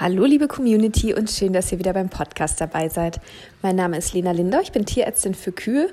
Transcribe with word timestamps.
Hallo 0.00 0.24
liebe 0.24 0.48
Community 0.48 1.12
und 1.12 1.30
schön, 1.30 1.52
dass 1.52 1.70
ihr 1.72 1.78
wieder 1.78 1.92
beim 1.92 2.08
Podcast 2.08 2.58
dabei 2.58 2.88
seid. 2.88 3.20
Mein 3.60 3.76
Name 3.76 3.98
ist 3.98 4.14
Lena 4.14 4.30
Linder, 4.30 4.62
ich 4.62 4.72
bin 4.72 4.86
Tierärztin 4.86 5.34
für 5.34 5.52
Kühe 5.52 5.90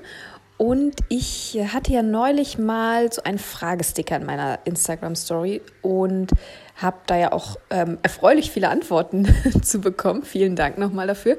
und 0.56 0.94
ich 1.10 1.60
hatte 1.74 1.92
ja 1.92 2.00
neulich 2.00 2.56
mal 2.56 3.12
so 3.12 3.22
einen 3.22 3.36
Fragesticker 3.36 4.16
in 4.16 4.24
meiner 4.24 4.60
Instagram 4.64 5.14
Story 5.14 5.60
und 5.82 6.30
habe 6.76 6.96
da 7.04 7.18
ja 7.18 7.32
auch 7.32 7.56
ähm, 7.68 7.98
erfreulich 8.02 8.50
viele 8.50 8.70
Antworten 8.70 9.28
zu 9.62 9.82
bekommen. 9.82 10.22
Vielen 10.22 10.56
Dank 10.56 10.78
nochmal 10.78 11.06
dafür. 11.06 11.36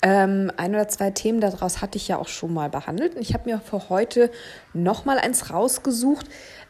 Ähm, 0.00 0.50
ein 0.56 0.74
oder 0.74 0.88
zwei 0.88 1.10
Themen 1.10 1.42
daraus 1.42 1.82
hatte 1.82 1.98
ich 1.98 2.08
ja 2.08 2.16
auch 2.16 2.28
schon 2.28 2.54
mal 2.54 2.70
behandelt 2.70 3.16
und 3.16 3.20
ich 3.20 3.34
habe 3.34 3.50
mir 3.50 3.60
für 3.60 3.90
heute 3.90 4.30
nochmal 4.72 5.18
eins 5.18 5.50
rausgesucht. 5.50 6.26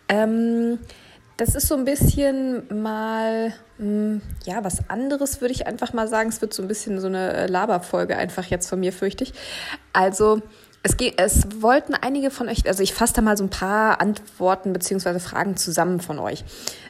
Ähm, 0.08 0.80
das 1.36 1.54
ist 1.54 1.68
so 1.68 1.74
ein 1.74 1.84
bisschen 1.84 2.62
mal, 2.82 3.52
hm, 3.78 4.22
ja, 4.44 4.64
was 4.64 4.88
anderes, 4.88 5.40
würde 5.40 5.52
ich 5.52 5.66
einfach 5.66 5.92
mal 5.92 6.08
sagen. 6.08 6.30
Es 6.30 6.40
wird 6.40 6.54
so 6.54 6.62
ein 6.62 6.68
bisschen 6.68 6.98
so 7.00 7.08
eine 7.08 7.32
äh, 7.34 7.46
Laberfolge 7.46 8.16
einfach 8.16 8.46
jetzt 8.46 8.68
von 8.68 8.80
mir, 8.80 8.92
fürchte 8.92 9.24
ich. 9.24 9.34
Also, 9.92 10.40
es, 10.82 10.96
geht, 10.96 11.20
es 11.20 11.60
wollten 11.60 11.94
einige 11.94 12.30
von 12.30 12.48
euch, 12.48 12.66
also 12.66 12.82
ich 12.82 12.94
fasse 12.94 13.14
da 13.14 13.20
mal 13.20 13.36
so 13.36 13.44
ein 13.44 13.50
paar 13.50 14.00
Antworten 14.00 14.72
beziehungsweise 14.72 15.20
Fragen 15.20 15.56
zusammen 15.56 16.00
von 16.00 16.18
euch. 16.18 16.44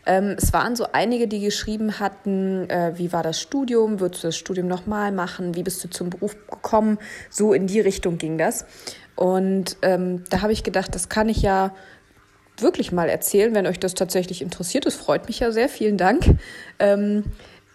Ähm, 0.04 0.36
es 0.38 0.52
waren 0.52 0.76
so 0.76 0.86
einige, 0.92 1.26
die 1.28 1.40
geschrieben 1.40 1.98
hatten, 1.98 2.68
äh, 2.68 2.92
wie 2.96 3.12
war 3.12 3.22
das 3.22 3.40
Studium, 3.40 3.98
würdest 3.98 4.22
du 4.22 4.28
das 4.28 4.36
Studium 4.36 4.68
nochmal 4.68 5.12
machen, 5.12 5.54
wie 5.54 5.62
bist 5.62 5.82
du 5.82 5.88
zum 5.88 6.10
Beruf 6.10 6.36
gekommen, 6.48 6.98
so 7.30 7.52
in 7.52 7.66
die 7.66 7.80
Richtung 7.80 8.18
ging 8.18 8.38
das. 8.38 8.66
Und 9.16 9.78
ähm, 9.80 10.24
da 10.28 10.42
habe 10.42 10.52
ich 10.52 10.62
gedacht, 10.62 10.94
das 10.94 11.08
kann 11.08 11.30
ich 11.30 11.40
ja 11.40 11.74
wirklich 12.58 12.92
mal 12.92 13.08
erzählen, 13.08 13.54
wenn 13.54 13.66
euch 13.66 13.78
das 13.78 13.94
tatsächlich 13.94 14.42
interessiert. 14.42 14.86
Das 14.86 14.94
freut 14.94 15.26
mich 15.26 15.40
ja 15.40 15.52
sehr. 15.52 15.68
Vielen 15.68 15.96
Dank. 15.96 16.24
Ähm, 16.78 17.24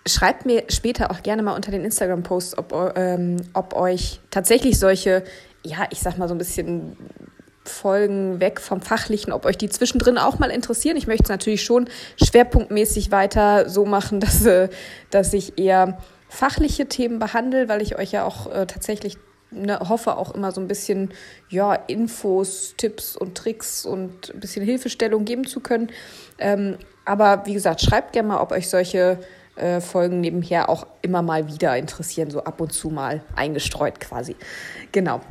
schreibt 0.07 0.45
mir 0.45 0.63
später 0.70 1.12
auch 1.12 1.21
gerne 1.23 1.44
mal 1.44 1.55
unter 1.55 1.71
den 1.71 1.84
Instagram-Posts, 1.85 2.57
ob, 2.57 2.94
ähm, 2.95 3.38
ob 3.54 3.76
euch 3.76 4.20
tatsächlich 4.32 4.79
solche, 4.79 5.24
ja, 5.63 5.87
ich 5.91 5.99
sag 5.99 6.18
mal 6.18 6.27
so 6.27 6.35
ein 6.35 6.40
bisschen 6.40 6.98
Folgen 7.63 8.40
weg 8.40 8.59
vom 8.59 8.82
Fachlichen, 8.82 9.32
ob 9.32 9.46
euch 9.46 9.57
die 9.57 9.70
zwischendrin 9.70 10.18
auch 10.18 10.40
mal 10.40 10.49
interessieren. 10.49 10.98
Ich 10.98 11.05
möchte 11.05 11.26
es 11.26 11.29
natürlich 11.29 11.63
schon 11.63 11.87
schwerpunktmäßig 12.21 13.12
weiter 13.12 13.70
so 13.70 13.85
machen, 13.85 14.20
dass, 14.21 14.46
äh, 14.46 14.70
dass 15.12 15.34
ich 15.34 15.59
eher 15.59 15.99
fachliche 16.27 16.87
Themen 16.87 17.20
behandle, 17.20 17.68
weil 17.70 17.82
ich 17.82 17.98
euch 17.98 18.12
ja 18.12 18.24
auch 18.24 18.52
äh, 18.52 18.65
tatsächlich 18.65 19.18
ne, 19.52 19.80
hoffe 19.80 20.18
auch 20.18 20.34
immer 20.34 20.52
so 20.52 20.62
ein 20.62 20.68
bisschen 20.68 21.13
ja, 21.49 21.74
Infos, 21.74 22.76
Tipps 22.77 23.16
und 23.16 23.35
Tricks 23.35 23.85
und 23.85 24.34
ein 24.34 24.40
bisschen 24.40 24.63
Hilfestellung 24.63 25.26
geben 25.26 25.46
zu 25.46 25.60
können. 25.60 25.90
Ähm, 26.38 26.77
aber 27.05 27.46
wie 27.46 27.54
gesagt, 27.54 27.82
schreibt 27.82 28.13
gerne 28.13 28.30
mal, 28.30 28.41
ob 28.41 28.52
euch 28.52 28.70
solche 28.70 29.20
äh, 29.55 29.82
Folgen 29.82 30.21
nebenher 30.21 30.70
auch 30.70 30.88
immer 31.02 31.21
mal 31.21 31.48
wieder 31.48 31.77
interessieren, 31.77 32.32
so 32.32 32.43
ab 32.43 32.62
und 32.62 32.71
zu 32.74 32.90
mal 32.90 33.21
eingestreut 33.35 33.99
quasi. 33.99 34.35
Genau. 34.91 35.21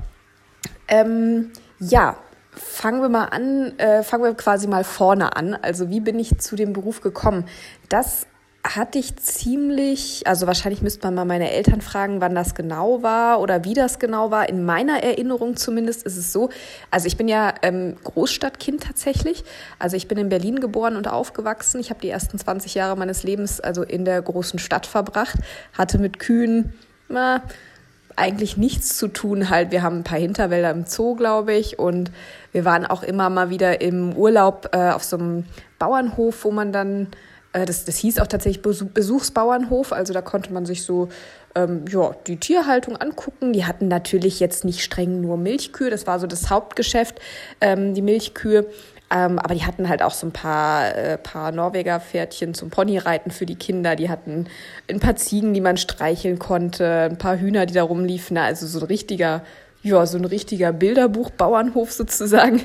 Ähm, 0.89 1.53
ja, 1.79 2.17
fangen 2.51 3.01
wir 3.01 3.09
mal 3.09 3.27
an, 3.27 3.79
äh, 3.79 4.03
fangen 4.03 4.25
wir 4.25 4.35
quasi 4.35 4.67
mal 4.67 4.85
vorne 4.85 5.37
an. 5.37 5.55
Also 5.55 5.89
wie 5.89 6.01
bin 6.01 6.19
ich 6.19 6.39
zu 6.39 6.57
dem 6.57 6.73
Beruf 6.73 7.01
gekommen? 7.01 7.47
Das 7.89 8.27
hatte 8.63 8.99
ich 8.99 9.17
ziemlich, 9.17 10.27
also 10.27 10.47
wahrscheinlich 10.47 10.83
müsste 10.83 11.07
man 11.07 11.15
mal 11.15 11.25
meine 11.25 11.51
Eltern 11.51 11.81
fragen, 11.81 12.21
wann 12.21 12.35
das 12.35 12.55
genau 12.55 13.03
war 13.03 13.41
oder 13.41 13.65
wie 13.65 13.73
das 13.73 13.99
genau 13.99 14.31
war. 14.31 14.49
In 14.49 14.65
meiner 14.65 15.03
Erinnerung 15.03 15.57
zumindest 15.57 16.05
ist 16.05 16.19
es 16.19 16.33
so, 16.33 16.51
also 16.91 17.07
ich 17.07 17.17
bin 17.17 17.27
ja 17.27 17.55
ähm, 17.63 17.97
Großstadtkind 18.05 18.83
tatsächlich. 18.83 19.45
Also 19.79 19.97
ich 19.97 20.09
bin 20.09 20.19
in 20.19 20.29
Berlin 20.29 20.61
geboren 20.61 20.97
und 20.97 21.09
aufgewachsen. 21.09 21.81
Ich 21.81 21.89
habe 21.89 22.01
die 22.01 22.11
ersten 22.11 22.39
20 22.39 22.75
Jahre 22.75 22.97
meines 22.97 23.23
Lebens 23.23 23.61
also 23.61 23.83
in 23.83 24.05
der 24.05 24.21
großen 24.21 24.59
Stadt 24.59 24.85
verbracht, 24.87 25.39
hatte 25.73 25.99
mit 25.99 26.19
Kühen 26.19 26.75
na, 27.09 27.43
eigentlich 28.17 28.59
nichts 28.59 28.99
zu 28.99 29.09
tun 29.09 29.49
halt. 29.49 29.71
Wir 29.71 29.83
haben 29.83 29.99
ein 29.99 30.05
paar 30.05 30.19
Hinterwälder 30.19 30.71
im 30.71 30.85
Zoo, 30.85 31.15
glaube 31.15 31.55
ich, 31.55 31.79
und 31.79 32.11
wir 32.53 32.67
waren 32.67 32.85
auch 32.85 33.03
immer 33.03 33.31
mal 33.31 33.49
wieder 33.49 33.81
im 33.81 34.15
Urlaub 34.15 34.69
äh, 34.73 34.91
auf 34.91 35.03
so 35.03 35.17
einem 35.17 35.45
Bauernhof, 35.79 36.45
wo 36.45 36.51
man 36.51 36.73
dann 36.73 37.09
das, 37.53 37.85
das 37.85 37.97
hieß 37.97 38.21
auch 38.21 38.29
tatsächlich 38.29 38.63
Besuchsbauernhof, 38.63 39.93
also 39.93 40.13
da 40.13 40.23
konnte 40.23 40.53
man 40.53 40.67
sich 40.67 40.85
so 40.85 41.09
ähm, 41.55 41.85
ja, 41.89 42.15
die 42.27 42.37
Tierhaltung 42.37 42.97
angucken. 42.97 43.53
Die 43.53 43.65
hatten 43.65 43.89
natürlich 43.89 44.39
jetzt 44.41 44.65
nicht 44.65 44.83
streng 44.83 45.21
nur 45.21 45.37
Milchkühe, 45.37 45.91
das 45.91 46.07
war 46.07 46.21
so 46.21 46.27
das 46.27 46.51
Hauptgeschäft, 46.51 47.21
ähm, 47.61 47.95
die 47.95 48.03
Milchkühe. 48.03 48.67
Ähm, 49.13 49.41
aber 49.41 49.55
die 49.55 49.65
hatten 49.65 49.89
halt 49.89 50.03
auch 50.03 50.13
so 50.13 50.29
ein 50.29 50.33
paar, 50.33 50.95
äh, 50.97 51.19
paar 51.19 51.51
Norweger-Pferdchen 51.51 52.55
zum 52.55 52.71
Ponyreiten 52.71 53.33
für 53.33 53.45
die 53.45 53.57
Kinder. 53.57 53.97
Die 53.97 54.09
hatten 54.09 54.47
ein 54.89 55.01
paar 55.01 55.17
Ziegen, 55.17 55.53
die 55.53 55.61
man 55.61 55.77
streicheln 55.77 56.39
konnte, 56.39 57.09
ein 57.11 57.19
paar 57.19 57.37
Hühner, 57.37 57.67
die 57.67 57.75
da 57.75 57.83
rumliefen. 57.83 58.39
Also 58.39 58.69
so 58.69 58.79
ein 58.79 58.87
richtiger, 58.87 59.43
ja, 59.83 60.07
so 60.07 60.17
ein 60.17 60.25
richtiger 60.25 60.73
Bilderbuch-Bauernhof 60.73 61.91
sozusagen. 61.91 62.63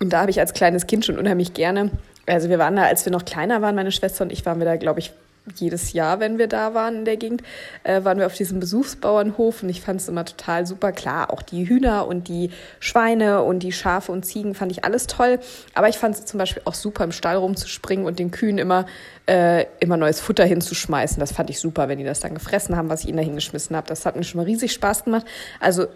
Und 0.00 0.12
da 0.12 0.22
habe 0.22 0.32
ich 0.32 0.40
als 0.40 0.54
kleines 0.54 0.88
Kind 0.88 1.04
schon 1.04 1.16
unheimlich 1.16 1.54
gerne 1.54 1.92
also 2.26 2.48
wir 2.48 2.58
waren 2.58 2.76
da, 2.76 2.84
als 2.84 3.04
wir 3.04 3.12
noch 3.12 3.24
kleiner 3.24 3.62
waren, 3.62 3.74
meine 3.74 3.92
Schwester 3.92 4.24
und 4.24 4.32
ich, 4.32 4.46
waren 4.46 4.58
wir 4.58 4.64
da, 4.64 4.76
glaube 4.76 5.00
ich, 5.00 5.12
jedes 5.56 5.92
Jahr, 5.92 6.20
wenn 6.20 6.38
wir 6.38 6.46
da 6.46 6.74
waren 6.74 6.98
in 6.98 7.04
der 7.04 7.16
Gegend, 7.16 7.42
äh, 7.82 8.04
waren 8.04 8.18
wir 8.18 8.26
auf 8.26 8.34
diesem 8.34 8.60
Besuchsbauernhof 8.60 9.62
und 9.62 9.68
ich 9.68 9.80
fand 9.80 10.00
es 10.00 10.08
immer 10.08 10.24
total 10.24 10.66
super. 10.66 10.92
Klar, 10.92 11.32
auch 11.32 11.42
die 11.42 11.68
Hühner 11.68 12.06
und 12.06 12.28
die 12.28 12.50
Schweine 12.78 13.42
und 13.42 13.60
die 13.60 13.72
Schafe 13.72 14.12
und 14.12 14.24
Ziegen 14.24 14.54
fand 14.54 14.70
ich 14.70 14.84
alles 14.84 15.08
toll. 15.08 15.40
Aber 15.74 15.88
ich 15.88 15.98
fand 15.98 16.14
es 16.14 16.24
zum 16.24 16.38
Beispiel 16.38 16.62
auch 16.64 16.74
super, 16.74 17.04
im 17.04 17.12
Stall 17.12 17.36
rumzuspringen 17.36 18.06
und 18.06 18.18
den 18.18 18.30
Kühen 18.30 18.58
immer, 18.58 18.86
äh, 19.26 19.66
immer 19.80 19.96
neues 19.96 20.20
Futter 20.20 20.44
hinzuschmeißen. 20.44 21.18
Das 21.18 21.32
fand 21.32 21.50
ich 21.50 21.58
super, 21.58 21.88
wenn 21.88 21.98
die 21.98 22.04
das 22.04 22.20
dann 22.20 22.34
gefressen 22.34 22.76
haben, 22.76 22.88
was 22.88 23.02
ich 23.02 23.08
ihnen 23.08 23.18
da 23.18 23.24
hingeschmissen 23.24 23.74
habe. 23.74 23.88
Das 23.88 24.06
hat 24.06 24.14
mir 24.14 24.24
schon 24.24 24.38
mal 24.38 24.44
riesig 24.44 24.72
Spaß 24.72 25.04
gemacht. 25.04 25.26
Also 25.58 25.86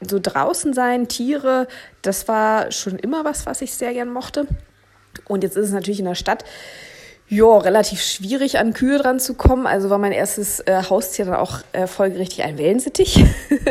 so 0.00 0.18
draußen 0.20 0.72
sein, 0.72 1.08
Tiere, 1.08 1.68
das 2.02 2.26
war 2.26 2.72
schon 2.72 2.98
immer 2.98 3.24
was, 3.24 3.46
was 3.46 3.60
ich 3.60 3.74
sehr 3.74 3.92
gern 3.92 4.10
mochte. 4.10 4.46
Und 5.26 5.42
jetzt 5.42 5.56
ist 5.56 5.66
es 5.66 5.72
natürlich 5.72 6.00
in 6.00 6.06
der 6.06 6.14
Stadt 6.14 6.44
ja, 7.28 7.56
relativ 7.56 8.02
schwierig 8.02 8.58
an 8.58 8.74
Kühe 8.74 8.98
dran 8.98 9.18
zu 9.18 9.34
kommen. 9.34 9.66
Also 9.66 9.88
war 9.88 9.98
mein 9.98 10.12
erstes 10.12 10.60
äh, 10.60 10.82
Haustier 10.88 11.24
dann 11.24 11.36
auch 11.36 11.60
äh, 11.72 11.86
folgerichtig 11.86 12.44
ein 12.44 12.58
Wellensittich. 12.58 13.24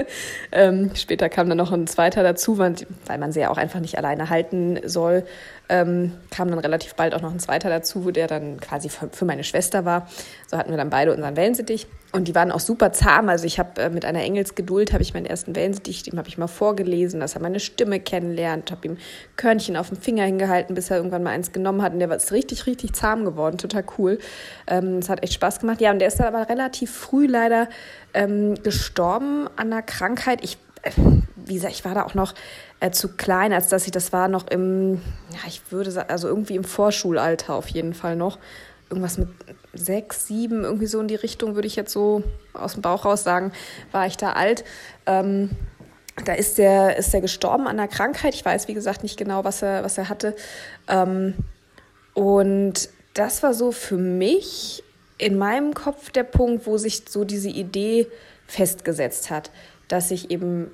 ähm, 0.52 0.92
später 0.96 1.30
kam 1.30 1.50
dann 1.50 1.60
noch 1.60 1.72
ein 1.72 1.86
zweiter 1.86 2.24
dazu, 2.24 2.58
weil, 2.58 2.76
weil 3.06 3.20
man 3.20 3.32
sie 3.32 3.42
ja 3.42 3.52
auch 3.52 3.58
einfach 3.58 3.80
nicht 3.80 3.98
alleine 3.98 4.30
halten 4.30 4.80
soll 4.86 5.24
ähm, 5.74 6.12
kam 6.30 6.52
dann 6.52 6.60
relativ 6.60 6.94
bald 6.94 7.16
auch 7.16 7.22
noch 7.22 7.32
ein 7.32 7.40
zweiter 7.40 7.68
dazu, 7.68 8.12
der 8.12 8.28
dann 8.28 8.60
quasi 8.60 8.90
für 8.90 9.26
meine 9.26 9.44
Schwester 9.44 9.86
war. 9.86 10.08
So 10.48 10.56
hatten 10.56 10.70
wir 10.70 10.78
dann 10.78 10.92
beide 10.92 11.12
unseren 11.12 11.36
Wellensittich 11.36 11.88
und 12.12 12.28
die 12.28 12.36
waren 12.36 12.52
auch 12.52 12.60
super 12.60 12.92
zahm. 12.92 13.28
Also 13.28 13.46
ich 13.46 13.58
habe 13.58 13.82
äh, 13.82 13.90
mit 13.90 14.06
einer 14.06 14.22
Engelsgeduld 14.22 14.94
habe 14.94 15.02
ich 15.02 15.16
meinen 15.16 15.26
ersten 15.26 15.56
Wellensittich, 15.56 16.04
dem 16.04 16.20
habe 16.20 16.30
ich 16.30 16.38
mal 16.38 16.46
vorgelesen, 16.46 17.20
dass 17.20 17.34
er 17.34 17.42
meine 17.42 17.60
Stimme 17.60 18.00
kennenlernt, 18.00 18.70
habe 18.70 18.88
ihm 18.88 18.98
Körnchen 19.36 19.76
auf 19.76 19.90
den 19.90 19.98
Finger 19.98 20.26
hingehalten, 20.26 20.76
bis 20.76 20.92
er 20.92 20.98
irgendwann 20.98 21.24
mal 21.24 21.32
eins 21.32 21.52
genommen 21.52 21.82
hat 21.82 21.94
und 21.94 22.00
der 22.00 22.10
war 22.10 22.20
richtig 22.30 22.68
richtig 22.68 22.94
zahm 22.94 23.26
geworden, 23.26 23.58
total 23.58 23.84
cool. 23.98 24.20
Ähm, 24.68 25.00
es 25.00 25.10
hat 25.10 25.24
echt 25.24 25.34
Spaß 25.34 25.60
gemacht. 25.60 25.82
Ja, 25.82 25.90
und 25.90 25.98
der 25.98 26.08
ist 26.08 26.20
dann 26.20 26.28
aber 26.28 26.50
relativ 26.50 26.92
früh 26.92 27.26
leider 27.26 27.68
ähm, 28.14 28.54
gestorben 28.62 29.48
an 29.56 29.74
einer 29.74 29.82
Krankheit. 29.82 30.44
Ich 30.44 30.60
wie 31.36 31.56
gesagt, 31.56 31.74
ich 31.74 31.86
war 31.86 31.96
da 31.96 32.04
auch 32.04 32.14
noch 32.14 32.34
äh, 32.80 32.92
zu 32.92 33.10
klein, 33.16 33.54
als 33.54 33.70
dass 33.70 33.86
ich 33.86 33.92
das 33.92 34.12
war 34.14 34.28
noch 34.28 34.48
im, 34.48 34.96
ja, 35.32 35.40
ich 35.48 35.72
würde 35.72 35.92
sagen, 35.92 36.10
also 36.10 36.28
irgendwie 36.28 36.56
im 36.56 36.64
Vorschulalter 36.64 37.54
auf 37.54 37.70
jeden 37.70 37.94
Fall 37.94 38.16
noch. 38.16 38.40
Irgendwas 38.90 39.18
mit 39.18 39.30
sechs, 39.74 40.28
sieben, 40.28 40.64
irgendwie 40.64 40.86
so 40.86 41.00
in 41.00 41.08
die 41.08 41.16
Richtung, 41.16 41.56
würde 41.56 41.68
ich 41.68 41.76
jetzt 41.76 41.92
so 41.92 42.24
aus 42.54 42.74
dem 42.74 42.82
Bauch 42.82 43.06
raus 43.06 43.24
sagen, 43.24 43.52
war 43.92 44.06
ich 44.06 44.18
da 44.18 44.34
alt. 44.34 44.64
Ähm, 45.06 45.52
da 46.26 46.34
ist 46.34 46.58
der, 46.58 46.98
ist 46.98 47.12
der 47.14 47.22
gestorben 47.22 47.68
an 47.68 47.80
einer 47.80 47.88
Krankheit. 47.88 48.36
Ich 48.36 48.46
weiß, 48.46 48.68
wie 48.68 48.74
gesagt, 48.74 49.02
nicht 49.02 49.18
genau, 49.18 49.44
was 49.44 49.62
er, 49.64 49.84
was 49.84 49.98
er 49.98 50.10
hatte. 50.10 50.36
Ähm, 50.88 51.34
und 52.14 52.90
das 53.16 53.42
war 53.42 53.54
so 53.54 53.72
für 53.72 53.98
mich 53.98 54.84
in 55.18 55.38
meinem 55.38 55.74
Kopf 55.74 56.12
der 56.12 56.24
Punkt, 56.24 56.68
wo 56.68 56.78
sich 56.78 57.04
so 57.08 57.24
diese 57.24 57.50
Idee 57.50 58.08
festgesetzt 58.46 59.32
hat, 59.32 59.52
dass 59.94 60.10
ich 60.10 60.32
eben 60.32 60.72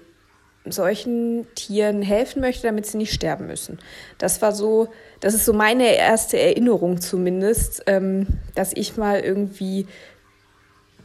solchen 0.66 1.46
Tieren 1.56 2.02
helfen 2.02 2.42
möchte, 2.42 2.68
damit 2.68 2.86
sie 2.86 2.98
nicht 2.98 3.14
sterben 3.14 3.48
müssen. 3.48 3.80
Das 4.18 4.42
war 4.42 4.54
so, 4.54 4.88
das 5.20 5.34
ist 5.34 5.44
so 5.44 5.52
meine 5.52 5.94
erste 5.96 6.40
Erinnerung 6.40 7.02
zumindest, 7.02 7.84
ähm, 7.88 8.28
dass 8.56 8.72
ich 8.74 8.96
mal 8.96 9.20
irgendwie 9.20 9.88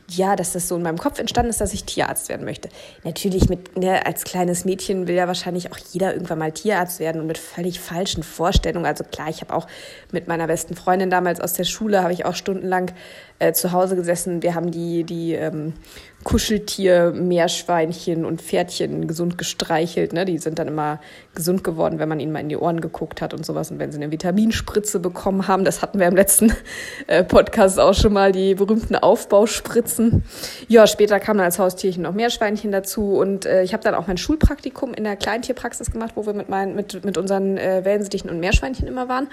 ja, 0.08 0.36
dass 0.36 0.52
das 0.52 0.68
so 0.68 0.76
in 0.76 0.82
meinem 0.82 0.98
Kopf 0.98 1.18
entstanden 1.18 1.50
ist, 1.50 1.60
dass 1.60 1.72
ich 1.72 1.84
Tierarzt 1.84 2.28
werden 2.28 2.44
möchte. 2.44 2.68
Natürlich 3.04 3.48
mit, 3.48 3.78
ne, 3.78 4.04
als 4.04 4.24
kleines 4.24 4.64
Mädchen 4.64 5.08
will 5.08 5.14
ja 5.14 5.26
wahrscheinlich 5.26 5.72
auch 5.72 5.78
jeder 5.92 6.12
irgendwann 6.12 6.38
mal 6.38 6.52
Tierarzt 6.52 7.00
werden 7.00 7.20
und 7.20 7.26
mit 7.26 7.38
völlig 7.38 7.80
falschen 7.80 8.22
Vorstellungen. 8.22 8.86
Also 8.86 9.04
klar, 9.04 9.30
ich 9.30 9.40
habe 9.40 9.54
auch 9.54 9.66
mit 10.12 10.28
meiner 10.28 10.46
besten 10.46 10.76
Freundin 10.76 11.08
damals 11.08 11.40
aus 11.40 11.54
der 11.54 11.64
Schule, 11.64 12.02
habe 12.02 12.12
ich 12.12 12.26
auch 12.26 12.34
stundenlang 12.34 12.92
äh, 13.38 13.52
zu 13.52 13.72
Hause 13.72 13.96
gesessen. 13.96 14.42
Wir 14.42 14.54
haben 14.54 14.70
die, 14.70 15.04
die 15.04 15.32
ähm, 15.32 15.74
Kuscheltier, 16.22 17.12
Meerschweinchen 17.14 18.24
und 18.24 18.40
Pferdchen 18.40 19.06
gesund 19.06 19.36
gestreichelt. 19.36 20.12
Ne? 20.12 20.24
Die 20.24 20.38
sind 20.38 20.58
dann 20.58 20.68
immer 20.68 21.00
gesund 21.34 21.62
geworden, 21.64 21.98
wenn 21.98 22.08
man 22.08 22.20
ihnen 22.20 22.32
mal 22.32 22.40
in 22.40 22.48
die 22.48 22.56
Ohren 22.56 22.80
geguckt 22.80 23.20
hat 23.20 23.34
und 23.34 23.44
sowas. 23.44 23.70
Und 23.70 23.78
wenn 23.78 23.92
sie 23.92 23.98
eine 23.98 24.10
Vitaminspritze 24.10 25.00
bekommen 25.00 25.46
haben, 25.48 25.64
das 25.64 25.82
hatten 25.82 25.98
wir 25.98 26.06
im 26.06 26.16
letzten 26.16 26.52
äh, 27.06 27.24
Podcast 27.24 27.78
auch 27.78 27.94
schon 27.94 28.12
mal, 28.12 28.32
die 28.32 28.54
berühmten 28.54 28.96
Aufbauspritzen. 28.96 30.24
Ja, 30.68 30.86
später 30.86 31.20
kamen 31.20 31.40
als 31.40 31.58
Haustierchen 31.58 32.02
noch 32.02 32.14
Meerschweinchen 32.14 32.72
dazu. 32.72 33.16
Und 33.16 33.46
äh, 33.46 33.62
ich 33.62 33.74
habe 33.74 33.82
dann 33.82 33.94
auch 33.94 34.06
mein 34.06 34.16
Schulpraktikum 34.16 34.94
in 34.94 35.04
der 35.04 35.16
Kleintierpraxis 35.16 35.90
gemacht, 35.90 36.12
wo 36.14 36.24
wir 36.24 36.32
mit, 36.32 36.48
meinen, 36.48 36.74
mit, 36.74 37.04
mit 37.04 37.18
unseren 37.18 37.58
äh, 37.58 37.84
Wellensittichen 37.84 38.30
und 38.30 38.40
Meerschweinchen 38.40 38.86
immer 38.86 39.08
waren. 39.08 39.28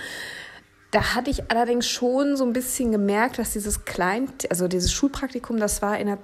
Da 0.91 1.15
hatte 1.15 1.31
ich 1.31 1.49
allerdings 1.49 1.88
schon 1.88 2.35
so 2.35 2.45
ein 2.45 2.53
bisschen 2.53 2.91
gemerkt, 2.91 3.39
dass 3.39 3.53
dieses 3.53 3.85
Klein, 3.85 4.27
also 4.49 4.67
dieses 4.67 4.91
Schulpraktikum, 4.91 5.57
das 5.57 5.81
war 5.81 5.97
in 5.97 6.07
der 6.07 6.17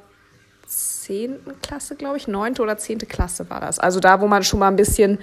zehnten 0.68 1.62
Klasse, 1.62 1.96
glaube 1.96 2.18
ich, 2.18 2.28
neunte 2.28 2.62
oder 2.62 2.78
zehnte 2.78 3.06
Klasse 3.06 3.50
war 3.50 3.62
das. 3.62 3.80
Also 3.80 4.02
da, 4.02 4.20
wo 4.20 4.28
man 4.28 4.44
schon 4.44 4.60
mal 4.60 4.68
ein 4.68 4.76
bisschen, 4.76 5.20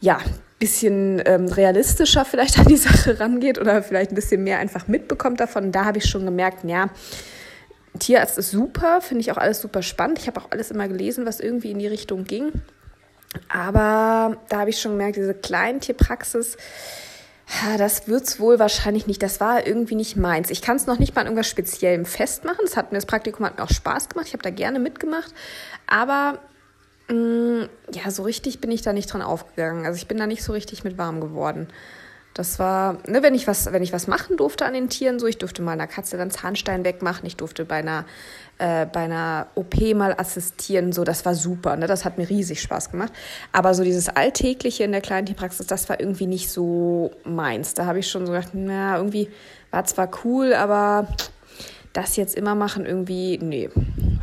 ja, 0.00 0.18
bisschen 0.58 1.22
ähm, 1.24 1.46
realistischer 1.46 2.24
vielleicht 2.24 2.58
an 2.58 2.66
die 2.66 2.76
Sache 2.76 3.18
rangeht 3.18 3.58
oder 3.58 3.82
vielleicht 3.82 4.12
ein 4.12 4.16
bisschen 4.16 4.44
mehr 4.44 4.58
einfach 4.58 4.88
mitbekommt 4.88 5.40
davon. 5.40 5.72
Da 5.72 5.84
habe 5.84 5.98
ich 5.98 6.06
schon 6.06 6.24
gemerkt, 6.24 6.64
ja, 6.64 6.88
Tierarzt 7.98 8.38
ist 8.38 8.50
super, 8.50 9.00
finde 9.00 9.20
ich 9.20 9.32
auch 9.32 9.36
alles 9.36 9.60
super 9.60 9.82
spannend. 9.82 10.18
Ich 10.18 10.26
habe 10.26 10.40
auch 10.40 10.50
alles 10.50 10.70
immer 10.70 10.88
gelesen, 10.88 11.26
was 11.26 11.40
irgendwie 11.40 11.70
in 11.70 11.78
die 11.78 11.86
Richtung 11.86 12.24
ging. 12.24 12.52
Aber 13.48 14.36
da 14.48 14.60
habe 14.60 14.70
ich 14.70 14.80
schon 14.80 14.92
gemerkt, 14.92 15.16
diese 15.16 15.34
Kleintierpraxis, 15.34 16.56
das 17.76 18.08
wird 18.08 18.24
es 18.24 18.40
wohl 18.40 18.58
wahrscheinlich 18.58 19.06
nicht. 19.06 19.22
Das 19.22 19.40
war 19.40 19.66
irgendwie 19.66 19.94
nicht 19.94 20.16
meins. 20.16 20.50
Ich 20.50 20.62
kann 20.62 20.76
es 20.76 20.86
noch 20.86 20.98
nicht 20.98 21.14
mal 21.14 21.22
an 21.22 21.26
irgendwas 21.26 21.48
Speziellem 21.48 22.04
festmachen. 22.04 22.60
Das, 22.64 22.76
hat 22.76 22.92
das 22.92 23.06
Praktikum 23.06 23.46
hat 23.46 23.58
mir 23.58 23.64
auch 23.64 23.70
Spaß 23.70 24.08
gemacht. 24.08 24.26
Ich 24.28 24.32
habe 24.32 24.42
da 24.42 24.50
gerne 24.50 24.78
mitgemacht. 24.78 25.32
Aber 25.86 26.38
mh, 27.08 27.14
mm, 27.14 27.68
ja, 27.92 28.10
so 28.10 28.22
richtig 28.22 28.60
bin 28.60 28.70
ich 28.70 28.82
da 28.82 28.92
nicht 28.92 29.12
dran 29.12 29.22
aufgegangen. 29.22 29.86
Also 29.86 29.96
ich 29.96 30.08
bin 30.08 30.18
da 30.18 30.26
nicht 30.26 30.42
so 30.42 30.52
richtig 30.52 30.84
mit 30.84 30.98
warm 30.98 31.20
geworden. 31.20 31.68
Das 32.34 32.58
war, 32.58 32.98
ne, 33.06 33.22
wenn 33.22 33.34
ich 33.34 33.46
was, 33.46 33.70
wenn 33.72 33.82
ich 33.82 33.92
was 33.92 34.06
machen 34.06 34.36
durfte 34.36 34.64
an 34.64 34.72
den 34.72 34.88
Tieren, 34.88 35.18
so 35.18 35.26
ich 35.26 35.38
durfte 35.38 35.60
mal 35.60 35.72
einer 35.72 35.86
Katze 35.86 36.16
dann 36.16 36.30
Zahnstein 36.30 36.84
wegmachen, 36.84 37.26
ich 37.26 37.36
durfte 37.36 37.66
bei 37.66 37.76
einer, 37.76 38.06
äh, 38.58 38.86
bei 38.86 39.00
einer 39.00 39.48
OP 39.54 39.94
mal 39.94 40.14
assistieren, 40.16 40.92
so 40.92 41.04
das 41.04 41.26
war 41.26 41.34
super, 41.34 41.76
ne, 41.76 41.86
das 41.86 42.04
hat 42.04 42.16
mir 42.16 42.28
riesig 42.28 42.62
Spaß 42.62 42.90
gemacht. 42.90 43.12
Aber 43.52 43.74
so 43.74 43.84
dieses 43.84 44.08
Alltägliche 44.08 44.84
in 44.84 44.92
der 44.92 45.02
kleinen 45.02 45.26
Tierpraxis, 45.26 45.66
das 45.66 45.88
war 45.90 46.00
irgendwie 46.00 46.26
nicht 46.26 46.48
so 46.48 47.10
meins. 47.24 47.74
Da 47.74 47.84
habe 47.84 47.98
ich 47.98 48.08
schon 48.08 48.24
so 48.26 48.32
gedacht, 48.32 48.50
na, 48.54 48.96
irgendwie 48.96 49.28
war 49.70 49.84
zwar 49.84 50.10
cool, 50.24 50.54
aber 50.54 51.08
das 51.92 52.16
jetzt 52.16 52.34
immer 52.34 52.54
machen, 52.54 52.86
irgendwie, 52.86 53.38
nee, 53.42 53.68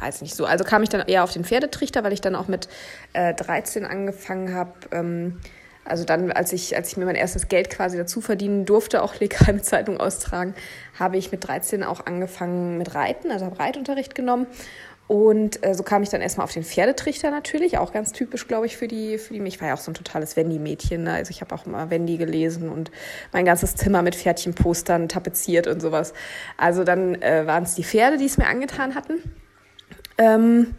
weiß 0.01 0.21
nicht 0.21 0.35
so. 0.35 0.45
Also 0.45 0.63
kam 0.63 0.81
ich 0.81 0.89
dann 0.89 1.01
eher 1.07 1.23
auf 1.23 1.33
den 1.33 1.44
Pferdetrichter, 1.44 2.03
weil 2.03 2.13
ich 2.13 2.21
dann 2.21 2.35
auch 2.35 2.47
mit 2.47 2.67
äh, 3.13 3.33
13 3.33 3.85
angefangen 3.85 4.56
habe, 4.56 4.73
ähm, 4.91 5.39
also 5.89 6.06
dann, 6.06 6.31
als 6.31 6.53
ich, 6.53 6.75
als 6.75 6.91
ich 6.91 6.97
mir 6.97 7.06
mein 7.06 7.15
erstes 7.15 7.47
Geld 7.47 7.69
quasi 7.69 7.97
dazu 7.97 8.21
verdienen 8.21 8.65
durfte, 8.65 9.01
auch 9.03 9.19
legal 9.19 9.53
mit 9.53 9.65
Zeitung 9.65 10.00
austragen, 10.00 10.53
habe 11.00 11.18
ich 11.18 11.31
mit 11.31 11.47
13 11.47 11.83
auch 11.83 12.06
angefangen 12.06 12.77
mit 12.77 12.95
Reiten, 12.95 13.31
also 13.31 13.45
habe 13.45 13.59
Reitunterricht 13.59 14.15
genommen. 14.15 14.47
Und 15.09 15.65
äh, 15.65 15.74
so 15.74 15.81
kam 15.81 16.03
ich 16.03 16.09
dann 16.09 16.21
erstmal 16.21 16.44
auf 16.44 16.53
den 16.53 16.63
Pferdetrichter 16.63 17.31
natürlich, 17.31 17.80
auch 17.80 17.91
ganz 17.91 18.12
typisch, 18.12 18.47
glaube 18.47 18.68
ich, 18.68 18.77
für 18.77 18.88
die, 18.88 19.18
für 19.18 19.33
die. 19.33 19.41
Ich 19.47 19.59
war 19.59 19.69
ja 19.69 19.74
auch 19.74 19.80
so 19.80 19.89
ein 19.89 19.95
totales 19.95 20.36
Wendy-Mädchen. 20.36 21.01
Ne? 21.01 21.13
Also 21.13 21.31
ich 21.31 21.41
habe 21.41 21.56
auch 21.56 21.65
immer 21.65 21.89
Wendy 21.89 22.18
gelesen 22.18 22.69
und 22.69 22.92
mein 23.33 23.44
ganzes 23.44 23.75
Zimmer 23.75 24.03
mit 24.03 24.15
Pferdchenpostern 24.15 25.09
tapeziert 25.09 25.65
und 25.65 25.81
sowas. 25.81 26.13
Also 26.57 26.83
dann 26.83 27.19
äh, 27.24 27.47
waren 27.47 27.63
es 27.63 27.74
die 27.74 27.83
Pferde, 27.83 28.18
die 28.18 28.25
es 28.25 28.38
mir 28.38 28.45
angetan 28.45 28.94
hatten. 28.94 29.13
Ähm, 30.19 30.75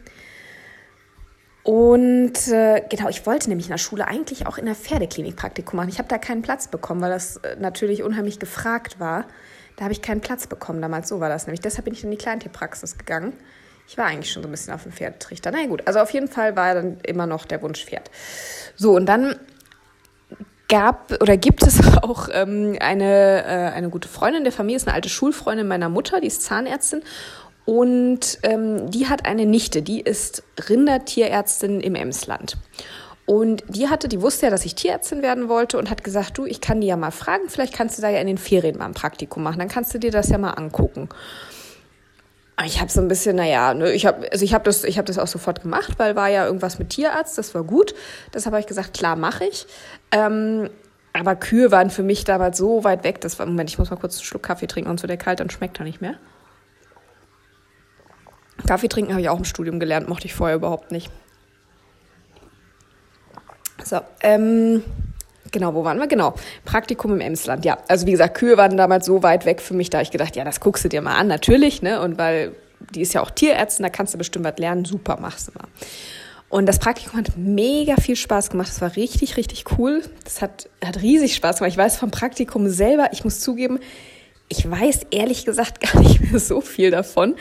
und 1.63 2.49
äh, 2.49 2.83
genau, 2.89 3.09
ich 3.09 3.27
wollte 3.27 3.49
nämlich 3.49 3.67
in 3.67 3.73
der 3.73 3.79
Schule 3.79 4.09
eigentlich 4.09 4.47
auch 4.47 4.57
in 4.57 4.65
der 4.65 4.75
Pferdeklinik 4.75 5.37
Praktikum 5.37 5.77
machen. 5.77 5.91
Ich 5.91 5.99
habe 5.99 6.09
da 6.09 6.19
keinen 6.19 6.43
Platz 6.43 6.69
bekommen, 6.69 7.01
weil 7.03 7.11
das 7.11 7.37
äh, 7.39 7.57
natürlich 7.59 8.03
unheimlich 8.03 8.39
gefragt 8.39 8.99
war. 8.99 9.27
Da 9.77 9.85
habe 9.85 9.93
ich 9.93 10.01
keinen 10.01 10.21
Platz 10.21 10.47
bekommen 10.47 10.81
damals. 10.81 11.09
So 11.09 11.21
war 11.21 11.29
das 11.29 11.47
nämlich. 11.47 11.61
Deshalb 11.61 11.85
bin 11.85 11.95
ich 11.95 12.03
in 12.03 12.11
die 12.11 12.17
Kleintierpraxis 12.17 12.97
gegangen. 12.97 13.35
Ich 13.87 13.99
war 13.99 14.07
eigentlich 14.07 14.33
schon 14.33 14.43
so 14.43 14.49
ein 14.49 14.53
bisschen 14.53 14.73
auf 14.73 14.85
dem 14.85 14.93
Pferdetrichter. 14.93 15.51
Na 15.51 15.67
gut, 15.67 15.87
also 15.87 16.01
auf 16.01 16.11
jeden 16.13 16.29
Fall 16.29 16.57
war 16.57 16.75
dann 16.75 16.99
immer 17.01 17.27
noch 17.27 17.45
der 17.45 17.61
Wunsch 17.61 17.85
Pferd. 17.85 18.11
So, 18.77 18.95
und 18.97 19.07
dann 19.07 19.37
gab 20.69 21.13
oder 21.21 21.37
gibt 21.37 21.63
es 21.63 21.81
auch 22.03 22.29
ähm, 22.33 22.77
eine, 22.81 23.45
äh, 23.45 23.73
eine 23.75 23.91
gute 23.91 24.09
Freundin 24.09 24.45
der 24.45 24.53
Familie, 24.53 24.77
ist 24.77 24.87
eine 24.87 24.95
alte 24.95 25.09
Schulfreundin 25.11 25.69
meiner 25.69 25.89
Mutter, 25.91 26.21
die 26.21 26.29
ist 26.29 26.43
Zahnärztin 26.43 27.03
und 27.65 28.39
ähm, 28.43 28.91
die 28.91 29.09
hat 29.09 29.27
eine 29.27 29.47
Nichte, 29.47 29.83
die 29.83 30.01
ist 30.01 30.43
Rindertierärztin 30.69 31.81
im 31.81 31.95
Emsland. 31.95 32.57
Und 33.27 33.63
die 33.69 33.89
hatte, 33.89 34.09
die 34.09 34.21
wusste 34.21 34.47
ja, 34.47 34.51
dass 34.51 34.65
ich 34.65 34.75
Tierärztin 34.75 35.23
werden 35.23 35.49
wollte 35.49 35.79
und 35.79 35.89
hat 35.89 36.03
gesagt, 36.03 36.37
du, 36.37 36.47
ich 36.47 36.61
kann 36.61 36.81
die 36.81 36.89
ja 36.89 36.97
mal 36.97 37.13
fragen, 37.13 37.45
vielleicht 37.49 37.73
kannst 37.73 37.97
du 37.97 38.03
da 38.03 38.09
ja 38.09 38.19
in 38.19 38.27
den 38.27 38.39
Ferien 38.39 38.77
mal 38.77 38.87
ein 38.87 38.95
Praktikum 38.95 39.45
machen, 39.45 39.61
dann 39.61 39.69
kannst 39.69 39.95
du 39.95 39.99
dir 39.99 40.11
das 40.11 40.31
ja 40.31 40.39
mal 40.39 40.51
angucken. 40.51 41.09
Ich 42.67 42.81
habe 42.81 42.91
so 42.91 43.01
ein 43.01 43.09
bisschen, 43.09 43.37
naja, 43.37 43.73
ne, 43.73 43.93
ich 43.93 44.05
habe 44.05 44.31
also 44.33 44.45
hab 44.47 44.65
das, 44.65 44.83
hab 44.85 45.07
das 45.07 45.19
auch 45.19 45.29
sofort 45.29 45.63
gemacht, 45.63 45.93
weil 45.97 46.17
war 46.17 46.29
ja 46.29 46.45
irgendwas 46.45 46.79
mit 46.79 46.91
Tierarzt, 46.91 47.39
das 47.39 47.55
war 47.55 47.63
gut. 47.63 47.95
Deshalb 48.35 48.53
habe 48.53 48.61
ich 48.61 48.67
gesagt, 48.67 48.95
klar, 48.95 49.17
mache 49.17 49.45
ich. 49.45 49.67
Ähm, 50.11 50.69
aber 51.13 51.37
Kühe 51.37 51.71
waren 51.71 51.91
für 51.91 52.03
mich 52.03 52.25
damals 52.25 52.59
so 52.59 52.85
weit 52.85 53.05
weg, 53.05 53.21
das 53.21 53.39
war, 53.39 53.47
Moment, 53.47 53.71
ich 53.71 53.79
muss 53.79 53.91
mal 53.91 53.97
kurz 53.97 54.17
einen 54.17 54.25
Schluck 54.25 54.43
Kaffee 54.43 54.67
trinken, 54.67 54.91
und 54.91 55.01
so 55.01 55.07
der 55.07 55.17
kalt, 55.17 55.41
dann 55.41 55.51
schmeckt 55.51 55.79
er 55.79 55.85
nicht 55.85 56.01
mehr. 56.01 56.17
Kaffee 58.67 58.89
trinken 58.89 59.13
habe 59.13 59.21
ich 59.21 59.29
auch 59.29 59.39
im 59.39 59.45
Studium 59.45 59.81
gelernt, 59.81 60.09
mochte 60.09 60.27
ich 60.27 60.35
vorher 60.35 60.57
überhaupt 60.57 60.93
nicht. 60.93 61.11
So, 63.85 64.01
ähm, 64.23 64.83
genau, 65.51 65.75
wo 65.75 65.85
waren 65.85 65.99
wir? 65.99 66.07
Genau, 66.07 66.35
Praktikum 66.65 67.13
im 67.13 67.21
Emsland. 67.21 67.65
Ja, 67.65 67.79
also 67.89 68.07
wie 68.07 68.13
gesagt, 68.13 68.37
Kühe 68.37 68.57
waren 68.57 68.77
damals 68.77 69.07
so 69.07 69.23
weit 69.23 69.47
weg 69.47 69.61
für 69.61 69.75
mich, 69.75 69.91
da 69.91 70.01
ich 70.01 70.11
gedacht, 70.11 70.37
ja, 70.37 70.45
das 70.45 70.61
guckst 70.61 70.85
du 70.85 70.89
dir 70.89 71.03
mal 71.03 71.17
an, 71.17 71.27
natürlich, 71.27 71.83
ne? 71.83 72.01
Und 72.01 72.19
weil 72.19 72.55
die 72.95 73.03
ist 73.03 73.13
ja 73.15 73.23
auch 73.23 73.31
Tierärztin, 73.31 73.83
da 73.83 73.91
kannst 73.91 74.15
du 74.15 74.19
bestimmt 74.19 74.45
was 74.45 74.59
lernen, 74.59 74.85
super, 74.85 75.19
machst 75.21 75.49
du 75.49 75.53
mal. 75.53 75.69
Und 76.49 76.67
das 76.67 76.81
Praktikum 76.81 77.21
hat 77.21 77.37
mega 77.37 77.95
viel 77.97 78.17
Spaß 78.17 78.51
gemacht. 78.51 78.69
Das 78.69 78.81
war 78.81 78.97
richtig, 78.97 79.37
richtig 79.37 79.79
cool. 79.79 80.03
Das 80.25 80.43
hat, 80.43 80.69
hat 80.85 81.01
riesig 81.01 81.37
Spaß 81.37 81.59
gemacht. 81.59 81.71
Ich 81.71 81.79
weiß 81.79 81.97
vom 81.97 82.11
Praktikum 82.11 82.69
selber, 82.69 83.11
ich 83.13 83.23
muss 83.23 83.39
zugeben, 83.39 83.79
ich 84.49 84.69
weiß 84.69 85.07
ehrlich 85.13 85.45
gesagt 85.45 85.81
gar 85.93 86.01
nicht 86.03 86.21
mehr 86.21 86.41
so 86.41 86.61
viel 86.61 86.91
davon. 86.91 87.37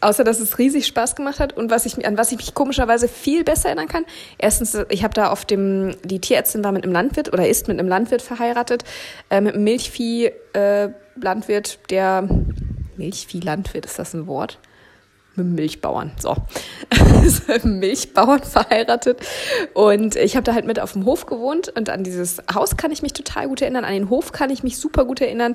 Außer 0.00 0.24
dass 0.24 0.40
es 0.40 0.58
riesig 0.58 0.86
Spaß 0.86 1.14
gemacht 1.14 1.40
hat 1.40 1.54
und 1.56 1.70
was 1.70 1.84
ich, 1.84 2.06
an 2.06 2.16
was 2.16 2.32
ich 2.32 2.38
mich 2.38 2.54
komischerweise 2.54 3.06
viel 3.06 3.44
besser 3.44 3.68
erinnern 3.68 3.88
kann. 3.88 4.06
Erstens, 4.38 4.76
ich 4.88 5.04
habe 5.04 5.14
da 5.14 5.30
auf 5.30 5.44
dem, 5.44 5.94
die 6.04 6.20
Tierärztin 6.20 6.64
war 6.64 6.72
mit 6.72 6.84
einem 6.84 6.92
Landwirt 6.92 7.32
oder 7.32 7.46
ist 7.46 7.68
mit 7.68 7.78
einem 7.78 7.88
Landwirt 7.88 8.22
verheiratet, 8.22 8.84
äh, 9.28 9.40
mit 9.40 9.54
einem 9.54 9.64
Milchvieh-Landwirt, 9.64 11.74
äh, 11.74 11.78
der 11.90 12.28
Milchvieh-Landwirt, 12.96 13.84
ist 13.84 13.98
das 13.98 14.14
ein 14.14 14.26
Wort? 14.26 14.58
Mit 15.44 15.54
Milchbauern. 15.56 16.12
So. 16.18 16.36
Milchbauern 17.64 18.42
verheiratet. 18.42 19.18
Und 19.74 20.16
ich 20.16 20.36
habe 20.36 20.44
da 20.44 20.54
halt 20.54 20.66
mit 20.66 20.80
auf 20.80 20.92
dem 20.92 21.04
Hof 21.04 21.26
gewohnt 21.26 21.68
und 21.68 21.90
an 21.90 22.04
dieses 22.04 22.42
Haus 22.54 22.76
kann 22.76 22.92
ich 22.92 23.02
mich 23.02 23.12
total 23.12 23.48
gut 23.48 23.62
erinnern, 23.62 23.84
an 23.84 23.92
den 23.92 24.10
Hof 24.10 24.32
kann 24.32 24.50
ich 24.50 24.62
mich 24.62 24.78
super 24.78 25.04
gut 25.04 25.20
erinnern. 25.20 25.54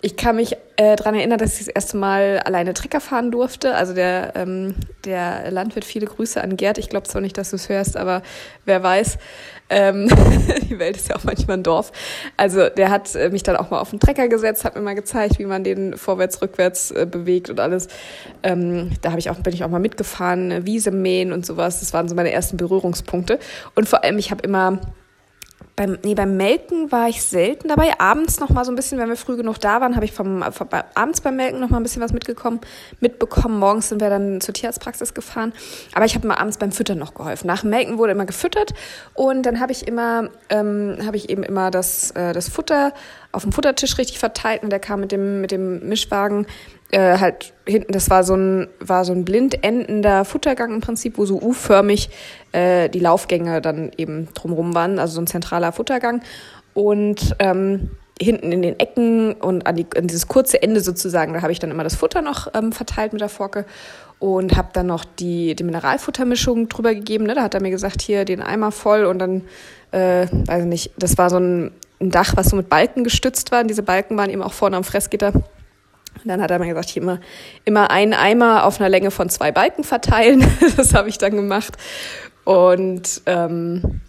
Ich 0.00 0.16
kann 0.16 0.36
mich 0.36 0.56
äh, 0.76 0.94
daran 0.94 1.16
erinnern, 1.16 1.38
dass 1.38 1.54
ich 1.54 1.66
das 1.66 1.74
erste 1.74 1.96
Mal 1.96 2.40
alleine 2.44 2.72
Trecker 2.72 3.00
fahren 3.00 3.32
durfte. 3.32 3.74
Also 3.74 3.94
der, 3.94 4.32
ähm, 4.36 4.76
der 5.04 5.50
Landwirt, 5.50 5.84
viele 5.84 6.06
Grüße 6.06 6.40
an 6.40 6.56
Gerd. 6.56 6.78
Ich 6.78 6.88
glaube 6.88 7.08
zwar 7.08 7.20
nicht, 7.20 7.36
dass 7.36 7.50
du 7.50 7.56
es 7.56 7.68
hörst, 7.68 7.96
aber 7.96 8.22
wer 8.64 8.82
weiß. 8.82 9.18
Ähm, 9.70 10.08
die 10.68 10.78
Welt 10.78 10.96
ist 10.96 11.08
ja 11.08 11.16
auch 11.16 11.24
manchmal 11.24 11.58
ein 11.58 11.62
Dorf. 11.62 11.92
Also 12.36 12.68
der 12.68 12.90
hat 12.90 13.14
äh, 13.14 13.30
mich 13.30 13.42
dann 13.42 13.56
auch 13.56 13.70
mal 13.70 13.80
auf 13.80 13.90
den 13.90 14.00
Trecker 14.00 14.28
gesetzt, 14.28 14.64
hat 14.64 14.74
mir 14.74 14.82
mal 14.82 14.94
gezeigt, 14.94 15.38
wie 15.38 15.44
man 15.44 15.64
den 15.64 15.96
vorwärts, 15.96 16.40
rückwärts 16.40 16.90
äh, 16.90 17.06
bewegt 17.10 17.50
und 17.50 17.60
alles. 17.60 17.88
Ähm, 18.42 18.92
da 19.02 19.10
habe 19.10 19.20
ich 19.20 19.30
auch, 19.30 19.36
bin 19.36 19.52
ich 19.52 19.64
auch 19.64 19.68
mal 19.68 19.80
mitgefahren, 19.80 20.64
Wiese 20.64 20.90
mähen 20.90 21.32
und 21.32 21.44
sowas. 21.44 21.80
Das 21.80 21.92
waren 21.92 22.08
so 22.08 22.14
meine 22.14 22.32
ersten 22.32 22.56
Berührungspunkte. 22.56 23.38
Und 23.74 23.88
vor 23.88 24.04
allem, 24.04 24.18
ich 24.18 24.30
habe 24.30 24.42
immer 24.42 24.80
beim, 25.78 25.96
nee, 26.02 26.14
beim 26.14 26.36
Melken 26.36 26.90
war 26.90 27.08
ich 27.08 27.22
selten 27.22 27.68
dabei. 27.68 28.00
Abends 28.00 28.40
noch 28.40 28.48
mal 28.48 28.64
so 28.64 28.72
ein 28.72 28.74
bisschen, 28.74 28.98
wenn 28.98 29.08
wir 29.08 29.16
früh 29.16 29.36
genug 29.36 29.60
da 29.60 29.80
waren, 29.80 29.94
habe 29.94 30.04
ich 30.04 30.12
vom, 30.12 30.42
vom, 30.50 30.68
abends 30.94 31.20
beim 31.20 31.36
Melken 31.36 31.60
noch 31.60 31.70
mal 31.70 31.76
ein 31.76 31.84
bisschen 31.84 32.02
was 32.02 32.12
mitgekommen, 32.12 32.60
mitbekommen. 32.98 33.60
Morgens 33.60 33.88
sind 33.88 34.00
wir 34.00 34.10
dann 34.10 34.40
zur 34.40 34.54
Tierarztpraxis 34.54 35.14
gefahren. 35.14 35.52
Aber 35.94 36.04
ich 36.04 36.16
habe 36.16 36.26
mal 36.26 36.34
abends 36.34 36.58
beim 36.58 36.72
Füttern 36.72 36.98
noch 36.98 37.14
geholfen. 37.14 37.46
Nach 37.46 37.60
dem 37.60 37.70
Melken 37.70 37.96
wurde 37.96 38.10
immer 38.10 38.26
gefüttert 38.26 38.74
und 39.14 39.44
dann 39.44 39.60
habe 39.60 39.70
ich 39.70 39.86
immer, 39.86 40.30
ähm, 40.48 40.98
habe 41.06 41.16
ich 41.16 41.30
eben 41.30 41.44
immer 41.44 41.70
das, 41.70 42.10
äh, 42.10 42.32
das 42.32 42.48
Futter 42.48 42.92
auf 43.30 43.42
dem 43.42 43.52
Futtertisch 43.52 43.98
richtig 43.98 44.18
verteilt 44.18 44.64
und 44.64 44.70
der 44.70 44.80
kam 44.80 44.98
mit 44.98 45.12
dem, 45.12 45.40
mit 45.40 45.52
dem 45.52 45.88
Mischwagen 45.88 46.46
äh, 46.90 47.18
halt 47.18 47.52
hinten, 47.66 47.92
das 47.92 48.10
war 48.10 48.24
so 48.24 48.34
ein, 48.34 48.68
war 48.80 49.04
so 49.04 49.12
ein 49.12 49.24
blind 49.24 49.62
endender 49.62 50.24
Futtergang 50.24 50.72
im 50.72 50.80
Prinzip, 50.80 51.18
wo 51.18 51.26
so 51.26 51.40
U-förmig 51.40 52.10
äh, 52.52 52.88
die 52.88 53.00
Laufgänge 53.00 53.60
dann 53.60 53.90
eben 53.96 54.28
drumrum 54.34 54.74
waren, 54.74 54.98
also 54.98 55.14
so 55.14 55.20
ein 55.20 55.26
zentraler 55.26 55.72
Futtergang. 55.72 56.22
Und 56.74 57.36
ähm, 57.40 57.90
hinten 58.20 58.52
in 58.52 58.62
den 58.62 58.78
Ecken 58.78 59.32
und 59.32 59.66
an, 59.66 59.76
die, 59.76 59.86
an 59.96 60.06
dieses 60.06 60.28
kurze 60.28 60.62
Ende 60.62 60.80
sozusagen, 60.80 61.32
da 61.32 61.42
habe 61.42 61.52
ich 61.52 61.58
dann 61.58 61.70
immer 61.70 61.84
das 61.84 61.94
Futter 61.94 62.22
noch 62.22 62.48
ähm, 62.54 62.72
verteilt 62.72 63.12
mit 63.12 63.20
der 63.20 63.28
Forke 63.28 63.64
und 64.18 64.56
habe 64.56 64.68
dann 64.72 64.86
noch 64.86 65.04
die, 65.04 65.54
die 65.54 65.64
Mineralfuttermischung 65.64 66.68
drüber 66.68 66.94
gegeben. 66.94 67.24
Ne? 67.24 67.34
Da 67.34 67.42
hat 67.42 67.54
er 67.54 67.62
mir 67.62 67.70
gesagt, 67.70 68.02
hier 68.02 68.24
den 68.24 68.42
Eimer 68.42 68.72
voll 68.72 69.04
und 69.04 69.18
dann, 69.18 69.42
äh, 69.92 70.26
weiß 70.46 70.62
ich 70.62 70.68
nicht, 70.68 70.90
das 70.98 71.18
war 71.18 71.30
so 71.30 71.38
ein, 71.38 71.70
ein 72.00 72.10
Dach, 72.10 72.32
was 72.36 72.48
so 72.48 72.56
mit 72.56 72.68
Balken 72.68 73.04
gestützt 73.04 73.52
war. 73.52 73.60
Und 73.60 73.68
diese 73.68 73.82
Balken 73.82 74.16
waren 74.16 74.30
eben 74.30 74.42
auch 74.42 74.52
vorne 74.52 74.76
am 74.76 74.84
Fressgitter. 74.84 75.32
Und 76.22 76.28
dann 76.28 76.42
hat 76.42 76.50
er 76.50 76.58
mir 76.58 76.68
gesagt, 76.68 76.90
hier 76.90 77.02
immer, 77.02 77.20
immer 77.64 77.90
einen 77.90 78.14
Eimer 78.14 78.64
auf 78.64 78.80
einer 78.80 78.88
Länge 78.88 79.10
von 79.10 79.28
zwei 79.28 79.52
Balken 79.52 79.84
verteilen. 79.84 80.46
das 80.76 80.94
habe 80.94 81.08
ich 81.08 81.18
dann 81.18 81.36
gemacht. 81.36 81.76
Und 82.44 83.22
ähm, 83.26 84.00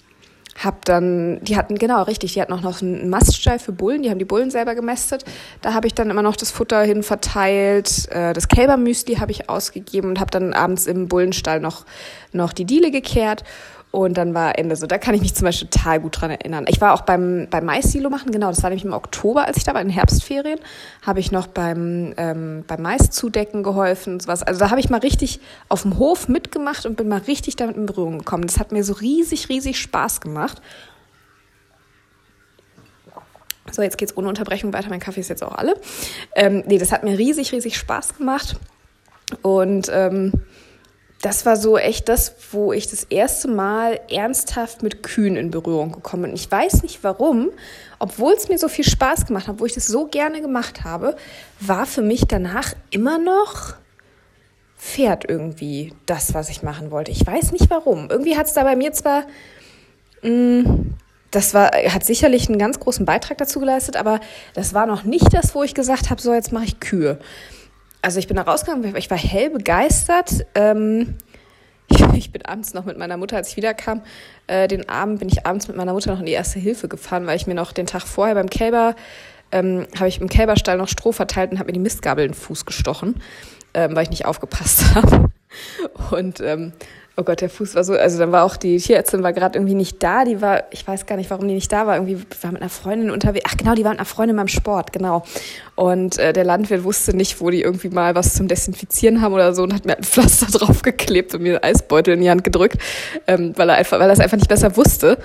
hab 0.64 0.84
dann, 0.86 1.40
die 1.42 1.56
hatten, 1.56 1.76
genau, 1.76 2.04
richtig, 2.04 2.34
die 2.34 2.42
hatten 2.42 2.52
auch 2.52 2.62
noch 2.62 2.82
einen 2.82 3.10
Maststall 3.10 3.60
für 3.60 3.72
Bullen, 3.72 4.04
die 4.04 4.10
haben 4.10 4.20
die 4.20 4.26
Bullen 4.26 4.52
selber 4.52 4.76
gemästet. 4.76 5.24
Da 5.62 5.74
habe 5.74 5.88
ich 5.88 5.94
dann 5.94 6.10
immer 6.10 6.22
noch 6.22 6.36
das 6.36 6.52
Futter 6.52 6.82
hin 6.82 7.02
verteilt, 7.02 8.10
äh, 8.12 8.34
das 8.34 8.50
Kälbermüsli 8.50 9.16
habe 9.16 9.32
ich 9.32 9.50
ausgegeben 9.50 10.10
und 10.10 10.20
habe 10.20 10.32
dann 10.32 10.54
abends 10.54 10.86
im 10.86 11.08
Bullenstall 11.08 11.62
noch, 11.62 11.86
noch 12.34 12.52
die 12.52 12.66
Diele 12.66 12.92
gekehrt 12.92 13.44
und 13.92 14.18
dann 14.18 14.36
war 14.36 14.58
Ende 14.60 14.76
so. 14.76 14.86
Da 14.86 15.00
kann 15.00 15.16
ich 15.16 15.22
mich 15.22 15.34
zum 15.34 15.46
Beispiel 15.46 15.68
total 15.68 16.00
gut 16.00 16.22
dran 16.22 16.30
erinnern. 16.30 16.66
Ich 16.68 16.80
war 16.80 16.94
auch 16.94 17.02
beim, 17.02 17.48
beim 17.50 17.66
Mais-Silo 17.66 18.10
machen, 18.10 18.32
genau, 18.32 18.50
das 18.50 18.62
war 18.62 18.70
nämlich 18.70 18.86
im 18.86 18.94
Oktober, 18.94 19.46
als 19.48 19.58
ich 19.58 19.64
da 19.64 19.74
war, 19.74 19.82
in 19.82 19.88
den 19.88 19.94
Herbstferien, 19.94 20.60
habe 21.02 21.20
ich 21.20 21.32
noch 21.32 21.48
beim, 21.48 22.14
ähm, 22.18 22.64
beim 22.68 22.82
Mais-Zudecken 22.84 23.64
geholfen 23.64 24.14
und 24.14 24.22
sowas. 24.22 24.44
Also 24.44 24.60
da 24.60 24.70
habe 24.70 24.80
ich 24.80 24.90
mal 24.90 25.00
richtig 25.00 25.40
auf 25.70 25.82
dem 25.82 25.98
Hof 25.98 26.28
mitgemacht 26.28 26.86
und 26.86 26.98
bin 26.98 27.08
mal 27.08 27.22
richtig 27.22 27.56
damit 27.56 27.78
in 27.78 27.88
Berührung 27.88 28.20
gekommen. 28.20 28.46
Das 28.46 28.60
hat 28.60 28.72
mir 28.72 28.84
so 28.84 28.94
riesig, 28.94 29.50
riesig 29.50 29.80
Spaß 29.80 30.22
gemacht. 30.22 30.62
So, 33.72 33.82
jetzt 33.82 33.98
geht's 33.98 34.16
ohne 34.18 34.30
Unterbrechung 34.30 34.74
weiter. 34.74 34.90
Mein 34.90 35.00
Kaffee 35.00 35.20
ist 35.20 35.30
jetzt 35.30 35.44
auch 35.44 35.56
alle. 35.56 35.76
Ähm, 36.36 36.64
nee, 36.68 36.78
das 36.78 36.92
hat 36.92 37.04
mir 37.04 37.18
riesig, 37.18 37.52
riesig 37.52 37.78
Spaß 37.78 38.18
gemacht. 38.18 38.56
Und 39.42 39.90
ähm, 39.92 40.34
das 41.22 41.46
war 41.46 41.58
so 41.58 41.78
echt 41.78 42.08
das, 42.08 42.34
wo 42.52 42.72
ich 42.72 42.88
das 42.88 43.04
erste 43.04 43.50
Mal 43.50 44.00
ernsthaft 44.10 44.84
mit 44.84 45.04
Kühen 45.04 45.36
in 45.36 45.52
Berührung 45.52 45.92
gekommen 45.92 46.24
bin. 46.24 46.34
Ich 46.34 46.50
weiß 46.50 46.82
nicht 46.82 47.04
warum, 47.04 47.50
obwohl 48.00 48.34
es 48.34 48.48
mir 48.48 48.58
so 48.58 48.70
viel 48.70 48.86
Spaß 48.86 49.26
gemacht 49.26 49.48
hat, 49.48 49.60
wo 49.60 49.66
ich 49.66 49.74
das 49.74 49.88
so 49.88 50.08
gerne 50.08 50.42
gemacht 50.42 50.86
habe, 50.86 51.18
war 51.60 51.86
für 51.86 52.02
mich 52.02 52.26
danach 52.28 52.74
immer 52.90 53.18
noch 53.18 53.76
Pferd 54.78 55.30
irgendwie 55.30 55.94
das, 56.06 56.34
was 56.34 56.50
ich 56.50 56.64
machen 56.64 56.90
wollte. 56.90 57.12
Ich 57.12 57.28
weiß 57.28 57.52
nicht 57.52 57.70
warum. 57.70 58.10
Irgendwie 58.10 58.38
hat 58.38 58.48
es 58.48 58.54
da 58.54 58.64
bei 58.64 58.78
mir 58.78 58.94
zwar, 58.94 59.26
mh, 60.22 60.30
mm, 60.30 60.96
das 61.32 61.54
war, 61.54 61.72
hat 61.72 62.06
sicherlich 62.06 62.48
einen 62.48 62.58
ganz 62.58 62.80
großen 62.80 63.06
Beitrag 63.06 63.38
dazu 63.38 63.60
geleistet, 63.60 63.98
aber 63.98 64.20
das 64.54 64.74
war 64.74 64.88
noch 64.88 65.04
nicht 65.04 65.32
das, 65.34 65.54
wo 65.54 65.64
ich 65.64 65.76
gesagt 65.76 66.10
habe, 66.10 66.22
so 66.22 66.34
jetzt 66.34 66.54
mache 66.54 66.64
ich 66.64 66.80
Kühe 66.80 67.20
also 68.02 68.20
ich 68.20 68.28
bin 68.28 68.38
da 68.38 68.44
rausgegangen, 68.44 68.96
ich 68.96 69.10
war 69.10 69.18
hell 69.18 69.50
begeistert. 69.50 70.46
Ähm, 70.56 71.18
ich, 72.14 72.32
bin 72.32 72.46
abends 72.46 72.74
noch 72.74 72.86
mit 72.86 72.98
meiner 72.98 73.18
Mutter, 73.18 73.38
als 73.38 73.50
ich 73.50 73.58
wiederkam, 73.58 74.02
äh, 74.48 74.68
den 74.68 74.88
Abend 74.90 75.20
bin 75.20 75.30
ich 75.30 75.46
abends 75.46 75.68
mit 75.68 75.78
meiner 75.78 75.94
Mutter 75.94 76.12
noch 76.12 76.20
in 76.20 76.26
die 76.26 76.34
erste 76.34 76.60
Hilfe 76.60 76.88
gefahren, 76.88 77.26
weil 77.26 77.36
ich 77.36 77.48
mir 77.48 77.56
noch 77.56 77.72
den 77.72 77.88
Tag 77.88 78.04
vorher 78.04 78.36
beim 78.36 78.50
Kälber, 78.50 78.96
ähm, 79.52 79.88
habe 79.98 80.08
ich 80.08 80.22
im 80.22 80.30
Kälberstall 80.30 80.78
noch 80.78 80.88
Stroh 80.88 81.12
verteilt 81.12 81.52
und 81.52 81.60
habe 81.60 81.68
mir 81.68 81.74
die 81.74 81.80
Mistgabel 81.80 82.26
in 82.26 82.32
den 82.32 82.38
Fuß 82.38 82.66
gestochen, 82.66 83.16
ähm, 83.74 83.96
weil 83.96 84.04
ich 84.04 84.12
nicht 84.12 84.26
aufgepasst 84.26 84.84
habe. 84.96 85.32
Und 86.12 86.40
ähm, 86.42 86.74
Oh 87.20 87.24
Gott, 87.24 87.42
der 87.42 87.50
Fuß 87.50 87.76
war 87.76 87.84
so, 87.84 87.96
also 87.96 88.18
dann 88.18 88.32
war 88.32 88.46
auch 88.46 88.56
die 88.56 88.78
Tierärztin 88.78 89.24
war 89.24 89.34
gerade 89.34 89.60
irgendwie 89.60 89.76
nicht 89.76 90.02
da, 90.02 90.24
die 90.24 90.42
war, 90.42 90.64
ich 90.72 90.88
weiß 90.88 91.06
gar 91.06 91.18
nicht, 91.18 91.30
warum 91.30 91.50
die 91.50 91.54
nicht 91.54 91.70
da 91.70 91.86
war, 91.86 91.96
irgendwie 91.96 92.18
war 92.42 92.54
mit 92.54 92.62
einer 92.62 92.70
Freundin 92.70 93.12
unterwegs. 93.12 93.44
Ach 93.46 93.58
genau, 93.58 93.76
die 93.76 93.84
war 93.84 93.92
mit 93.92 94.00
einer 94.00 94.06
Freundin 94.06 94.38
beim 94.38 94.48
Sport, 94.48 94.94
genau. 94.94 95.24
Und 95.76 96.18
äh, 96.18 96.32
der 96.32 96.46
Landwirt 96.46 96.86
wusste 96.86 97.14
nicht, 97.14 97.42
wo 97.42 97.50
die 97.50 97.62
irgendwie 97.62 97.90
mal 97.90 98.16
was 98.16 98.36
zum 98.36 98.48
Desinfizieren 98.48 99.20
haben 99.20 99.34
oder 99.34 99.54
so 99.54 99.64
und 99.64 99.74
hat 99.74 99.86
mir 99.86 99.98
ein 99.98 100.04
Pflaster 100.04 100.46
draufgeklebt 100.58 101.36
und 101.36 101.42
mir 101.42 101.62
einen 101.62 101.64
Eisbeutel 101.76 102.14
in 102.14 102.22
die 102.22 102.30
Hand 102.30 102.46
gedrückt, 102.46 102.78
ähm, 103.28 103.52
weil 103.58 103.68
er 103.68 103.76
einfach, 103.76 104.00
weil 104.00 104.10
er 104.10 104.14
es 104.14 104.22
einfach 104.22 104.38
nicht 104.38 104.48
besser 104.48 104.78
wusste. 104.78 105.18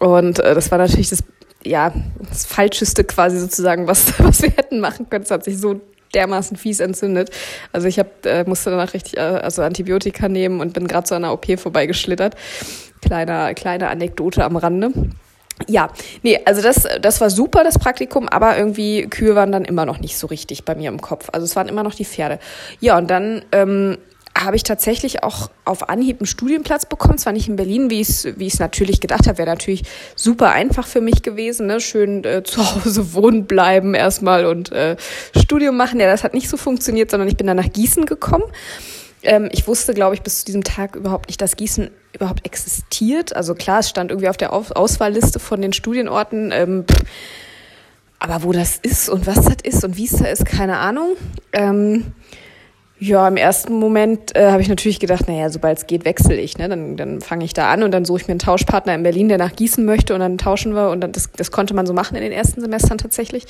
Und 0.00 0.40
äh, 0.40 0.56
das 0.56 0.72
war 0.72 0.78
natürlich 0.78 1.10
das 1.10 1.22
ja, 1.64 1.92
das 2.28 2.46
Falscheste 2.46 3.04
quasi 3.04 3.38
sozusagen, 3.38 3.86
was, 3.86 4.18
was 4.18 4.42
wir 4.42 4.50
hätten 4.50 4.80
machen 4.80 5.08
können. 5.08 5.22
Es 5.22 5.30
hat 5.30 5.44
sich 5.44 5.58
so 5.58 5.80
dermaßen 6.14 6.56
fies 6.56 6.80
entzündet. 6.80 7.30
Also 7.72 7.88
ich 7.88 7.98
hab, 7.98 8.24
äh, 8.26 8.44
musste 8.44 8.70
danach 8.70 8.94
richtig 8.94 9.16
äh, 9.16 9.20
also 9.20 9.62
Antibiotika 9.62 10.28
nehmen 10.28 10.60
und 10.60 10.72
bin 10.72 10.86
gerade 10.88 11.04
zu 11.04 11.14
einer 11.14 11.32
OP 11.32 11.58
vorbeigeschlittert. 11.58 12.34
Kleine, 13.02 13.54
kleine 13.54 13.88
Anekdote 13.88 14.44
am 14.44 14.56
Rande. 14.56 14.90
Ja, 15.66 15.90
nee, 16.22 16.38
also 16.44 16.62
das, 16.62 16.86
das 17.00 17.20
war 17.20 17.30
super, 17.30 17.64
das 17.64 17.78
Praktikum, 17.78 18.28
aber 18.28 18.56
irgendwie 18.56 19.08
Kühe 19.08 19.34
waren 19.34 19.50
dann 19.50 19.64
immer 19.64 19.86
noch 19.86 19.98
nicht 19.98 20.16
so 20.16 20.28
richtig 20.28 20.64
bei 20.64 20.74
mir 20.76 20.88
im 20.88 21.00
Kopf. 21.00 21.30
Also 21.32 21.44
es 21.44 21.56
waren 21.56 21.68
immer 21.68 21.82
noch 21.82 21.94
die 21.94 22.04
Pferde. 22.04 22.38
Ja, 22.80 22.96
und 22.96 23.10
dann 23.10 23.44
ähm, 23.50 23.98
habe 24.44 24.56
ich 24.56 24.62
tatsächlich 24.62 25.22
auch 25.22 25.50
auf 25.64 25.88
Anhieb 25.88 26.20
einen 26.20 26.26
Studienplatz 26.26 26.86
bekommen. 26.86 27.18
Zwar 27.18 27.32
nicht 27.32 27.48
in 27.48 27.56
Berlin, 27.56 27.90
wie 27.90 28.00
ich 28.00 28.08
es 28.08 28.28
wie 28.38 28.46
ich's 28.46 28.58
natürlich 28.58 29.00
gedacht 29.00 29.26
habe, 29.26 29.38
wäre 29.38 29.48
natürlich 29.48 29.82
super 30.16 30.50
einfach 30.50 30.86
für 30.86 31.00
mich 31.00 31.22
gewesen. 31.22 31.66
Ne? 31.66 31.80
Schön 31.80 32.24
äh, 32.24 32.42
zu 32.44 32.62
Hause 32.74 33.14
wohnen 33.14 33.46
bleiben 33.46 33.94
erstmal 33.94 34.46
und 34.46 34.72
äh, 34.72 34.96
Studium 35.36 35.76
machen. 35.76 36.00
Ja, 36.00 36.06
das 36.06 36.24
hat 36.24 36.34
nicht 36.34 36.48
so 36.48 36.56
funktioniert, 36.56 37.10
sondern 37.10 37.28
ich 37.28 37.36
bin 37.36 37.46
dann 37.46 37.56
nach 37.56 37.72
Gießen 37.72 38.06
gekommen. 38.06 38.44
Ähm, 39.22 39.48
ich 39.52 39.66
wusste, 39.66 39.94
glaube 39.94 40.14
ich, 40.14 40.22
bis 40.22 40.40
zu 40.40 40.46
diesem 40.46 40.64
Tag 40.64 40.94
überhaupt 40.96 41.28
nicht, 41.28 41.40
dass 41.40 41.56
Gießen 41.56 41.90
überhaupt 42.12 42.46
existiert. 42.46 43.34
Also 43.34 43.54
klar, 43.54 43.80
es 43.80 43.88
stand 43.88 44.10
irgendwie 44.10 44.28
auf 44.28 44.36
der 44.36 44.52
auf 44.52 44.70
Auswahlliste 44.70 45.38
von 45.38 45.60
den 45.60 45.72
Studienorten. 45.72 46.52
Ähm, 46.52 46.84
aber 48.20 48.42
wo 48.42 48.52
das 48.52 48.78
ist 48.78 49.08
und 49.08 49.26
was 49.26 49.44
das 49.44 49.56
ist 49.62 49.84
und 49.84 49.96
wie 49.96 50.06
es 50.06 50.16
da 50.16 50.26
ist, 50.26 50.44
keine 50.44 50.78
Ahnung. 50.78 51.16
Ähm, 51.52 52.12
ja, 53.00 53.28
im 53.28 53.36
ersten 53.36 53.74
Moment 53.74 54.34
äh, 54.34 54.50
habe 54.50 54.60
ich 54.60 54.68
natürlich 54.68 54.98
gedacht, 54.98 55.28
naja, 55.28 55.50
sobald 55.50 55.78
es 55.78 55.86
geht, 55.86 56.04
wechsle 56.04 56.36
ich. 56.36 56.58
Ne? 56.58 56.68
Dann, 56.68 56.96
dann 56.96 57.20
fange 57.20 57.44
ich 57.44 57.54
da 57.54 57.70
an 57.70 57.84
und 57.84 57.92
dann 57.92 58.04
suche 58.04 58.22
ich 58.22 58.28
mir 58.28 58.32
einen 58.32 58.40
Tauschpartner 58.40 58.94
in 58.94 59.04
Berlin, 59.04 59.28
der 59.28 59.38
nach 59.38 59.54
Gießen 59.54 59.84
möchte 59.84 60.14
und 60.14 60.20
dann 60.20 60.36
tauschen 60.36 60.74
wir. 60.74 60.90
Und 60.90 61.00
dann, 61.00 61.12
das, 61.12 61.30
das 61.30 61.52
konnte 61.52 61.74
man 61.74 61.86
so 61.86 61.92
machen 61.92 62.16
in 62.16 62.22
den 62.22 62.32
ersten 62.32 62.60
Semestern 62.60 62.98
tatsächlich. 62.98 63.44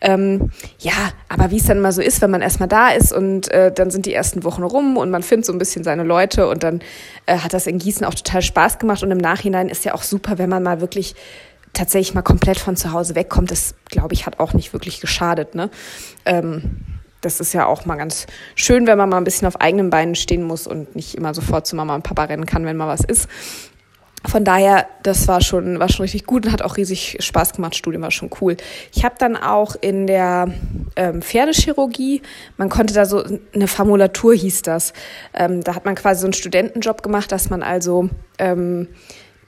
Ähm, 0.00 0.50
ja, 0.80 0.92
aber 1.28 1.52
wie 1.52 1.58
es 1.58 1.66
dann 1.66 1.80
mal 1.80 1.92
so 1.92 2.02
ist, 2.02 2.20
wenn 2.22 2.30
man 2.32 2.42
erstmal 2.42 2.68
da 2.68 2.88
ist 2.88 3.12
und 3.12 3.48
äh, 3.52 3.70
dann 3.70 3.92
sind 3.92 4.04
die 4.04 4.12
ersten 4.12 4.42
Wochen 4.42 4.64
rum 4.64 4.96
und 4.96 5.10
man 5.10 5.22
findet 5.22 5.46
so 5.46 5.52
ein 5.52 5.58
bisschen 5.58 5.84
seine 5.84 6.02
Leute 6.02 6.48
und 6.48 6.64
dann 6.64 6.80
äh, 7.26 7.38
hat 7.38 7.54
das 7.54 7.68
in 7.68 7.78
Gießen 7.78 8.04
auch 8.04 8.14
total 8.14 8.42
Spaß 8.42 8.80
gemacht 8.80 9.04
und 9.04 9.12
im 9.12 9.18
Nachhinein 9.18 9.68
ist 9.68 9.84
ja 9.84 9.94
auch 9.94 10.02
super, 10.02 10.38
wenn 10.38 10.50
man 10.50 10.64
mal 10.64 10.80
wirklich 10.80 11.14
tatsächlich 11.72 12.14
mal 12.14 12.22
komplett 12.22 12.58
von 12.58 12.74
zu 12.74 12.92
Hause 12.92 13.14
wegkommt. 13.14 13.52
Das, 13.52 13.76
glaube 13.86 14.14
ich, 14.14 14.26
hat 14.26 14.40
auch 14.40 14.54
nicht 14.54 14.72
wirklich 14.72 15.00
geschadet. 15.00 15.54
Ne? 15.54 15.70
Ähm, 16.24 16.78
das 17.22 17.40
ist 17.40 17.54
ja 17.54 17.66
auch 17.66 17.86
mal 17.86 17.96
ganz 17.96 18.26
schön, 18.54 18.86
wenn 18.86 18.98
man 18.98 19.08
mal 19.08 19.16
ein 19.16 19.24
bisschen 19.24 19.48
auf 19.48 19.60
eigenen 19.60 19.90
Beinen 19.90 20.14
stehen 20.14 20.42
muss 20.42 20.66
und 20.66 20.94
nicht 20.94 21.14
immer 21.14 21.32
sofort 21.32 21.66
zu 21.66 21.74
Mama 21.76 21.94
und 21.94 22.02
Papa 22.02 22.24
rennen 22.24 22.46
kann, 22.46 22.66
wenn 22.66 22.76
mal 22.76 22.88
was 22.88 23.02
ist. 23.02 23.28
Von 24.24 24.44
daher, 24.44 24.86
das 25.02 25.26
war 25.26 25.40
schon, 25.40 25.80
war 25.80 25.88
schon 25.88 26.04
richtig 26.04 26.26
gut 26.26 26.46
und 26.46 26.52
hat 26.52 26.62
auch 26.62 26.76
riesig 26.76 27.16
Spaß 27.18 27.54
gemacht. 27.54 27.74
Studium 27.74 28.02
war 28.02 28.12
schon 28.12 28.30
cool. 28.40 28.56
Ich 28.94 29.04
habe 29.04 29.16
dann 29.18 29.36
auch 29.36 29.74
in 29.80 30.06
der 30.06 30.52
ähm, 30.94 31.22
Pferdechirurgie, 31.22 32.22
man 32.56 32.68
konnte 32.68 32.94
da 32.94 33.04
so 33.04 33.24
eine 33.52 33.66
Formulatur 33.66 34.34
hieß 34.34 34.62
das. 34.62 34.92
Ähm, 35.34 35.64
da 35.64 35.74
hat 35.74 35.84
man 35.84 35.96
quasi 35.96 36.20
so 36.20 36.26
einen 36.26 36.34
Studentenjob 36.34 37.02
gemacht, 37.02 37.32
dass 37.32 37.50
man 37.50 37.64
also 37.64 38.10
ähm, 38.38 38.88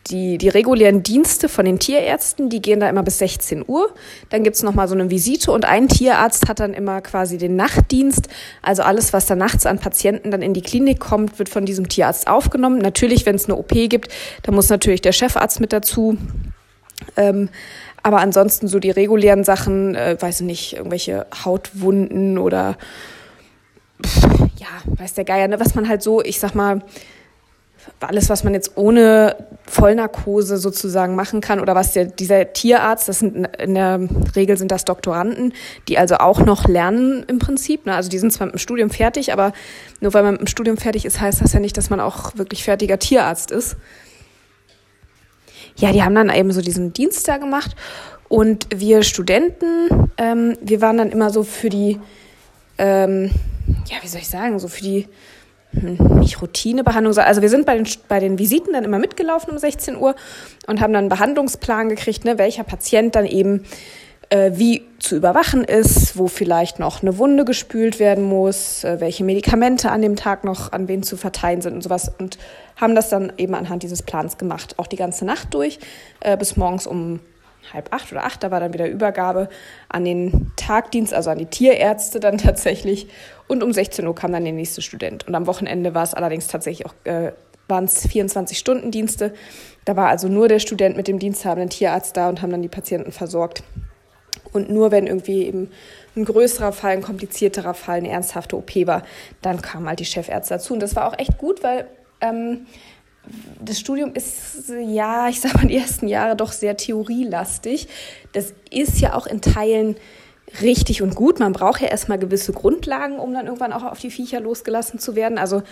die, 0.08 0.36
die 0.36 0.48
regulären 0.48 1.02
Dienste 1.02 1.48
von 1.48 1.64
den 1.64 1.78
Tierärzten, 1.78 2.50
die 2.50 2.60
gehen 2.60 2.80
da 2.80 2.88
immer 2.88 3.02
bis 3.02 3.18
16 3.18 3.64
Uhr. 3.66 3.92
Dann 4.28 4.44
gibt's 4.44 4.62
noch 4.62 4.74
mal 4.74 4.86
so 4.86 4.94
eine 4.94 5.10
Visite 5.10 5.50
und 5.50 5.64
ein 5.64 5.88
Tierarzt 5.88 6.48
hat 6.48 6.60
dann 6.60 6.74
immer 6.74 7.00
quasi 7.00 7.38
den 7.38 7.56
Nachtdienst. 7.56 8.28
Also 8.60 8.82
alles, 8.82 9.12
was 9.12 9.26
da 9.26 9.34
nachts 9.34 9.64
an 9.64 9.78
Patienten 9.78 10.30
dann 10.30 10.42
in 10.42 10.52
die 10.52 10.62
Klinik 10.62 11.00
kommt, 11.00 11.38
wird 11.38 11.48
von 11.48 11.64
diesem 11.64 11.88
Tierarzt 11.88 12.28
aufgenommen. 12.28 12.78
Natürlich, 12.78 13.24
wenn 13.24 13.36
es 13.36 13.46
eine 13.46 13.56
OP 13.56 13.70
gibt, 13.70 14.08
da 14.42 14.52
muss 14.52 14.68
natürlich 14.68 15.00
der 15.00 15.12
Chefarzt 15.12 15.60
mit 15.60 15.72
dazu. 15.72 16.18
Ähm, 17.16 17.48
aber 18.02 18.18
ansonsten 18.18 18.68
so 18.68 18.78
die 18.78 18.90
regulären 18.90 19.44
Sachen, 19.44 19.94
äh, 19.94 20.16
weiß 20.20 20.40
ich 20.40 20.46
nicht, 20.46 20.76
irgendwelche 20.76 21.26
Hautwunden 21.44 22.36
oder 22.36 22.76
ja, 24.56 24.68
weiß 24.98 25.14
der 25.14 25.24
Geier, 25.24 25.48
ne, 25.48 25.58
was 25.58 25.74
man 25.74 25.88
halt 25.88 26.02
so, 26.02 26.22
ich 26.22 26.38
sag 26.38 26.54
mal, 26.54 26.82
alles, 28.00 28.28
was 28.28 28.44
man 28.44 28.54
jetzt 28.54 28.76
ohne 28.76 29.36
Vollnarkose 29.66 30.56
sozusagen 30.58 31.14
machen 31.14 31.40
kann 31.40 31.60
oder 31.60 31.74
was 31.74 31.92
der, 31.92 32.06
dieser 32.06 32.52
Tierarzt, 32.52 33.08
das 33.08 33.20
sind 33.20 33.46
in 33.58 33.74
der 33.74 34.00
Regel 34.36 34.56
sind 34.56 34.70
das 34.70 34.84
Doktoranden, 34.84 35.52
die 35.88 35.98
also 35.98 36.16
auch 36.16 36.40
noch 36.40 36.68
lernen 36.68 37.24
im 37.28 37.38
Prinzip. 37.38 37.86
Ne? 37.86 37.94
Also 37.94 38.10
die 38.10 38.18
sind 38.18 38.32
zwar 38.32 38.46
mit 38.46 38.56
dem 38.56 38.58
Studium 38.58 38.90
fertig, 38.90 39.32
aber 39.32 39.52
nur 40.00 40.12
weil 40.12 40.22
man 40.22 40.32
mit 40.32 40.42
dem 40.42 40.46
Studium 40.46 40.76
fertig 40.76 41.04
ist, 41.04 41.20
heißt 41.20 41.40
das 41.40 41.52
ja 41.52 41.60
nicht, 41.60 41.76
dass 41.76 41.90
man 41.90 42.00
auch 42.00 42.36
wirklich 42.36 42.64
fertiger 42.64 42.98
Tierarzt 42.98 43.50
ist. 43.50 43.76
Ja, 45.76 45.92
die 45.92 46.02
haben 46.02 46.14
dann 46.14 46.30
eben 46.30 46.52
so 46.52 46.60
diesen 46.60 46.92
Dienst 46.92 47.26
da 47.26 47.38
gemacht 47.38 47.74
und 48.28 48.66
wir 48.74 49.02
Studenten, 49.02 50.10
ähm, 50.18 50.56
wir 50.60 50.80
waren 50.80 50.98
dann 50.98 51.10
immer 51.10 51.30
so 51.30 51.42
für 51.42 51.68
die, 51.68 51.98
ähm, 52.78 53.30
ja, 53.86 53.96
wie 54.02 54.08
soll 54.08 54.20
ich 54.20 54.28
sagen, 54.28 54.58
so 54.58 54.68
für 54.68 54.82
die 54.82 55.08
nicht 55.82 56.40
Routinebehandlung, 56.40 57.16
also 57.18 57.42
wir 57.42 57.48
sind 57.48 57.66
bei 57.66 57.76
den, 57.76 57.86
bei 58.08 58.20
den 58.20 58.38
Visiten 58.38 58.72
dann 58.72 58.84
immer 58.84 58.98
mitgelaufen 58.98 59.52
um 59.52 59.58
16 59.58 59.96
Uhr 59.96 60.14
und 60.66 60.80
haben 60.80 60.92
dann 60.92 61.04
einen 61.04 61.08
Behandlungsplan 61.08 61.88
gekriegt, 61.88 62.24
ne, 62.24 62.38
welcher 62.38 62.64
Patient 62.64 63.14
dann 63.14 63.26
eben 63.26 63.64
äh, 64.30 64.52
wie 64.54 64.82
zu 64.98 65.16
überwachen 65.16 65.64
ist, 65.64 66.16
wo 66.16 66.28
vielleicht 66.28 66.78
noch 66.78 67.02
eine 67.02 67.18
Wunde 67.18 67.44
gespült 67.44 67.98
werden 67.98 68.24
muss, 68.24 68.84
äh, 68.84 69.00
welche 69.00 69.24
Medikamente 69.24 69.90
an 69.90 70.02
dem 70.02 70.16
Tag 70.16 70.44
noch 70.44 70.72
an 70.72 70.88
wen 70.88 71.02
zu 71.02 71.16
verteilen 71.16 71.60
sind 71.60 71.74
und 71.74 71.82
sowas. 71.82 72.10
Und 72.18 72.38
haben 72.76 72.94
das 72.94 73.10
dann 73.10 73.32
eben 73.36 73.54
anhand 73.54 73.82
dieses 73.82 74.02
Plans 74.02 74.38
gemacht. 74.38 74.78
Auch 74.78 74.86
die 74.86 74.96
ganze 74.96 75.24
Nacht 75.24 75.54
durch, 75.54 75.78
äh, 76.20 76.36
bis 76.36 76.56
morgens 76.56 76.86
um 76.86 77.20
halb 77.72 77.92
acht 77.92 78.10
oder 78.12 78.24
acht, 78.24 78.42
da 78.42 78.50
war 78.50 78.60
dann 78.60 78.72
wieder 78.72 78.88
Übergabe 78.88 79.48
an 79.88 80.04
den 80.04 80.52
Tagdienst, 80.56 81.14
also 81.14 81.30
an 81.30 81.38
die 81.38 81.46
Tierärzte 81.46 82.20
dann 82.20 82.38
tatsächlich. 82.38 83.08
Und 83.48 83.62
um 83.62 83.72
16 83.72 84.06
Uhr 84.06 84.14
kam 84.14 84.32
dann 84.32 84.44
der 84.44 84.52
nächste 84.52 84.82
Student. 84.82 85.26
Und 85.26 85.34
am 85.34 85.46
Wochenende 85.46 85.94
war 85.94 86.02
es 86.02 86.14
allerdings 86.14 86.46
tatsächlich 86.46 86.86
auch, 86.86 86.94
äh, 87.04 87.32
waren 87.68 87.84
es 87.84 88.08
24-Stunden-Dienste. 88.08 89.32
Da 89.84 89.96
war 89.96 90.08
also 90.08 90.28
nur 90.28 90.48
der 90.48 90.58
Student 90.58 90.96
mit 90.96 91.08
dem 91.08 91.18
diensthabenden 91.18 91.70
Tierarzt 91.70 92.16
da 92.16 92.28
und 92.28 92.42
haben 92.42 92.50
dann 92.50 92.62
die 92.62 92.68
Patienten 92.68 93.12
versorgt. 93.12 93.62
Und 94.52 94.70
nur 94.70 94.90
wenn 94.90 95.06
irgendwie 95.06 95.46
eben 95.46 95.70
ein 96.16 96.24
größerer 96.24 96.72
Fall, 96.72 96.92
ein 96.92 97.02
komplizierterer 97.02 97.74
Fall, 97.74 97.98
eine 97.98 98.10
ernsthafte 98.10 98.56
OP 98.56 98.74
war, 98.86 99.02
dann 99.42 99.60
kamen 99.60 99.88
halt 99.88 100.00
die 100.00 100.04
Chefärzte 100.04 100.54
dazu. 100.54 100.74
Und 100.74 100.80
das 100.80 100.94
war 100.94 101.08
auch 101.08 101.18
echt 101.18 101.38
gut, 101.38 101.62
weil 101.62 101.88
ähm, 102.20 102.66
das 103.64 103.80
Studium 103.80 104.12
ist, 104.14 104.70
ja, 104.86 105.28
ich 105.28 105.40
sag 105.40 105.54
mal, 105.54 105.66
die 105.66 105.76
ersten 105.76 106.08
Jahre 106.08 106.36
doch 106.36 106.52
sehr 106.52 106.76
theorielastig. 106.76 107.88
Das 108.32 108.52
ist 108.70 109.00
ja 109.00 109.14
auch 109.14 109.26
in 109.26 109.40
Teilen 109.40 109.96
richtig 110.60 111.02
und 111.02 111.14
gut. 111.14 111.40
Man 111.40 111.52
braucht 111.52 111.80
ja 111.80 111.88
erstmal 111.88 112.18
gewisse 112.18 112.52
Grundlagen, 112.52 113.18
um 113.18 113.32
dann 113.32 113.46
irgendwann 113.46 113.72
auch 113.72 113.82
auf 113.82 113.98
die 113.98 114.10
Viecher 114.10 114.40
losgelassen 114.40 114.98
zu 114.98 115.16
werden. 115.16 115.38
Also 115.38 115.62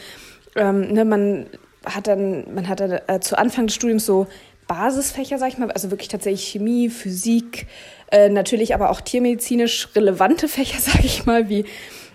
ähm, 0.57 0.93
ne, 0.93 1.05
man 1.05 1.47
hat 1.85 2.07
dann, 2.07 2.55
man 2.55 2.69
hat 2.69 2.81
dann, 2.81 2.99
äh, 3.07 3.21
zu 3.21 3.37
Anfang 3.39 3.67
des 3.67 3.77
Studiums 3.77 4.07
so 4.07 4.27
Basisfächer, 4.69 5.39
sag 5.39 5.49
ich 5.49 5.59
mal, 5.59 5.71
also 5.71 5.91
wirklich 5.91 6.09
tatsächlich 6.09 6.49
Chemie, 6.49 6.89
Physik, 6.89 7.67
äh, 8.11 8.29
natürlich 8.29 8.75
aber 8.75 8.91
auch 8.91 9.01
tiermedizinisch 9.01 9.89
relevante 9.95 10.49
Fächer, 10.49 10.79
sag 10.81 11.05
ich 11.05 11.27
mal, 11.27 11.49
wie, 11.49 11.65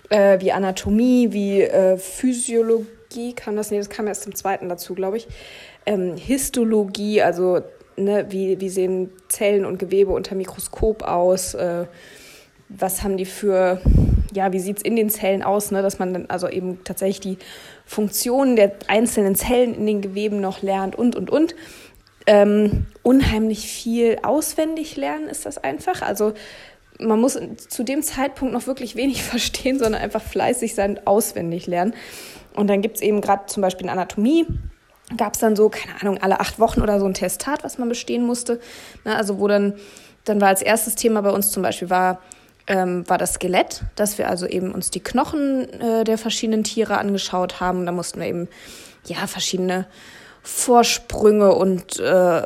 äh, 0.08 0.40
wie 0.40 0.52
Anatomie, 0.52 1.32
wie 1.32 1.62
äh, 1.62 1.98
Physiologie 1.98 2.97
Histologie 3.08 3.32
kam 3.34 3.56
das, 3.56 3.70
nee, 3.70 3.78
das 3.78 3.88
kam 3.88 4.06
erst 4.06 4.26
im 4.26 4.34
zweiten 4.34 4.68
dazu, 4.68 4.94
glaube 4.94 5.16
ich. 5.16 5.28
Ähm, 5.86 6.16
Histologie, 6.16 7.22
also 7.22 7.60
ne, 7.96 8.26
wie, 8.28 8.60
wie 8.60 8.68
sehen 8.68 9.10
Zellen 9.28 9.64
und 9.64 9.78
Gewebe 9.78 10.12
unter 10.12 10.34
Mikroskop 10.34 11.02
aus? 11.02 11.54
Äh, 11.54 11.86
was 12.68 13.02
haben 13.02 13.16
die 13.16 13.24
für, 13.24 13.80
ja, 14.34 14.52
wie 14.52 14.58
sieht 14.58 14.78
es 14.78 14.82
in 14.82 14.94
den 14.94 15.08
Zellen 15.08 15.42
aus, 15.42 15.70
ne, 15.70 15.80
dass 15.80 15.98
man 15.98 16.12
dann 16.12 16.26
also 16.28 16.48
eben 16.48 16.84
tatsächlich 16.84 17.20
die 17.20 17.44
Funktionen 17.86 18.56
der 18.56 18.72
einzelnen 18.88 19.34
Zellen 19.34 19.74
in 19.74 19.86
den 19.86 20.02
Geweben 20.02 20.40
noch 20.40 20.60
lernt 20.62 20.94
und, 20.94 21.16
und, 21.16 21.30
und. 21.30 21.54
Ähm, 22.26 22.84
unheimlich 23.02 23.70
viel 23.70 24.18
auswendig 24.22 24.96
lernen 24.96 25.28
ist 25.28 25.46
das 25.46 25.56
einfach. 25.56 26.02
Also 26.02 26.34
man 27.00 27.20
muss 27.20 27.38
zu 27.68 27.84
dem 27.84 28.02
Zeitpunkt 28.02 28.52
noch 28.52 28.66
wirklich 28.66 28.96
wenig 28.96 29.22
verstehen, 29.24 29.78
sondern 29.78 30.00
einfach 30.00 30.22
fleißig 30.22 30.74
sein, 30.74 31.00
auswendig 31.06 31.66
lernen. 31.66 31.94
Und 32.54 32.68
dann 32.68 32.82
gibt 32.82 32.96
es 32.96 33.02
eben 33.02 33.20
gerade 33.20 33.46
zum 33.46 33.60
Beispiel 33.60 33.86
in 33.86 33.92
Anatomie, 33.92 34.46
gab 35.16 35.34
es 35.34 35.40
dann 35.40 35.56
so, 35.56 35.68
keine 35.68 36.00
Ahnung, 36.00 36.18
alle 36.18 36.40
acht 36.40 36.58
Wochen 36.58 36.82
oder 36.82 36.98
so 36.98 37.06
ein 37.06 37.14
Testat, 37.14 37.64
was 37.64 37.78
man 37.78 37.88
bestehen 37.88 38.26
musste. 38.26 38.60
Na, 39.04 39.16
also 39.16 39.38
wo 39.38 39.48
dann, 39.48 39.74
dann 40.24 40.40
war 40.40 40.48
als 40.48 40.62
erstes 40.62 40.96
Thema 40.96 41.22
bei 41.22 41.30
uns 41.30 41.50
zum 41.50 41.62
Beispiel 41.62 41.88
war, 41.88 42.20
ähm, 42.66 43.08
war 43.08 43.16
das 43.16 43.34
Skelett, 43.34 43.82
dass 43.96 44.18
wir 44.18 44.28
also 44.28 44.46
eben 44.46 44.72
uns 44.72 44.90
die 44.90 45.00
Knochen 45.00 45.68
äh, 45.80 46.04
der 46.04 46.18
verschiedenen 46.18 46.64
Tiere 46.64 46.98
angeschaut 46.98 47.60
haben. 47.60 47.86
Da 47.86 47.92
mussten 47.92 48.20
wir 48.20 48.26
eben 48.26 48.48
ja 49.06 49.26
verschiedene 49.26 49.86
Vorsprünge 50.42 51.54
und 51.54 51.98
äh, 51.98 52.42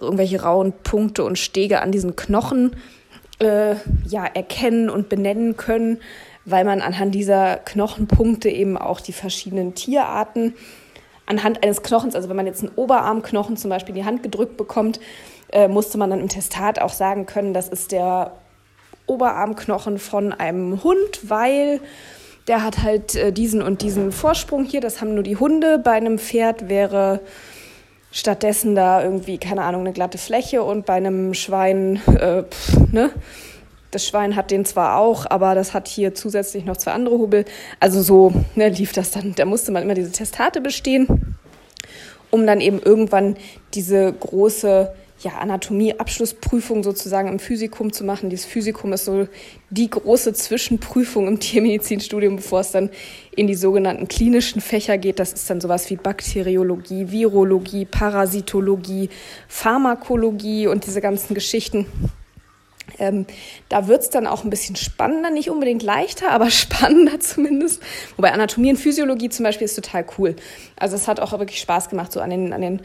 irgendwelche 0.00 0.42
rauen 0.42 0.72
Punkte 0.72 1.24
und 1.24 1.38
Stege 1.38 1.80
an 1.80 1.92
diesen 1.92 2.16
Knochen 2.16 2.76
äh, 3.38 3.76
ja 4.06 4.24
erkennen 4.24 4.90
und 4.90 5.08
benennen 5.08 5.56
können 5.56 5.98
weil 6.46 6.64
man 6.64 6.80
anhand 6.80 7.14
dieser 7.14 7.56
Knochenpunkte 7.56 8.48
eben 8.48 8.78
auch 8.78 9.00
die 9.00 9.12
verschiedenen 9.12 9.74
Tierarten 9.74 10.54
anhand 11.26 11.62
eines 11.62 11.82
Knochens, 11.82 12.14
also 12.14 12.28
wenn 12.28 12.36
man 12.36 12.46
jetzt 12.46 12.62
einen 12.62 12.72
Oberarmknochen 12.76 13.56
zum 13.56 13.68
Beispiel 13.68 13.94
in 13.94 14.02
die 14.02 14.06
Hand 14.06 14.22
gedrückt 14.22 14.56
bekommt, 14.56 15.00
äh, 15.52 15.66
musste 15.66 15.98
man 15.98 16.08
dann 16.08 16.20
im 16.20 16.28
Testat 16.28 16.80
auch 16.80 16.92
sagen 16.92 17.26
können, 17.26 17.52
das 17.52 17.68
ist 17.68 17.90
der 17.90 18.32
Oberarmknochen 19.06 19.98
von 19.98 20.32
einem 20.32 20.84
Hund, 20.84 21.28
weil 21.28 21.80
der 22.46 22.62
hat 22.62 22.84
halt 22.84 23.16
äh, 23.16 23.32
diesen 23.32 23.60
und 23.60 23.82
diesen 23.82 24.12
Vorsprung 24.12 24.64
hier, 24.64 24.80
das 24.80 25.00
haben 25.00 25.14
nur 25.14 25.24
die 25.24 25.36
Hunde. 25.36 25.80
Bei 25.80 25.92
einem 25.92 26.20
Pferd 26.20 26.68
wäre 26.68 27.20
stattdessen 28.10 28.74
da 28.74 29.02
irgendwie, 29.02 29.38
keine 29.38 29.62
Ahnung, 29.62 29.82
eine 29.82 29.92
glatte 29.92 30.18
Fläche 30.18 30.62
und 30.62 30.86
bei 30.86 30.94
einem 30.94 31.34
Schwein, 31.34 32.00
äh, 32.06 32.42
pff, 32.42 32.92
ne? 32.92 33.10
Das 33.90 34.06
Schwein 34.06 34.36
hat 34.36 34.50
den 34.50 34.64
zwar 34.64 34.98
auch, 34.98 35.24
aber 35.30 35.54
das 35.54 35.72
hat 35.72 35.88
hier 35.88 36.14
zusätzlich 36.14 36.64
noch 36.64 36.76
zwei 36.76 36.92
andere 36.92 37.18
Hubbel. 37.18 37.44
Also 37.80 38.02
so 38.02 38.32
ne, 38.54 38.68
lief 38.68 38.92
das 38.92 39.12
dann. 39.12 39.34
Da 39.36 39.44
musste 39.44 39.72
man 39.72 39.84
immer 39.84 39.94
diese 39.94 40.12
Testate 40.12 40.60
bestehen, 40.60 41.36
um 42.30 42.46
dann 42.46 42.60
eben 42.60 42.80
irgendwann 42.82 43.36
diese 43.74 44.12
große 44.12 44.92
ja, 45.20 45.32
Anatomie-Abschlussprüfung 45.38 46.82
sozusagen 46.82 47.28
im 47.28 47.38
Physikum 47.38 47.92
zu 47.92 48.04
machen. 48.04 48.28
Dieses 48.28 48.44
Physikum 48.44 48.92
ist 48.92 49.06
so 49.06 49.28
die 49.70 49.88
große 49.88 50.34
Zwischenprüfung 50.34 51.26
im 51.26 51.40
Tiermedizinstudium, 51.40 52.36
bevor 52.36 52.60
es 52.60 52.72
dann 52.72 52.90
in 53.34 53.46
die 53.46 53.54
sogenannten 53.54 54.08
klinischen 54.08 54.60
Fächer 54.60 54.98
geht. 54.98 55.18
Das 55.18 55.32
ist 55.32 55.48
dann 55.48 55.60
sowas 55.60 55.88
wie 55.90 55.96
Bakteriologie, 55.96 57.10
Virologie, 57.10 57.86
Parasitologie, 57.86 59.08
Pharmakologie 59.48 60.66
und 60.66 60.86
diese 60.86 61.00
ganzen 61.00 61.34
Geschichten. 61.34 61.86
Ähm, 62.98 63.26
da 63.68 63.88
wird 63.88 64.02
es 64.02 64.10
dann 64.10 64.26
auch 64.26 64.44
ein 64.44 64.50
bisschen 64.50 64.76
spannender, 64.76 65.30
nicht 65.30 65.50
unbedingt 65.50 65.82
leichter, 65.82 66.30
aber 66.30 66.50
spannender 66.50 67.20
zumindest. 67.20 67.82
Wobei 68.16 68.32
Anatomie 68.32 68.70
und 68.70 68.76
Physiologie 68.76 69.28
zum 69.28 69.44
Beispiel 69.44 69.64
ist 69.64 69.74
total 69.74 70.04
cool. 70.18 70.36
Also 70.76 70.96
es 70.96 71.08
hat 71.08 71.20
auch 71.20 71.32
wirklich 71.32 71.60
Spaß 71.60 71.88
gemacht, 71.88 72.12
so 72.12 72.20
an 72.20 72.30
den, 72.30 72.52
an 72.52 72.60
den, 72.60 72.82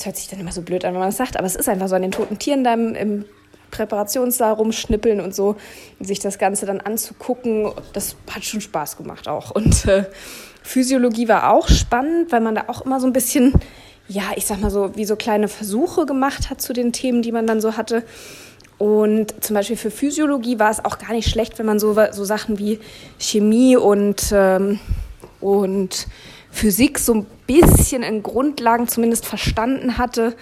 das 0.00 0.06
hört 0.06 0.16
sich 0.16 0.28
dann 0.28 0.40
immer 0.40 0.52
so 0.52 0.62
blöd 0.62 0.86
an, 0.86 0.94
wenn 0.94 1.00
man 1.00 1.10
das 1.10 1.18
sagt, 1.18 1.36
aber 1.36 1.46
es 1.46 1.54
ist 1.54 1.68
einfach 1.68 1.88
so 1.88 1.94
an 1.94 2.00
den 2.00 2.10
toten 2.10 2.38
Tieren 2.38 2.64
da 2.64 2.72
im, 2.72 3.26
Präparationssaal 3.70 4.54
rumschnippeln 4.54 5.20
und 5.20 5.32
so, 5.32 5.54
sich 6.00 6.18
das 6.18 6.38
Ganze 6.38 6.66
dann 6.66 6.80
anzugucken. 6.80 7.70
Das 7.92 8.16
hat 8.28 8.44
schon 8.44 8.60
Spaß 8.60 8.96
gemacht 8.96 9.28
auch. 9.28 9.52
Und 9.52 9.84
äh, 9.84 10.06
Physiologie 10.64 11.28
war 11.28 11.52
auch 11.52 11.68
spannend, 11.68 12.32
weil 12.32 12.40
man 12.40 12.56
da 12.56 12.64
auch 12.66 12.80
immer 12.80 12.98
so 12.98 13.06
ein 13.06 13.12
bisschen, 13.12 13.52
ja, 14.08 14.24
ich 14.34 14.46
sag 14.46 14.60
mal 14.60 14.70
so, 14.70 14.96
wie 14.96 15.04
so 15.04 15.14
kleine 15.14 15.46
Versuche 15.46 16.04
gemacht 16.04 16.50
hat 16.50 16.60
zu 16.60 16.72
den 16.72 16.92
Themen, 16.92 17.22
die 17.22 17.30
man 17.30 17.46
dann 17.46 17.60
so 17.60 17.76
hatte. 17.76 18.02
Und 18.76 19.44
zum 19.44 19.54
Beispiel 19.54 19.76
für 19.76 19.92
Physiologie 19.92 20.58
war 20.58 20.72
es 20.72 20.84
auch 20.84 20.98
gar 20.98 21.12
nicht 21.12 21.30
schlecht, 21.30 21.60
wenn 21.60 21.66
man 21.66 21.78
so, 21.78 21.94
so 22.10 22.24
Sachen 22.24 22.58
wie 22.58 22.80
Chemie 23.20 23.76
und, 23.76 24.32
ähm, 24.32 24.80
und 25.40 26.08
Physik 26.50 26.98
so 26.98 27.24
bisschen 27.50 28.02
in 28.02 28.22
Grundlagen 28.22 28.86
zumindest 28.86 29.26
verstanden 29.26 29.98
hatte. 29.98 30.36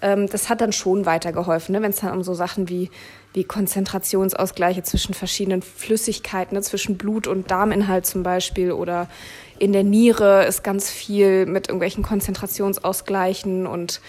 Ähm, 0.00 0.28
das 0.28 0.48
hat 0.48 0.60
dann 0.60 0.72
schon 0.72 1.06
weitergeholfen, 1.06 1.74
ne? 1.74 1.82
wenn 1.82 1.90
es 1.90 2.00
dann 2.00 2.12
um 2.16 2.22
so 2.22 2.34
Sachen 2.34 2.68
wie, 2.68 2.90
wie 3.32 3.44
Konzentrationsausgleiche 3.44 4.82
zwischen 4.82 5.14
verschiedenen 5.14 5.62
Flüssigkeiten, 5.62 6.54
ne? 6.56 6.62
zwischen 6.62 6.96
Blut 6.96 7.26
und 7.26 7.50
Darminhalt 7.50 8.06
zum 8.06 8.22
Beispiel 8.22 8.72
oder 8.72 9.08
in 9.58 9.72
der 9.72 9.84
Niere 9.84 10.46
ist 10.46 10.64
ganz 10.64 10.90
viel 10.90 11.46
mit 11.46 11.68
irgendwelchen 11.68 12.02
Konzentrationsausgleichen 12.02 13.66
und 13.66 14.00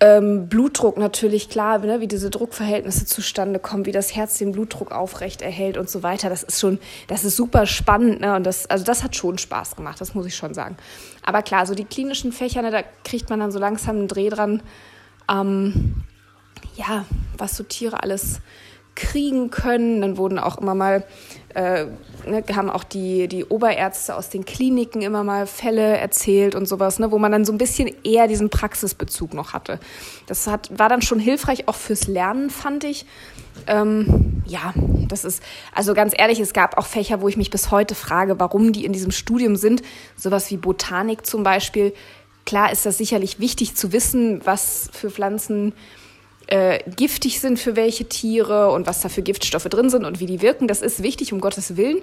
ähm, 0.00 0.48
Blutdruck 0.48 0.96
natürlich 0.96 1.48
klar, 1.48 1.78
ne, 1.78 2.00
wie 2.00 2.06
diese 2.06 2.30
Druckverhältnisse 2.30 3.04
zustande 3.04 3.58
kommen, 3.58 3.84
wie 3.84 3.92
das 3.92 4.14
Herz 4.14 4.38
den 4.38 4.52
Blutdruck 4.52 4.92
aufrecht 4.92 5.42
erhält 5.42 5.76
und 5.76 5.90
so 5.90 6.02
weiter. 6.02 6.28
Das 6.28 6.44
ist 6.44 6.60
schon, 6.60 6.78
das 7.08 7.24
ist 7.24 7.36
super 7.36 7.66
spannend, 7.66 8.20
ne? 8.20 8.36
Und 8.36 8.44
das, 8.44 8.66
also 8.66 8.84
das 8.84 9.02
hat 9.02 9.16
schon 9.16 9.38
Spaß 9.38 9.74
gemacht, 9.76 10.00
das 10.00 10.14
muss 10.14 10.26
ich 10.26 10.36
schon 10.36 10.54
sagen. 10.54 10.76
Aber 11.24 11.42
klar, 11.42 11.66
so 11.66 11.74
die 11.74 11.84
klinischen 11.84 12.32
Fächer, 12.32 12.62
ne, 12.62 12.70
da 12.70 12.82
kriegt 13.04 13.28
man 13.28 13.40
dann 13.40 13.50
so 13.50 13.58
langsam 13.58 13.96
einen 13.96 14.08
Dreh 14.08 14.28
dran. 14.28 14.62
Ähm, 15.30 16.04
ja, 16.76 17.04
was 17.36 17.56
so 17.56 17.64
Tiere 17.64 18.02
alles 18.02 18.40
kriegen 18.94 19.50
können. 19.50 20.00
Dann 20.00 20.16
wurden 20.16 20.38
auch 20.38 20.58
immer 20.58 20.74
mal, 20.74 21.04
äh, 21.54 21.86
ne, 22.26 22.44
haben 22.54 22.70
auch 22.70 22.84
die, 22.84 23.26
die 23.28 23.44
Oberärzte 23.44 24.14
aus 24.14 24.28
den 24.28 24.44
Kliniken 24.44 25.02
immer 25.02 25.24
mal 25.24 25.46
Fälle 25.46 25.96
erzählt 25.96 26.54
und 26.54 26.66
sowas, 26.66 26.98
ne, 26.98 27.10
wo 27.10 27.18
man 27.18 27.32
dann 27.32 27.44
so 27.44 27.52
ein 27.52 27.58
bisschen 27.58 27.90
eher 28.04 28.28
diesen 28.28 28.50
Praxisbezug 28.50 29.34
noch 29.34 29.52
hatte. 29.52 29.80
Das 30.26 30.46
hat, 30.46 30.78
war 30.78 30.88
dann 30.88 31.02
schon 31.02 31.18
hilfreich, 31.18 31.68
auch 31.68 31.74
fürs 31.74 32.06
Lernen, 32.06 32.50
fand 32.50 32.84
ich. 32.84 33.06
Ähm, 33.66 34.42
ja, 34.46 34.72
das 35.08 35.24
ist, 35.24 35.42
also 35.74 35.94
ganz 35.94 36.12
ehrlich, 36.16 36.38
es 36.40 36.52
gab 36.52 36.76
auch 36.76 36.86
Fächer, 36.86 37.20
wo 37.20 37.28
ich 37.28 37.36
mich 37.36 37.50
bis 37.50 37.70
heute 37.70 37.94
frage, 37.94 38.38
warum 38.38 38.72
die 38.72 38.84
in 38.84 38.92
diesem 38.92 39.10
Studium 39.10 39.56
sind. 39.56 39.82
Sowas 40.16 40.50
wie 40.50 40.56
Botanik 40.56 41.26
zum 41.26 41.42
Beispiel. 41.42 41.94
Klar 42.44 42.72
ist 42.72 42.86
das 42.86 42.98
sicherlich 42.98 43.40
wichtig 43.40 43.74
zu 43.74 43.92
wissen, 43.92 44.40
was 44.44 44.90
für 44.92 45.10
Pflanzen 45.10 45.72
äh, 46.48 46.80
giftig 46.96 47.40
sind 47.40 47.58
für 47.58 47.76
welche 47.76 48.08
Tiere 48.08 48.70
und 48.70 48.86
was 48.86 49.00
da 49.00 49.08
für 49.08 49.22
Giftstoffe 49.22 49.64
drin 49.64 49.90
sind 49.90 50.04
und 50.04 50.18
wie 50.18 50.26
die 50.26 50.42
wirken. 50.42 50.66
Das 50.66 50.82
ist 50.82 51.02
wichtig, 51.02 51.32
um 51.32 51.40
Gottes 51.40 51.76
Willen. 51.76 52.00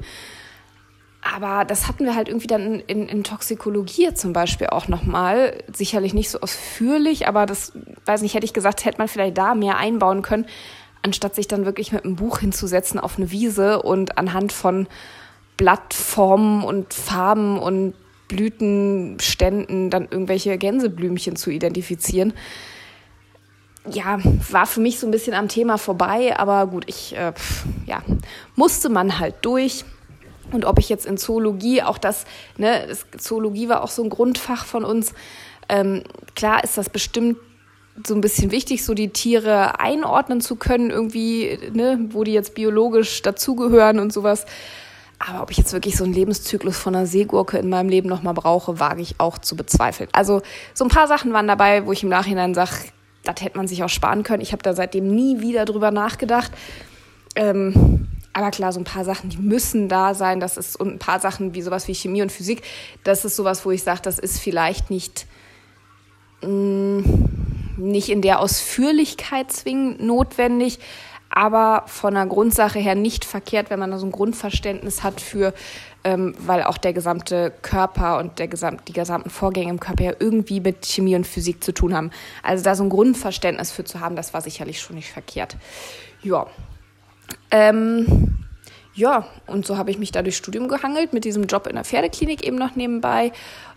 Aber 1.22 1.66
das 1.66 1.88
hatten 1.88 2.06
wir 2.06 2.14
halt 2.14 2.28
irgendwie 2.28 2.46
dann 2.46 2.80
in, 2.82 3.08
in 3.10 3.24
Toxikologie 3.24 4.14
zum 4.14 4.32
Beispiel 4.32 4.68
auch 4.68 4.88
nochmal. 4.88 5.64
Sicherlich 5.74 6.14
nicht 6.14 6.30
so 6.30 6.40
ausführlich, 6.40 7.28
aber 7.28 7.48
das, 7.48 7.72
weiß 8.06 8.22
nicht, 8.22 8.36
hätte 8.36 8.46
ich 8.46 8.54
gesagt, 8.54 8.86
hätte 8.86 9.00
man 9.00 9.08
vielleicht 9.08 9.38
da 9.38 9.56
mehr 9.56 9.78
einbauen 9.78 10.22
können. 10.22 10.46
anstatt 11.02 11.34
sich 11.34 11.48
dann 11.48 11.66
wirklich 11.66 11.92
mit 11.92 12.06
einem 12.06 12.16
Buch 12.16 12.40
hinzusetzen 12.40 13.00
auf 13.00 13.18
eine 13.18 13.32
Wiese 13.32 13.82
und 13.82 14.20
anhand 14.20 14.54
von 14.54 14.88
Blattformen 15.58 16.64
und 16.64 16.94
Farben 16.94 17.58
und 17.58 17.96
Blütenständen 18.28 19.90
dann 19.90 20.08
irgendwelche 20.10 20.58
Gänseblümchen 20.58 21.36
zu 21.36 21.50
identifizieren. 21.50 22.34
Ja, 23.92 24.20
war 24.50 24.66
für 24.66 24.80
mich 24.80 25.00
so 25.00 25.08
ein 25.08 25.12
bisschen 25.12 25.34
am 25.34 25.48
Thema 25.48 25.78
vorbei, 25.78 26.38
aber 26.38 26.66
gut, 26.68 26.86
ich, 26.88 27.16
äh, 27.16 27.34
ja, 27.86 28.02
musste 28.56 28.90
man 28.90 29.20
halt 29.20 29.36
durch. 29.42 29.86
Und 30.52 30.66
ob 30.66 30.80
ich 30.80 30.90
jetzt 30.90 31.06
in 31.06 31.18
Zoologie, 31.18 31.84
auch 31.84 31.98
das, 31.98 32.26
ne, 32.58 32.88
Zoologie 33.18 33.70
war 33.70 33.84
auch 33.84 33.90
so 33.90 34.04
ein 34.04 34.10
Grundfach 34.10 34.66
von 34.66 34.84
uns. 34.84 35.14
Ähm, 35.70 36.04
klar 36.36 36.64
ist 36.64 36.78
das 36.78 36.90
bestimmt 36.90 37.38
so 38.06 38.14
ein 38.14 38.22
bisschen 38.22 38.52
wichtig, 38.52 38.84
so 38.84 38.94
die 38.94 39.10
Tiere 39.10 39.80
einordnen 39.80 40.42
zu 40.42 40.56
können, 40.56 40.90
irgendwie, 40.90 41.58
ne, 41.72 42.00
wo 42.10 42.24
die 42.24 42.34
jetzt 42.34 42.56
biologisch 42.56 43.22
dazugehören 43.22 44.00
und 44.00 44.12
sowas. 44.12 44.46
Aber 45.18 45.42
ob 45.42 45.52
ich 45.52 45.58
jetzt 45.58 45.72
wirklich 45.72 45.96
so 45.96 46.04
einen 46.04 46.14
Lebenszyklus 46.14 46.78
von 46.78 46.94
einer 46.94 47.06
Seegurke 47.06 47.58
in 47.58 47.70
meinem 47.70 47.90
Leben 47.90 48.10
nochmal 48.10 48.34
brauche, 48.34 48.80
wage 48.80 49.02
ich 49.02 49.16
auch 49.20 49.38
zu 49.38 49.56
bezweifeln. 49.56 50.10
Also 50.12 50.42
so 50.74 50.84
ein 50.84 50.90
paar 50.90 51.08
Sachen 51.08 51.32
waren 51.32 51.48
dabei, 51.48 51.86
wo 51.86 51.94
ich 51.94 52.04
im 52.04 52.10
Nachhinein 52.10 52.54
sage, 52.54 52.72
das 53.28 53.42
hätte 53.42 53.58
man 53.58 53.68
sich 53.68 53.84
auch 53.84 53.90
sparen 53.90 54.24
können. 54.24 54.42
Ich 54.42 54.52
habe 54.52 54.64
da 54.64 54.74
seitdem 54.74 55.14
nie 55.14 55.42
wieder 55.42 55.66
drüber 55.66 55.92
nachgedacht. 55.92 56.52
Ähm, 57.36 58.08
aber 58.34 58.52
klar, 58.52 58.74
so 58.74 58.80
ein 58.80 58.86
paar 58.86 59.06
Sachen, 59.06 59.30
die 59.30 59.38
müssen 59.38 59.88
da 59.88 60.14
sein. 60.14 60.40
Das 60.40 60.58
ist 60.58 60.76
und 60.76 60.94
ein 60.94 61.00
paar 61.00 61.20
Sachen 61.20 61.54
wie 61.54 61.62
sowas 61.62 61.88
wie 61.88 61.96
Chemie 61.96 62.22
und 62.22 62.32
Physik. 62.32 62.64
Das 63.04 63.26
ist 63.26 63.36
sowas, 63.36 63.66
wo 63.66 63.72
ich 63.72 63.84
sage, 63.84 64.02
das 64.04 64.20
ist 64.20 64.40
vielleicht 64.40 64.90
nicht 64.90 65.26
mh, 66.42 66.50
mm, 66.50 67.04
nicht 67.78 68.10
in 68.10 68.22
der 68.22 68.40
Ausführlichkeit 68.40 69.52
zwingend 69.52 70.02
notwendig, 70.02 70.80
aber 71.36 71.84
von 71.86 72.14
der 72.14 72.26
Grundsache 72.26 72.80
her 72.80 72.96
nicht 72.96 73.26
verkehrt, 73.26 73.70
wenn 73.70 73.78
man 73.78 73.92
da 73.92 73.98
so 74.00 74.08
ein 74.08 74.12
Grundverständnis 74.12 75.04
hat 75.04 75.20
für, 75.20 75.54
ähm, 76.06 76.34
weil 76.40 76.64
auch 76.64 76.78
der 76.78 76.94
gesamte 76.94 77.52
Körper 77.62 78.20
und 78.20 78.40
der 78.40 78.48
gesam 78.48 78.78
die 78.88 78.94
gesamten 78.94 79.30
Vorgänge 79.30 79.70
im 79.70 79.80
Körper 79.80 80.06
ja 80.06 80.14
irgendwie 80.18 80.62
mit 80.62 80.86
Chemie 80.86 81.16
und 81.16 81.28
Physik 81.28 81.62
zu 81.62 81.74
tun 81.74 81.94
haben. 81.94 82.10
Also 82.42 82.64
da 82.64 82.74
so 82.74 82.84
ein 82.84 82.90
Grundverständnis 82.90 83.72
für 83.72 83.84
zu 83.84 84.00
haben, 84.00 84.16
das 84.16 84.34
war 84.34 84.42
sicherlich 84.42 84.80
schon 84.80 84.96
nicht 84.96 85.12
verkehrt. 85.12 85.58
Ja. 86.24 86.48
Ähm, 87.52 88.38
ja, 88.94 89.28
und 89.46 89.66
so 89.66 89.78
habe 89.78 89.92
ich 89.92 89.98
mich 89.98 90.14
da 90.14 90.22
durchs 90.22 90.38
Studium 90.38 90.70
gehangelt, 90.70 91.12
mit 91.12 91.26
diesem 91.26 91.48
Job 91.48 91.68
in 91.68 91.76
der 91.76 91.84
Pferdeklinik 91.84 92.48
eben 92.48 92.56
noch 92.56 92.78
nebenbei, 92.78 93.34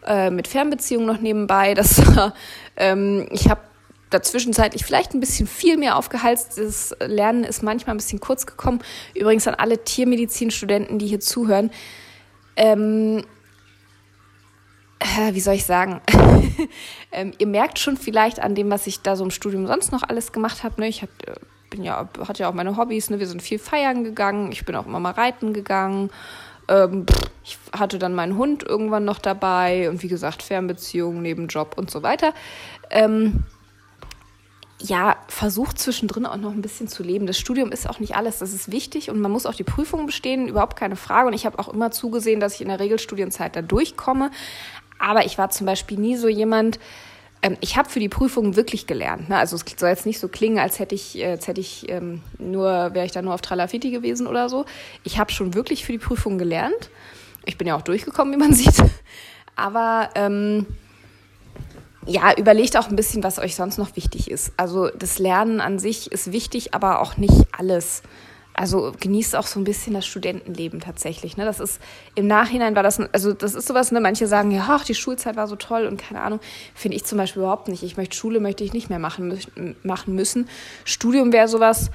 äh, 0.07 0.31
mit 0.31 0.47
Fernbeziehungen 0.47 1.09
noch 1.09 1.21
nebenbei. 1.21 1.75
Das 1.75 2.07
war, 2.15 2.35
ähm, 2.77 3.27
ich 3.33 3.51
habe 3.51 3.63
dazwischenzeitlich 4.11 4.85
vielleicht 4.85 5.15
ein 5.15 5.21
bisschen 5.21 5.47
viel 5.47 5.77
mehr 5.77 5.97
aufgeheizt. 5.97 6.59
Das 6.59 6.95
Lernen 7.01 7.45
ist 7.45 7.63
manchmal 7.63 7.95
ein 7.95 7.99
bisschen 7.99 8.21
kurz 8.21 8.47
gekommen. 8.47 8.81
Übrigens 9.15 9.47
an 9.47 9.55
alle 9.55 9.85
Tiermedizinstudenten, 9.85 10.99
die 10.99 11.07
hier 11.07 11.21
zuhören. 11.21 11.71
Ähm, 12.57 13.25
äh, 14.99 15.35
wie 15.35 15.41
soll 15.41 15.55
ich 15.55 15.65
sagen? 15.65 16.01
ähm, 17.13 17.33
ihr 17.39 17.47
merkt 17.47 17.79
schon 17.79 17.97
vielleicht 17.97 18.41
an 18.41 18.55
dem, 18.55 18.71
was 18.71 18.87
ich 18.87 19.01
da 19.03 19.17
so 19.17 19.25
im 19.25 19.31
Studium 19.31 19.67
sonst 19.67 19.93
noch 19.93 20.03
alles 20.03 20.33
gemacht 20.33 20.65
habe. 20.65 20.81
Ne? 20.81 20.89
Ich 20.89 21.03
hab, 21.03 21.11
äh, 21.27 21.35
bin 21.71 21.85
ja, 21.85 22.09
hatte 22.27 22.43
ja 22.43 22.49
auch 22.49 22.55
meine 22.55 22.77
Hobbys. 22.77 23.11
Ne? 23.11 23.19
Wir 23.19 23.29
sind 23.29 23.43
viel 23.43 23.59
feiern 23.59 24.05
gegangen. 24.05 24.51
Ich 24.53 24.65
bin 24.65 24.75
auch 24.75 24.87
immer 24.87 25.01
mal 25.01 25.13
reiten 25.13 25.53
gegangen. 25.53 26.11
Ähm, 26.69 27.07
ich 27.45 27.59
hatte 27.73 27.99
dann 27.99 28.15
meinen 28.15 28.37
Hund 28.37 28.63
irgendwann 28.63 29.05
noch 29.05 29.19
dabei 29.19 29.89
und 29.89 30.03
wie 30.03 30.09
gesagt, 30.09 30.43
Fernbeziehungen, 30.43 31.23
Nebenjob 31.23 31.79
und 31.79 31.91
so 31.91 32.03
weiter. 32.03 32.35
Ähm, 32.91 33.45
ja, 34.81 35.17
versucht 35.27 35.79
zwischendrin 35.79 36.25
auch 36.25 36.37
noch 36.37 36.53
ein 36.53 36.63
bisschen 36.63 36.89
zu 36.89 37.03
leben. 37.03 37.27
Das 37.27 37.39
Studium 37.39 37.73
ist 37.73 37.89
auch 37.89 37.99
nicht 37.99 38.15
alles, 38.15 38.39
das 38.39 38.53
ist 38.53 38.71
wichtig 38.71 39.11
und 39.11 39.21
man 39.21 39.33
muss 39.33 39.47
auch 39.47 39.55
die 39.55 39.65
Prüfung 39.65 40.07
bestehen, 40.07 40.47
überhaupt 40.47 40.77
keine 40.77 40.97
Frage. 40.97 41.29
Und 41.29 41.33
ich 41.35 41.47
habe 41.47 41.59
auch 41.59 41.69
immer 41.69 41.91
zugesehen, 41.91 42.39
dass 42.39 42.55
ich 42.55 42.61
in 42.61 42.69
der 42.69 42.79
Regelstudienzeit 42.79 43.57
da 43.57 43.63
durchkomme. 43.63 44.31
Aber 44.99 45.25
ich 45.25 45.37
war 45.37 45.51
zum 45.51 45.67
Beispiel 45.67 45.99
nie 45.99 46.17
so 46.17 46.29
jemand, 46.29 46.79
ähm, 47.43 47.57
ich 47.61 47.77
habe 47.77 47.89
für 47.89 48.01
die 48.01 48.09
Prüfung 48.09 48.57
wirklich 48.57 48.87
gelernt. 48.87 49.29
Ne? 49.29 49.37
Also 49.37 49.57
es 49.57 49.65
soll 49.77 49.89
jetzt 49.89 50.07
nicht 50.07 50.21
so 50.21 50.29
klingen, 50.29 50.59
als 50.59 50.79
hätte 50.79 50.95
ich, 50.95 51.19
äh, 51.19 51.33
als 51.33 51.49
hätte 51.49 51.61
ich 51.61 51.89
ähm, 51.89 52.23
nur, 52.39 52.95
wäre 52.95 53.05
ich 53.05 53.13
da 53.13 53.23
nur 53.23 53.35
auf 53.35 53.41
Tralafiti 53.41 53.91
gewesen 53.91 54.27
oder 54.27 54.49
so. 54.49 54.65
Ich 55.03 55.19
habe 55.19 55.33
schon 55.33 55.55
wirklich 55.55 55.85
für 55.85 55.93
die 55.93 55.99
Prüfung 55.99 56.39
gelernt. 56.39 56.91
Ich 57.47 57.59
bin 57.59 57.67
ja 57.67 57.77
auch 57.77 57.83
durchgekommen, 57.83 58.33
wie 58.35 58.39
man 58.39 58.53
sieht. 58.55 58.83
Aber 59.57 60.11
ähm, 60.15 60.67
ja, 62.09 62.33
überlegt 62.37 62.77
auch 62.77 62.89
ein 62.89 62.97
bisschen, 62.97 63.23
was 63.23 63.39
euch 63.39 63.55
sonst 63.55 63.77
noch 63.79 63.95
wichtig 63.95 64.31
ist. 64.31 64.53
Also 64.57 64.89
das 64.89 65.19
Lernen 65.19 65.61
an 65.61 65.79
sich 65.79 66.11
ist 66.11 66.33
wichtig, 66.33 66.75
aber 66.75 67.01
auch 67.01 67.19
nicht 67.19 67.47
alles. 67.57 68.03
Also 68.55 68.93
genießt 68.99 69.37
auch 69.37 69.47
so 69.47 69.61
ein 69.61 69.65
bisschen 69.65 69.95
das 69.95 70.07
Studentenleben 70.07 70.81
tatsächlich. 70.81 71.37
Ne? 71.37 71.45
Das 71.45 71.61
ist 71.61 71.81
im 72.17 72.27
Nachhinein 72.27 72.75
war 72.75 72.83
das, 72.83 72.99
also 73.13 73.33
das 73.33 73.55
ist 73.55 73.69
sowas, 73.69 73.93
ne? 73.93 74.01
Manche 74.01 74.27
sagen, 74.27 74.51
ja, 74.51 74.67
ach, 74.69 74.85
die 74.85 74.97
Schulzeit 74.97 75.37
war 75.37 75.47
so 75.47 75.55
toll 75.55 75.87
und 75.87 76.01
keine 76.01 76.23
Ahnung. 76.23 76.41
Finde 76.75 76.97
ich 76.97 77.05
zum 77.05 77.19
Beispiel 77.19 77.43
überhaupt 77.43 77.69
nicht. 77.69 77.85
Ich 77.85 77.97
möchte 77.97 78.17
Schule 78.17 78.41
möchte 78.41 78.65
ich 78.65 78.73
nicht 78.73 78.91
mehr 78.91 78.99
machen, 78.99 79.39
machen 79.85 80.15
müssen. 80.15 80.49
Studium 80.85 81.33
wäre 81.33 81.47
sowas, 81.47 81.91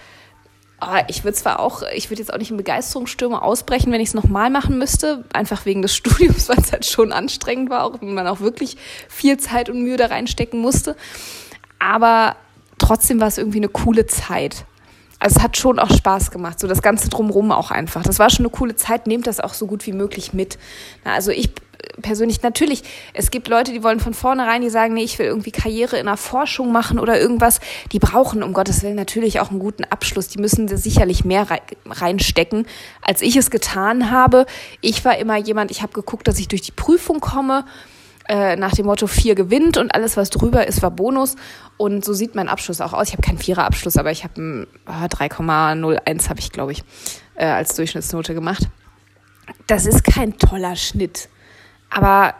Oh, 0.86 1.04
ich 1.08 1.24
würde 1.24 1.36
zwar 1.36 1.60
auch, 1.60 1.84
ich 1.93 2.10
würde 2.10 2.22
jetzt 2.22 2.34
auch 2.34 2.38
nicht 2.38 2.52
in 2.52 2.58
Begeisterungsstürme 2.58 3.41
ausbrechen, 3.41 3.91
wenn 3.91 4.02
ich 4.02 4.10
es 4.10 4.13
nochmal 4.13 4.50
machen 4.50 4.78
müsste, 4.78 5.24
einfach 5.34 5.65
wegen 5.65 5.82
des 5.82 5.96
Studiums, 5.96 6.50
weil 6.50 6.58
es 6.60 6.72
halt 6.72 6.86
schon 6.86 7.12
anstrengend 7.12 7.69
war, 7.69 7.84
auch 7.86 8.02
wenn 8.02 8.13
man 8.13 8.28
auch 8.28 8.39
wirklich 8.39 8.78
viel 9.08 9.38
Zeit 9.38 9.69
und 9.69 9.82
Mühe 9.82 9.98
da 9.98 10.08
reinstecken 10.08 10.60
musste. 10.60 10.96
Aber 11.80 12.36
trotzdem 12.78 13.19
war 13.19 13.28
es 13.28 13.38
irgendwie 13.38 13.60
eine 13.60 13.69
coole 13.69 14.08
Zeit. 14.08 14.65
Also 15.19 15.38
es 15.38 15.43
hat 15.43 15.56
schon 15.56 15.80
auch 15.80 15.89
Spaß 15.89 16.32
gemacht, 16.32 16.60
so 16.60 16.67
das 16.67 16.82
Ganze 16.82 17.10
drumherum 17.10 17.54
auch 17.54 17.72
einfach. 17.72 18.04
Das 18.04 18.19
war 18.19 18.30
schon 18.30 18.46
eine 18.46 18.52
coole 18.52 18.76
Zeit, 18.76 19.08
nehmt 19.08 19.26
das 19.26 19.39
auch 19.39 19.54
so 19.54 19.67
gut 19.67 19.86
wie 19.86 19.93
möglich 19.93 20.34
mit. 20.34 20.58
Also 21.06 21.32
ich 21.32 21.52
persönlich, 22.02 22.41
natürlich, 22.41 22.84
es 23.13 23.32
gibt 23.32 23.48
Leute, 23.48 23.72
die 23.72 23.84
wollen 23.84 24.00
von 24.00 24.13
vornherein, 24.13 24.62
die 24.62 24.69
sagen, 24.69 24.93
nee, 24.93 25.04
ich 25.04 25.19
will 25.19 25.26
irgendwie 25.26 25.52
Karriere 25.52 25.98
in 25.98 26.06
der 26.06 26.17
Forschung 26.17 26.72
machen 26.72 27.00
oder 27.00 27.19
irgendwas. 27.19 27.60
Die 27.91 28.00
brauchen, 28.00 28.43
um 28.43 28.54
Gottes 28.54 28.84
Willen, 28.84 28.96
natürlich 28.96 29.39
auch 29.39 29.50
einen 29.50 29.60
guten 29.60 29.84
Abschluss. 29.84 30.28
Die 30.28 30.39
müssen 30.39 30.67
sicherlich 30.67 31.26
mehr 31.26 31.48
reinstecken, 31.86 32.65
als 33.02 33.22
ich 33.22 33.36
es 33.36 33.52
getan 33.52 34.12
habe. 34.12 34.46
Ich 34.82 35.06
war 35.06 35.17
immer 35.17 35.38
jemand, 35.38 35.72
ich 35.72 35.82
habe 35.82 35.93
geguckt, 35.93 36.28
dass 36.28 36.39
ich 36.39 36.48
durch 36.48 36.62
die 36.62 36.72
Prüfung 36.72 37.19
komme 37.19 37.65
äh, 38.28 38.56
nach 38.56 38.74
dem 38.74 38.86
Motto 38.86 39.08
vier 39.08 39.36
gewinnt 39.36 39.78
und 39.78 39.93
alles, 39.93 40.15
was 40.17 40.30
drüber 40.30 40.65
ist, 40.67 40.82
war 40.82 40.91
Bonus. 40.91 41.36
Und 41.78 42.06
so 42.06 42.13
sieht 42.13 42.36
mein 42.36 42.48
Abschluss 42.48 42.82
auch 42.82 42.93
aus. 42.93 43.08
Ich 43.08 43.13
habe 43.13 43.22
keinen 43.22 43.38
Vierer-Abschluss, 43.38 43.98
aber 43.98 44.12
ich 44.12 44.24
habe 44.24 44.41
ein 44.41 44.67
3,01 44.88 46.30
habe 46.30 46.39
ich, 46.39 46.52
glaube 46.52 46.72
ich, 46.72 46.84
äh, 47.36 47.46
als 47.46 47.76
Durchschnittsnote 47.76 48.34
gemacht. 48.34 48.67
Das 49.67 49.86
ist 49.86 50.04
kein 50.04 50.38
toller 50.38 50.76
Schnitt. 50.76 51.30
Aber 51.93 52.34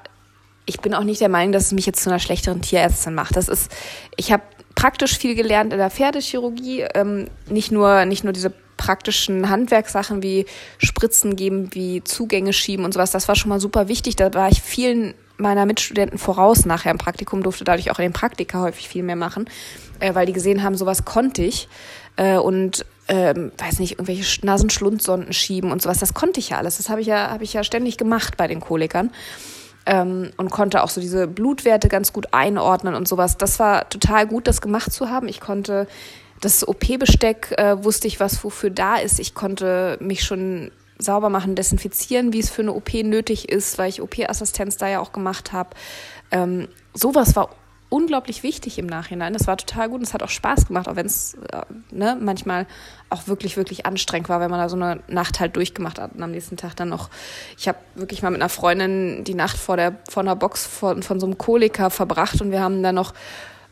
ich 0.66 0.80
bin 0.80 0.94
auch 0.94 1.04
nicht 1.04 1.22
der 1.22 1.30
Meinung, 1.30 1.52
dass 1.52 1.68
es 1.68 1.72
mich 1.72 1.86
jetzt 1.86 2.04
zu 2.04 2.10
einer 2.10 2.20
schlechteren 2.20 2.62
Tierärztin 2.62 3.13
macht. 3.13 3.36
Das 3.36 3.48
ist, 3.48 3.72
ich 4.16 4.32
habe 4.32 4.44
praktisch 4.76 5.18
viel 5.18 5.36
gelernt 5.36 5.72
in 5.74 5.80
der 5.80 5.89
Pferdechirurgie, 5.89 6.86
ähm, 6.94 7.28
nicht 7.50 7.72
nur 7.72 8.06
nicht 8.06 8.24
nur 8.24 8.34
diese 8.34 8.52
praktischen 8.78 9.50
Handwerkssachen 9.50 10.24
wie 10.24 10.46
Spritzen 10.78 11.36
geben, 11.36 11.70
wie 11.74 12.04
Zugänge 12.04 12.54
schieben 12.54 12.84
und 12.84 12.94
sowas. 12.94 13.12
Das 13.12 13.28
war 13.28 13.36
schon 13.36 13.50
mal 13.50 13.60
super 13.60 13.88
wichtig. 13.88 14.16
Da 14.16 14.34
war 14.34 14.50
ich 14.50 14.62
vielen 14.62 15.13
meiner 15.38 15.66
Mitstudenten 15.66 16.18
voraus 16.18 16.66
nachher 16.66 16.92
im 16.92 16.98
Praktikum, 16.98 17.44
durfte 17.44 17.63
dadurch 17.63 17.92
auch 17.92 18.00
in 18.00 18.04
den 18.04 18.13
Praktika 18.13 18.62
häufig 18.62 18.88
viel 18.88 19.04
mehr 19.04 19.16
machen, 19.16 19.50
äh, 20.00 20.13
weil 20.16 20.26
die 20.26 20.34
gesehen 20.34 20.63
haben, 20.63 20.76
sowas 20.76 21.06
konnte 21.06 21.44
ich. 21.44 21.68
Äh, 22.16 22.38
und 22.38 22.86
ähm, 23.08 23.52
weiß 23.58 23.80
nicht, 23.80 23.94
irgendwelche 23.94 24.46
Nasenschlundsonden 24.46 25.34
schieben 25.34 25.72
und 25.72 25.82
sowas. 25.82 26.00
Das 26.00 26.13
konnte 26.13 26.39
ich 26.39 26.50
ja 26.50 26.58
alles. 26.58 26.78
Das 26.78 26.89
habe 26.89 27.02
ich 27.02 27.08
ja, 27.08 27.30
habe 27.30 27.44
ich 27.44 27.54
ja 27.54 27.63
ständig 27.63 27.98
gemacht 27.98 28.38
bei 28.38 28.48
den 28.48 28.60
Kolikern. 28.60 29.12
Ähm, 29.86 30.32
und 30.38 30.50
konnte 30.50 30.82
auch 30.82 30.89
so 30.89 31.02
diese 31.02 31.28
Blutwerte 31.28 31.89
ganz 31.89 32.13
gut 32.13 32.28
einordnen 32.32 32.96
und 32.96 33.06
sowas. 33.08 33.38
Das 33.38 33.60
war 33.60 33.89
total 33.89 34.26
gut, 34.28 34.48
das 34.48 34.62
gemacht 34.62 34.94
zu 34.94 35.10
haben. 35.10 35.28
Ich 35.28 35.42
konnte 35.42 35.88
das 36.39 36.66
OP-Besteck, 36.66 37.54
äh, 37.58 37.84
wusste 37.84 38.08
ich, 38.08 38.22
was 38.22 38.44
wofür 38.44 38.70
da 38.70 38.96
ist. 38.96 39.20
Ich 39.20 39.34
konnte 39.34 39.98
mich 40.00 40.24
schon 40.24 40.72
sauber 40.98 41.30
machen, 41.30 41.56
desinfizieren, 41.56 42.32
wie 42.32 42.39
es 42.39 42.50
für 42.50 42.62
eine 42.62 42.74
OP 42.74 42.94
nötig 42.94 43.50
ist, 43.50 43.78
weil 43.78 43.89
ich 43.89 44.02
OP-Assistenz 44.02 44.78
da 44.78 44.88
ja 44.88 45.00
auch 45.00 45.12
gemacht 45.12 45.52
habe. 45.52 45.72
Ähm, 46.32 46.70
sowas 46.94 47.36
war 47.36 47.50
unglaublich 47.94 48.42
wichtig 48.42 48.80
im 48.80 48.88
Nachhinein. 48.88 49.34
Das 49.34 49.46
war 49.46 49.56
total 49.56 49.88
gut 49.88 50.00
und 50.00 50.08
es 50.08 50.16
hat 50.16 50.24
auch 50.24 50.30
Spaß 50.30 50.66
gemacht, 50.66 50.88
auch 50.88 50.96
wenn 50.96 51.06
es 51.06 51.36
äh, 51.52 51.62
ne, 51.92 52.18
manchmal 52.20 52.66
auch 53.12 53.28
wirklich, 53.28 53.56
wirklich 53.56 53.86
anstrengend 53.86 54.30
war, 54.30 54.40
wenn 54.40 54.50
man 54.50 54.60
da 54.60 54.68
so 54.68 54.76
eine 54.76 55.02
Nacht 55.08 55.40
halt 55.40 55.56
durchgemacht 55.56 56.00
hat 56.00 56.16
und 56.16 56.24
am 56.24 56.32
nächsten 56.32 56.58
Tag 56.58 56.76
dann 56.76 56.90
noch. 56.90 57.12
Ich 57.56 57.68
habe 57.68 57.78
wirklich 57.94 58.24
mal 58.24 58.32
mit 58.32 58.42
einer 58.42 58.50
Freundin 58.50 59.24
die 59.24 59.36
Nacht 59.36 59.58
vor 59.58 59.78
der 59.78 59.96
vor 60.10 60.24
einer 60.24 60.36
Box 60.36 60.66
von, 60.66 61.04
von 61.04 61.20
so 61.20 61.28
einem 61.28 61.38
Koliker 61.38 61.92
verbracht 61.92 62.42
und 62.42 62.50
wir 62.50 62.62
haben 62.62 62.82
dann 62.82 62.96
noch 62.96 63.14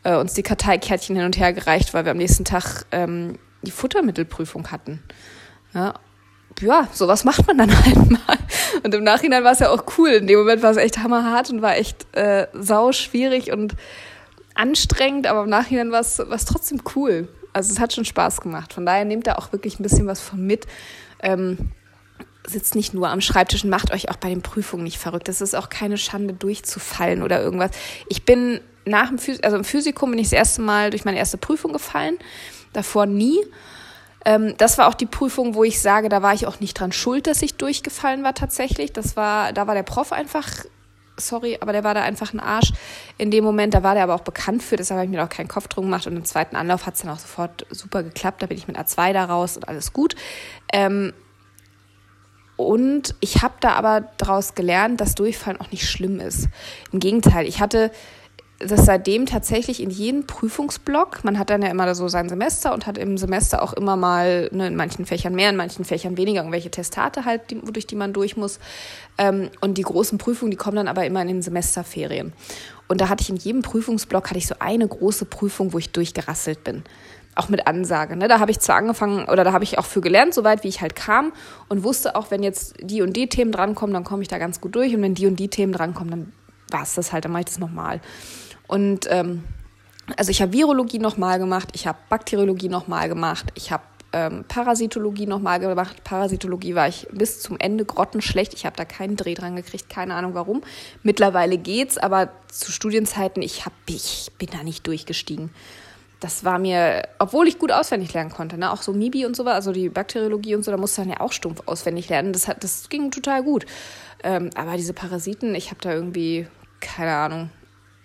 äh, 0.04 0.14
uns 0.14 0.34
die 0.34 0.44
Karteikärtchen 0.44 1.16
hin 1.16 1.24
und 1.24 1.36
her 1.36 1.52
gereicht, 1.52 1.92
weil 1.92 2.04
wir 2.04 2.12
am 2.12 2.18
nächsten 2.18 2.44
Tag 2.44 2.86
ähm, 2.92 3.40
die 3.62 3.72
Futtermittelprüfung 3.72 4.70
hatten. 4.70 5.02
Ja, 5.74 5.94
ja, 6.60 6.86
sowas 6.92 7.24
macht 7.24 7.44
man 7.48 7.58
dann 7.58 7.84
halt 7.84 8.08
mal. 8.08 8.38
Und 8.84 8.94
im 8.94 9.02
Nachhinein 9.02 9.42
war 9.42 9.52
es 9.52 9.58
ja 9.58 9.70
auch 9.70 9.82
cool. 9.98 10.10
In 10.10 10.28
dem 10.28 10.38
Moment 10.38 10.62
war 10.62 10.70
es 10.70 10.76
echt 10.76 10.98
hammerhart 10.98 11.50
und 11.50 11.60
war 11.60 11.76
echt 11.76 12.06
äh, 12.14 12.46
sau 12.52 12.92
schwierig 12.92 13.52
und 13.52 13.74
anstrengend, 14.54 15.26
aber 15.26 15.44
im 15.44 15.50
Nachhinein 15.50 15.92
war 15.92 16.00
es 16.00 16.16
trotzdem 16.44 16.82
cool. 16.96 17.28
Also 17.52 17.72
es 17.72 17.80
hat 17.80 17.92
schon 17.92 18.04
Spaß 18.04 18.40
gemacht. 18.40 18.72
Von 18.72 18.86
daher 18.86 19.04
nehmt 19.04 19.26
da 19.26 19.34
auch 19.34 19.52
wirklich 19.52 19.78
ein 19.78 19.82
bisschen 19.82 20.06
was 20.06 20.20
von 20.20 20.44
mit. 20.46 20.66
Ähm, 21.22 21.70
sitzt 22.46 22.74
nicht 22.74 22.94
nur 22.94 23.08
am 23.08 23.20
Schreibtisch 23.20 23.64
und 23.64 23.70
macht 23.70 23.92
euch 23.92 24.10
auch 24.10 24.16
bei 24.16 24.28
den 24.28 24.42
Prüfungen 24.42 24.84
nicht 24.84 24.98
verrückt. 24.98 25.28
Das 25.28 25.40
ist 25.40 25.54
auch 25.54 25.68
keine 25.68 25.96
Schande, 25.96 26.34
durchzufallen 26.34 27.22
oder 27.22 27.40
irgendwas. 27.40 27.70
Ich 28.08 28.24
bin 28.24 28.60
nach 28.84 29.08
dem 29.08 29.18
Phys 29.18 29.42
also 29.42 29.56
im 29.56 29.64
Physikum 29.64 30.10
bin 30.10 30.18
ich 30.18 30.26
das 30.26 30.32
erste 30.32 30.62
Mal 30.62 30.90
durch 30.90 31.04
meine 31.04 31.18
erste 31.18 31.36
Prüfung 31.38 31.72
gefallen. 31.72 32.18
Davor 32.72 33.06
nie. 33.06 33.38
Ähm, 34.24 34.54
das 34.58 34.78
war 34.78 34.88
auch 34.88 34.94
die 34.94 35.06
Prüfung, 35.06 35.54
wo 35.54 35.64
ich 35.64 35.80
sage, 35.80 36.08
da 36.08 36.22
war 36.22 36.34
ich 36.34 36.46
auch 36.46 36.60
nicht 36.60 36.78
dran 36.78 36.92
schuld, 36.92 37.26
dass 37.26 37.42
ich 37.42 37.54
durchgefallen 37.54 38.24
war 38.24 38.34
tatsächlich. 38.34 38.92
Das 38.92 39.16
war, 39.16 39.52
da 39.52 39.66
war 39.66 39.74
der 39.74 39.82
Prof 39.82 40.12
einfach, 40.12 40.48
sorry, 41.16 41.58
aber 41.60 41.72
der 41.72 41.84
war 41.84 41.94
da 41.94 42.02
einfach 42.02 42.32
ein 42.32 42.40
Arsch 42.40 42.72
in 43.18 43.30
dem 43.30 43.44
Moment. 43.44 43.74
Da 43.74 43.82
war 43.82 43.94
der 43.94 44.04
aber 44.04 44.14
auch 44.14 44.20
bekannt 44.20 44.62
für, 44.62 44.76
deshalb 44.76 44.98
habe 44.98 45.06
ich 45.06 45.10
mir 45.10 45.22
auch 45.22 45.28
keinen 45.28 45.48
Kopf 45.48 45.68
drum 45.68 45.86
gemacht. 45.86 46.06
Und 46.06 46.16
im 46.16 46.24
zweiten 46.24 46.56
Anlauf 46.56 46.86
hat 46.86 46.94
es 46.94 47.02
dann 47.02 47.10
auch 47.10 47.18
sofort 47.18 47.66
super 47.70 48.02
geklappt. 48.02 48.42
Da 48.42 48.46
bin 48.46 48.56
ich 48.56 48.68
mit 48.68 48.78
A2 48.78 49.12
da 49.12 49.24
raus 49.24 49.56
und 49.56 49.68
alles 49.68 49.92
gut. 49.92 50.14
Ähm, 50.72 51.12
und 52.56 53.14
ich 53.20 53.42
habe 53.42 53.54
da 53.60 53.72
aber 53.72 54.08
daraus 54.18 54.54
gelernt, 54.54 55.00
dass 55.00 55.14
Durchfallen 55.14 55.60
auch 55.60 55.70
nicht 55.70 55.88
schlimm 55.88 56.20
ist. 56.20 56.48
Im 56.92 57.00
Gegenteil, 57.00 57.46
ich 57.46 57.60
hatte 57.60 57.90
das 58.66 58.86
seitdem 58.86 59.26
tatsächlich 59.26 59.82
in 59.82 59.90
jedem 59.90 60.26
Prüfungsblock. 60.26 61.24
Man 61.24 61.38
hat 61.38 61.50
dann 61.50 61.62
ja 61.62 61.68
immer 61.68 61.94
so 61.94 62.08
sein 62.08 62.28
Semester 62.28 62.72
und 62.72 62.86
hat 62.86 62.98
im 62.98 63.18
Semester 63.18 63.62
auch 63.62 63.72
immer 63.72 63.96
mal 63.96 64.48
ne, 64.52 64.66
in 64.68 64.76
manchen 64.76 65.06
Fächern 65.06 65.34
mehr, 65.34 65.50
in 65.50 65.56
manchen 65.56 65.84
Fächern 65.84 66.16
weniger, 66.16 66.40
irgendwelche 66.40 66.70
Testate 66.70 67.24
halt, 67.24 67.50
die, 67.50 67.60
durch 67.60 67.86
die 67.86 67.96
man 67.96 68.12
durch 68.12 68.36
muss. 68.36 68.58
Ähm, 69.18 69.50
und 69.60 69.78
die 69.78 69.82
großen 69.82 70.18
Prüfungen, 70.18 70.50
die 70.50 70.56
kommen 70.56 70.76
dann 70.76 70.88
aber 70.88 71.04
immer 71.04 71.22
in 71.22 71.28
den 71.28 71.42
Semesterferien. 71.42 72.32
Und 72.88 73.00
da 73.00 73.08
hatte 73.08 73.22
ich 73.22 73.30
in 73.30 73.36
jedem 73.36 73.62
Prüfungsblock 73.62 74.30
hatte 74.30 74.38
ich 74.38 74.46
so 74.46 74.56
eine 74.58 74.86
große 74.86 75.24
Prüfung, 75.24 75.72
wo 75.72 75.78
ich 75.78 75.90
durchgerasselt 75.90 76.64
bin. 76.64 76.84
Auch 77.34 77.48
mit 77.48 77.66
Ansage. 77.66 78.16
Ne? 78.16 78.28
Da 78.28 78.38
habe 78.38 78.50
ich 78.50 78.60
zwar 78.60 78.76
angefangen, 78.76 79.24
oder 79.28 79.44
da 79.44 79.52
habe 79.52 79.64
ich 79.64 79.78
auch 79.78 79.86
für 79.86 80.02
gelernt, 80.02 80.34
soweit 80.34 80.64
wie 80.64 80.68
ich 80.68 80.82
halt 80.82 80.94
kam 80.94 81.32
und 81.68 81.82
wusste 81.82 82.14
auch, 82.14 82.30
wenn 82.30 82.42
jetzt 82.42 82.74
die 82.80 83.00
und 83.00 83.14
die 83.14 83.28
Themen 83.28 83.52
drankommen, 83.52 83.94
dann 83.94 84.04
komme 84.04 84.20
ich 84.22 84.28
da 84.28 84.36
ganz 84.38 84.60
gut 84.60 84.74
durch. 84.74 84.94
Und 84.94 85.00
wenn 85.00 85.14
die 85.14 85.26
und 85.26 85.36
die 85.36 85.48
Themen 85.48 85.72
drankommen, 85.72 86.10
dann 86.10 86.32
war 86.72 86.82
es 86.82 86.94
das 86.94 87.12
halt, 87.12 87.24
dann 87.24 87.32
mache 87.32 87.40
ich 87.40 87.46
das 87.46 87.58
nochmal. 87.58 88.00
Und 88.72 89.06
ähm, 89.10 89.44
also 90.16 90.30
ich 90.30 90.40
habe 90.40 90.54
Virologie 90.54 90.98
nochmal 90.98 91.38
gemacht, 91.38 91.68
ich 91.74 91.86
habe 91.86 91.98
Bakteriologie 92.08 92.70
nochmal 92.70 93.06
gemacht, 93.06 93.52
ich 93.54 93.70
habe 93.70 93.82
ähm, 94.14 94.46
Parasitologie 94.48 95.26
nochmal 95.26 95.60
gemacht. 95.60 96.02
Parasitologie 96.04 96.74
war 96.74 96.88
ich 96.88 97.06
bis 97.12 97.40
zum 97.42 97.58
Ende 97.60 97.84
grottenschlecht. 97.84 98.54
Ich 98.54 98.64
habe 98.64 98.74
da 98.74 98.86
keinen 98.86 99.16
Dreh 99.16 99.34
dran 99.34 99.56
gekriegt, 99.56 99.90
keine 99.90 100.14
Ahnung 100.14 100.32
warum. 100.32 100.62
Mittlerweile 101.02 101.58
geht's, 101.58 101.98
aber 101.98 102.30
zu 102.48 102.72
Studienzeiten, 102.72 103.42
ich, 103.42 103.66
hab, 103.66 103.74
ich 103.86 104.30
bin 104.38 104.48
da 104.50 104.62
nicht 104.62 104.86
durchgestiegen. 104.86 105.50
Das 106.20 106.42
war 106.42 106.58
mir, 106.58 107.02
obwohl 107.18 107.48
ich 107.48 107.58
gut 107.58 107.72
auswendig 107.72 108.14
lernen 108.14 108.30
konnte, 108.30 108.56
ne? 108.56 108.72
auch 108.72 108.80
so 108.80 108.94
MIBI 108.94 109.26
und 109.26 109.36
so, 109.36 109.44
also 109.44 109.72
die 109.72 109.90
Bakteriologie 109.90 110.54
und 110.54 110.64
so, 110.64 110.70
da 110.70 110.78
musste 110.78 111.02
dann 111.02 111.10
ja 111.10 111.20
auch 111.20 111.32
stumpf 111.32 111.60
auswendig 111.66 112.08
lernen. 112.08 112.32
Das, 112.32 112.48
hat, 112.48 112.64
das 112.64 112.88
ging 112.88 113.10
total 113.10 113.42
gut. 113.42 113.66
Ähm, 114.22 114.48
aber 114.54 114.78
diese 114.78 114.94
Parasiten, 114.94 115.54
ich 115.54 115.68
habe 115.68 115.80
da 115.82 115.92
irgendwie, 115.92 116.46
keine 116.80 117.12
Ahnung, 117.12 117.50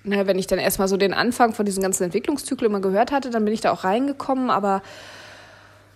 ne, 0.07 0.25
wenn 0.27 0.39
ich 0.39 0.47
dann 0.47 0.59
erstmal 0.59 0.87
so 0.87 0.97
den 0.97 1.13
Anfang 1.13 1.53
von 1.53 1.65
diesem 1.65 1.83
ganzen 1.83 2.03
Entwicklungszyklus 2.03 2.67
immer 2.67 2.79
gehört 2.79 3.11
hatte, 3.11 3.29
dann 3.29 3.45
bin 3.45 3.53
ich 3.53 3.61
da 3.61 3.71
auch 3.71 3.83
reingekommen, 3.83 4.49
aber 4.49 4.81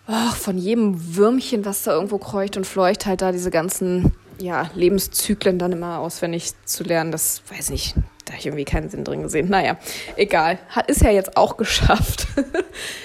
oh, 0.07 0.31
von 0.35 0.57
jedem 0.57 1.15
Würmchen, 1.15 1.65
was 1.65 1.83
da 1.83 1.93
irgendwo 1.93 2.17
kreucht 2.17 2.57
und 2.57 2.67
fleucht, 2.67 3.05
halt 3.05 3.21
da 3.21 3.31
diese 3.31 3.51
ganzen 3.51 4.13
ja, 4.39 4.69
Lebenszyklen 4.75 5.59
dann 5.59 5.71
immer 5.71 5.99
auswendig 5.99 6.51
zu 6.65 6.83
lernen, 6.83 7.11
das 7.11 7.43
weiß 7.49 7.69
ich, 7.71 7.93
da 8.25 8.33
habe 8.33 8.39
ich 8.39 8.45
irgendwie 8.45 8.65
keinen 8.65 8.89
Sinn 8.89 9.03
drin 9.03 9.21
gesehen. 9.21 9.49
Naja, 9.49 9.77
egal. 10.15 10.59
Ist 10.87 11.01
ja 11.01 11.11
jetzt 11.11 11.37
auch 11.37 11.57
geschafft. 11.57 12.27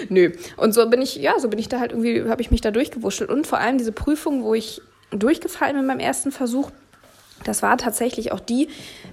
Nö. 0.09 0.33
Und 0.57 0.73
so 0.73 0.89
bin 0.89 1.03
ich, 1.03 1.17
ja, 1.17 1.39
so 1.39 1.49
bin 1.49 1.59
ich 1.59 1.69
da 1.69 1.81
halt 1.81 1.93
irgendwie, 1.93 2.29
habe 2.29 2.43
ich 2.43 2.51
mich 2.51 2.61
da 2.61 2.71
durchgewurschtelt. 2.71 3.31
Und 3.31 3.47
vor 3.47 3.59
allem 3.59 3.79
diese 3.79 3.93
Prüfung, 3.93 4.45
wo 4.45 4.55
ich 4.55 4.81
durchgefallen 5.11 5.77
bin 5.77 5.87
beim 5.87 5.99
ersten 5.99 6.33
Versuch, 6.33 6.71
das 7.45 7.63
war 7.63 7.77
tatsächlich 7.77 8.33
auch 8.33 8.41
die, 8.41 8.69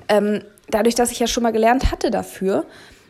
ähm, 0.08 0.44
dadurch, 0.74 0.96
dass 0.96 1.12
ich 1.12 1.20
ja 1.20 1.28
schon 1.28 1.44
mal 1.44 1.52
gelernt 1.52 1.92
hatte 1.92 2.12
dafür, 2.12 2.66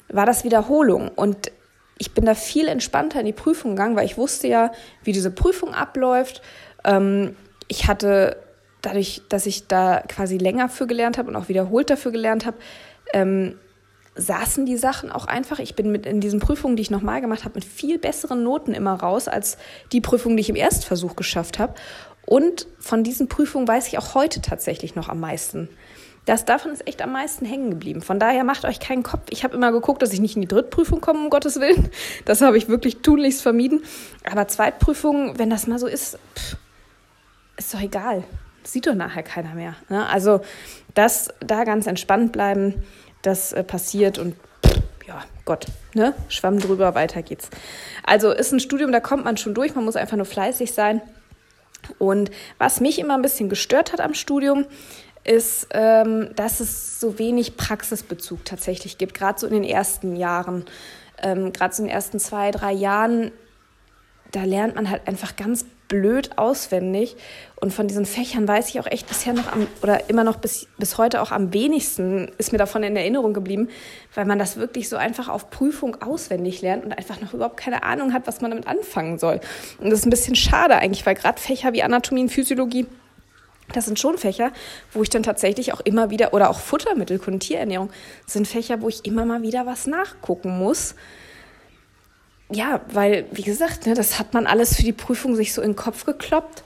war 0.10 0.26
das 0.26 0.43
Wiederholung. 0.43 1.10
Und 1.10 1.52
ich 1.97 2.13
bin 2.13 2.26
da 2.26 2.36
viel 2.36 2.67
entspannter 2.67 3.19
in 3.19 3.26
die 3.26 3.34
Prüfung 3.34 3.71
gegangen, 3.71 3.95
weil 3.95 4.06
ich 4.06 4.17
wusste 4.17 4.47
ja, 4.47 4.71
wie 5.04 5.12
diese 5.12 5.32
Prüfung 5.32 5.73
abläuft. 5.73 6.41
Ähm, 6.84 7.36
ich 7.67 7.88
hatte 7.88 8.38
dadurch, 8.82 9.21
dass 9.30 9.45
ich 9.45 9.67
da 9.67 10.04
quasi 10.08 10.38
länger 10.38 10.69
für 10.69 10.88
gelernt 10.88 11.17
habe 11.17 11.30
und 11.30 11.36
auch 11.36 11.47
wiederholt 11.47 11.89
dafür 11.89 12.12
gelernt 12.12 12.45
habe, 12.45 12.58
ähm, 13.13 13.56
saßen 14.15 14.65
die 14.65 14.78
Sachen 14.78 15.12
auch 15.12 15.26
einfach. 15.26 15.60
Ich 15.60 15.76
bin 15.76 15.91
mit 15.91 16.06
in 16.06 16.19
diesen 16.19 16.39
Prüfungen, 16.39 16.76
die 16.76 16.82
ich 16.82 16.91
nochmal 16.91 17.21
gemacht 17.21 17.45
habe, 17.45 17.56
mit 17.56 17.65
viel 17.65 17.97
besseren 17.97 18.43
Noten 18.43 18.73
immer 18.73 18.93
raus 18.93 19.28
als 19.28 19.58
die 19.91 20.02
Prüfungen, 20.02 20.38
die 20.38 20.41
ich 20.41 20.49
im 20.49 20.56
Erstversuch 20.56 21.15
geschafft 21.15 21.58
habe. 21.58 21.73
Und 22.26 22.67
von 22.80 23.04
diesen 23.04 23.28
Prüfungen 23.28 23.67
weiß 23.67 23.88
ich 23.88 23.97
auch 23.97 24.13
heute 24.13 24.41
tatsächlich 24.41 24.95
noch 24.95 25.10
am 25.10 25.19
meisten. 25.19 25.69
Das 26.26 26.46
davon 26.46 26.72
ist 26.72 26.88
echt 26.88 27.02
am 27.02 27.12
meisten 27.12 27.46
hängen 27.46 27.70
geblieben. 27.70 28.02
Von 28.02 28.18
daher 28.18 28.44
macht 28.44 28.64
euch 28.64 28.80
keinen 28.80 29.04
Kopf. 29.04 29.24
Ich 29.30 29.44
habe 29.44 29.56
immer 29.56 29.72
geguckt, 29.72 30.02
dass 30.02 30.14
ich 30.14 30.22
nicht 30.22 30.36
in 30.36 30.42
die 30.42 30.48
Drittprüfung 30.48 31.02
komme, 31.02 31.20
um 31.20 31.30
Gottes 31.30 31.60
Willen. 31.60 31.90
Das 32.26 32.42
habe 32.42 32.58
ich 32.58 32.70
wirklich 32.70 33.02
tunlichst 33.02 33.42
vermieden. 33.42 33.84
Aber 34.30 34.48
Zweitprüfungen, 34.48 35.38
wenn 35.38 35.50
das 35.50 35.68
mal 35.68 35.80
so 35.80 35.88
ist, 35.88 36.18
pff, 36.36 36.58
ist 37.58 37.74
doch 37.74 37.82
egal. 37.82 38.24
sieht 38.64 38.88
doch 38.88 38.96
nachher 38.96 39.24
keiner 39.24 39.54
mehr. 39.54 39.76
Ne? 39.90 40.08
Also 40.08 40.42
das 40.94 41.30
da 41.42 41.66
ganz 41.66 41.88
entspannt 41.88 42.32
bleiben, 42.32 42.84
das 43.22 43.52
äh, 43.52 43.64
passiert 43.64 44.18
und 44.18 44.36
pff, 44.66 44.82
ja, 45.08 45.24
Gott, 45.44 45.66
ne? 45.94 46.14
Schwamm 46.30 46.60
drüber, 46.60 46.96
weiter 46.96 47.22
geht's. 47.22 47.50
Also 48.06 48.32
ist 48.32 48.54
ein 48.54 48.62
Studium, 48.62 48.92
da 48.92 49.02
kommt 49.02 49.26
man 49.26 49.36
schon 49.36 49.54
durch, 49.54 49.76
man 49.76 49.84
muss 49.84 49.98
einfach 49.98 50.18
nur 50.18 50.26
fleißig 50.26 50.72
sein. 50.72 51.02
Und 52.00 52.32
was 52.58 52.80
mich 52.80 53.00
immer 53.00 53.16
ein 53.16 53.22
bisschen 53.22 53.50
gestört 53.50 53.92
hat 53.92 54.00
am 54.00 54.14
Studium, 54.14 54.66
ist, 55.24 55.68
ähm, 55.72 56.30
dass 56.36 56.60
es 56.60 57.00
so 57.00 57.18
wenig 57.20 57.58
Praxisbezug 57.58 58.44
tatsächlich 58.46 58.98
gibt, 58.98 59.14
gerade 59.14 59.40
so 59.40 59.48
in 59.48 59.54
den 59.54 59.64
ersten 59.64 60.16
Jahren. 60.16 60.66
Ähm, 61.22 61.54
gerade 61.54 61.74
so 61.74 61.84
in 61.84 61.88
den 61.88 61.96
ersten 61.96 62.20
zwei, 62.20 62.52
drei 62.52 62.74
Jahren, 62.74 63.32
da 64.32 64.44
lernt 64.44 64.76
man 64.76 64.90
halt 64.90 65.08
einfach 65.08 65.36
ganz 65.36 65.66
blöd 65.88 66.38
auswendig. 66.38 67.16
Und 67.56 67.72
von 67.72 67.88
diesen 67.88 68.06
Fächern 68.06 68.48
weiß 68.48 68.70
ich 68.70 68.80
auch 68.80 68.88
echt 68.88 69.08
bisher 69.08 69.34
noch 69.34 69.52
am, 69.52 69.68
oder 69.84 70.10
immer 70.10 70.24
noch 70.24 70.38
bis, 70.38 70.68
bis 70.78 70.98
heute 70.98 71.22
auch 71.22 71.32
am 71.32 71.54
wenigsten 71.54 72.32
ist 72.40 72.52
mir 72.52 72.58
davon 72.58 72.82
in 72.82 72.96
Erinnerung 72.96 73.34
geblieben, 73.34 73.70
weil 74.16 74.26
man 74.26 74.40
das 74.40 74.58
wirklich 74.58 74.90
so 74.90 74.98
einfach 74.98 75.30
auf 75.30 75.52
Prüfung 75.52 76.02
auswendig 76.02 76.62
lernt 76.62 76.84
und 76.84 76.98
einfach 76.98 77.22
noch 77.22 77.34
überhaupt 77.34 77.58
keine 77.58 77.84
Ahnung 77.84 78.12
hat, 78.12 78.26
was 78.26 78.42
man 78.42 78.52
damit 78.52 78.68
anfangen 78.68 79.20
soll. 79.20 79.40
Und 79.80 79.92
das 79.92 80.00
ist 80.00 80.06
ein 80.08 80.10
bisschen 80.10 80.36
schade 80.36 80.76
eigentlich, 80.76 81.06
weil 81.06 81.16
gerade 81.16 81.40
Fächer 81.40 81.74
wie 81.74 81.84
Anatomie 81.84 82.22
und 82.22 82.30
Physiologie, 82.30 82.88
das 83.71 83.86
sind 83.86 83.99
schon 83.99 84.17
Fächer, 84.17 84.52
wo 84.91 85.04
ich 85.04 85.10
dann 85.10 85.23
tatsächlich 85.23 85.73
auch 85.73 85.80
immer 85.82 86.10
wieder, 86.10 86.34
oder 86.34 86.49
auch 86.49 86.60
Futtermittel, 86.60 87.19
Tierernährung, 87.39 87.89
sind 88.26 88.47
Fächer, 88.47 88.82
wo 88.82 88.89
ich 88.89 89.06
immer 89.06 89.26
mal 89.26 89.41
wieder 89.41 89.65
was 89.65 89.88
nachgucken 89.88 90.58
muss. 90.58 90.95
Ja, 92.52 92.82
weil, 92.91 93.26
wie 93.32 93.41
gesagt, 93.41 93.86
ne, 93.86 93.93
das 93.93 94.19
hat 94.19 94.34
man 94.34 94.45
alles 94.47 94.76
für 94.76 94.84
die 94.84 94.93
Prüfung 94.93 95.36
sich 95.36 95.54
so 95.54 95.62
in 95.62 95.71
den 95.71 95.76
Kopf 95.76 96.06
gekloppt. 96.06 96.63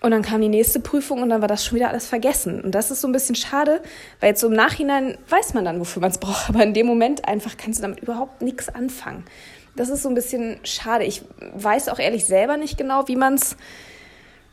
Und 0.00 0.10
dann 0.10 0.22
kam 0.22 0.40
die 0.40 0.48
nächste 0.48 0.80
Prüfung 0.80 1.22
und 1.22 1.28
dann 1.28 1.42
war 1.42 1.48
das 1.48 1.64
schon 1.64 1.76
wieder 1.76 1.88
alles 1.88 2.08
vergessen. 2.08 2.60
Und 2.60 2.74
das 2.74 2.90
ist 2.90 3.02
so 3.02 3.08
ein 3.08 3.12
bisschen 3.12 3.36
schade, 3.36 3.80
weil 4.18 4.30
jetzt 4.30 4.40
so 4.40 4.48
im 4.48 4.52
Nachhinein 4.52 5.16
weiß 5.28 5.54
man 5.54 5.64
dann, 5.64 5.78
wofür 5.78 6.00
man 6.00 6.10
es 6.10 6.18
braucht. 6.18 6.48
Aber 6.48 6.62
in 6.64 6.74
dem 6.74 6.86
Moment 6.86 7.28
einfach 7.28 7.56
kannst 7.56 7.78
du 7.78 7.82
damit 7.82 8.00
überhaupt 8.00 8.42
nichts 8.42 8.68
anfangen. 8.68 9.24
Das 9.76 9.88
ist 9.88 10.02
so 10.02 10.08
ein 10.08 10.16
bisschen 10.16 10.58
schade. 10.64 11.04
Ich 11.04 11.22
weiß 11.54 11.88
auch 11.88 12.00
ehrlich 12.00 12.24
selber 12.24 12.56
nicht 12.56 12.76
genau, 12.76 13.06
wie 13.06 13.16
man 13.16 13.34
es 13.34 13.56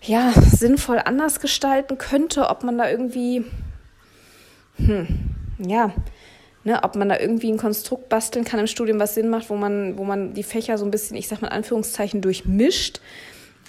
ja, 0.02 0.32
sinnvoll 0.34 1.00
anders 1.04 1.40
gestalten 1.40 1.98
könnte, 1.98 2.50
ob 2.50 2.64
man 2.64 2.78
da 2.78 2.90
irgendwie, 2.90 3.44
hm, 4.78 5.08
ja, 5.60 5.94
ne, 6.64 6.84
ob 6.84 6.96
man 6.96 7.10
da 7.10 7.20
irgendwie 7.20 7.52
ein 7.52 7.58
Konstrukt 7.58 8.10
basteln 8.10 8.46
kann 8.46 8.60
im 8.60 8.68
Studium, 8.68 9.00
was 9.00 9.16
Sinn 9.16 9.30
macht, 9.30 9.50
wo 9.50 9.56
man, 9.56 9.98
wo 9.98 10.04
man 10.04 10.34
die 10.34 10.44
Fächer 10.44 10.78
so 10.78 10.86
ein 10.86 10.92
bisschen, 10.92 11.18
ich 11.18 11.28
sag 11.28 11.42
mal 11.42 11.48
in 11.48 11.54
Anführungszeichen, 11.54 12.22
durchmischt. 12.22 13.02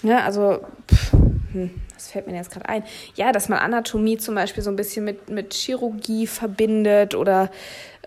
Ja, 0.03 0.23
also, 0.23 0.59
pff, 0.89 1.13
hm, 1.53 1.71
was 1.93 2.11
fällt 2.11 2.27
mir 2.27 2.35
jetzt 2.35 2.51
gerade 2.51 2.67
ein? 2.69 2.83
Ja, 3.15 3.31
dass 3.31 3.49
man 3.49 3.59
Anatomie 3.59 4.17
zum 4.17 4.35
Beispiel 4.35 4.63
so 4.63 4.69
ein 4.69 4.75
bisschen 4.75 5.05
mit, 5.05 5.29
mit 5.29 5.53
Chirurgie 5.53 6.27
verbindet 6.27 7.13
oder, 7.13 7.51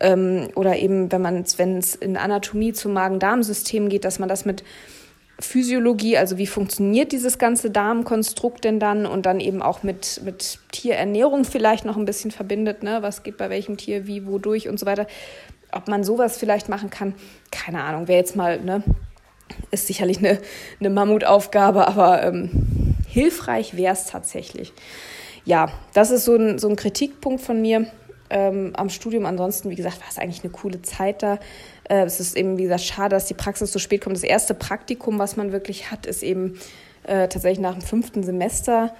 ähm, 0.00 0.48
oder 0.54 0.76
eben, 0.76 1.12
wenn 1.12 1.22
man 1.22 1.44
wenn 1.56 1.78
es 1.78 1.94
in 1.94 2.16
Anatomie 2.16 2.72
zum 2.72 2.94
Magen-Darm-System 2.94 3.88
geht, 3.88 4.04
dass 4.04 4.18
man 4.18 4.28
das 4.28 4.44
mit 4.44 4.64
Physiologie, 5.40 6.16
also 6.16 6.38
wie 6.38 6.47
funktioniert 6.47 7.11
dieses 7.11 7.38
ganze 7.38 7.70
Darmkonstrukt 7.70 8.64
denn 8.64 8.79
dann 8.79 9.05
und 9.05 9.27
dann 9.27 9.40
eben 9.40 9.62
auch 9.62 9.83
mit, 9.83 10.20
mit 10.25 10.61
Tierernährung 10.70 11.44
vielleicht 11.44 11.85
noch 11.85 11.97
ein 11.97 12.05
bisschen 12.05 12.31
verbindet, 12.31 12.83
ne? 12.83 12.99
was 13.03 13.25
geht 13.25 13.37
bei 13.37 13.51
welchem 13.51 13.77
Tier 13.77 14.07
wie, 14.07 14.27
wodurch 14.27 14.68
und 14.68 14.79
so 14.79 14.87
weiter. 14.87 15.07
Ob 15.73 15.88
man 15.88 16.05
sowas 16.05 16.38
vielleicht 16.38 16.68
machen 16.68 16.88
kann, 16.88 17.14
keine 17.51 17.83
Ahnung, 17.83 18.07
wäre 18.07 18.18
jetzt 18.18 18.37
mal, 18.37 18.61
ne, 18.61 18.85
ist 19.73 19.88
sicherlich 19.88 20.18
eine, 20.18 20.38
eine 20.79 20.90
Mammutaufgabe, 20.90 21.88
aber 21.88 22.23
ähm, 22.23 22.94
hilfreich 23.09 23.77
wäre 23.77 23.92
es 23.92 24.07
tatsächlich. 24.07 24.73
Ja, 25.44 25.70
das 25.92 26.11
ist 26.11 26.25
so 26.25 26.37
ein, 26.37 26.59
so 26.59 26.68
ein 26.68 26.77
Kritikpunkt 26.77 27.40
von 27.40 27.61
mir 27.61 27.87
ähm, 28.31 28.73
am 28.77 28.88
Studium. 28.88 29.27
Ansonsten, 29.27 29.70
wie 29.70 29.75
gesagt, 29.75 30.01
war 30.01 30.09
es 30.09 30.18
eigentlich 30.18 30.42
eine 30.42 30.53
coole 30.53 30.83
Zeit 30.83 31.23
da. 31.23 31.38
Äh, 31.88 32.05
es 32.05 32.20
ist 32.20 32.37
eben, 32.37 32.59
wie 32.59 32.64
gesagt, 32.64 32.83
schade, 32.83 33.11
dass 33.11 33.27
die 33.27 33.35
Praxis 33.35 33.73
so 33.73 33.79
spät 33.79 34.03
kommt. 34.03 34.16
Das 34.16 34.23
erste 34.23 34.55
Praktikum, 34.55 35.18
was 35.18 35.37
man 35.37 35.53
wirklich 35.53 35.90
hat, 35.90 36.07
ist 36.07 36.23
eben 36.23 36.59
äh, 37.05 37.29
tatsächlich 37.29 37.61
nach 37.61 37.75
dem 37.75 37.83
fünften 37.83 38.23
Semester. 38.23 38.94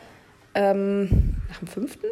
Ähm, 0.55 1.37
nach 1.49 1.59
dem 1.59 1.69
fünften? 1.69 2.07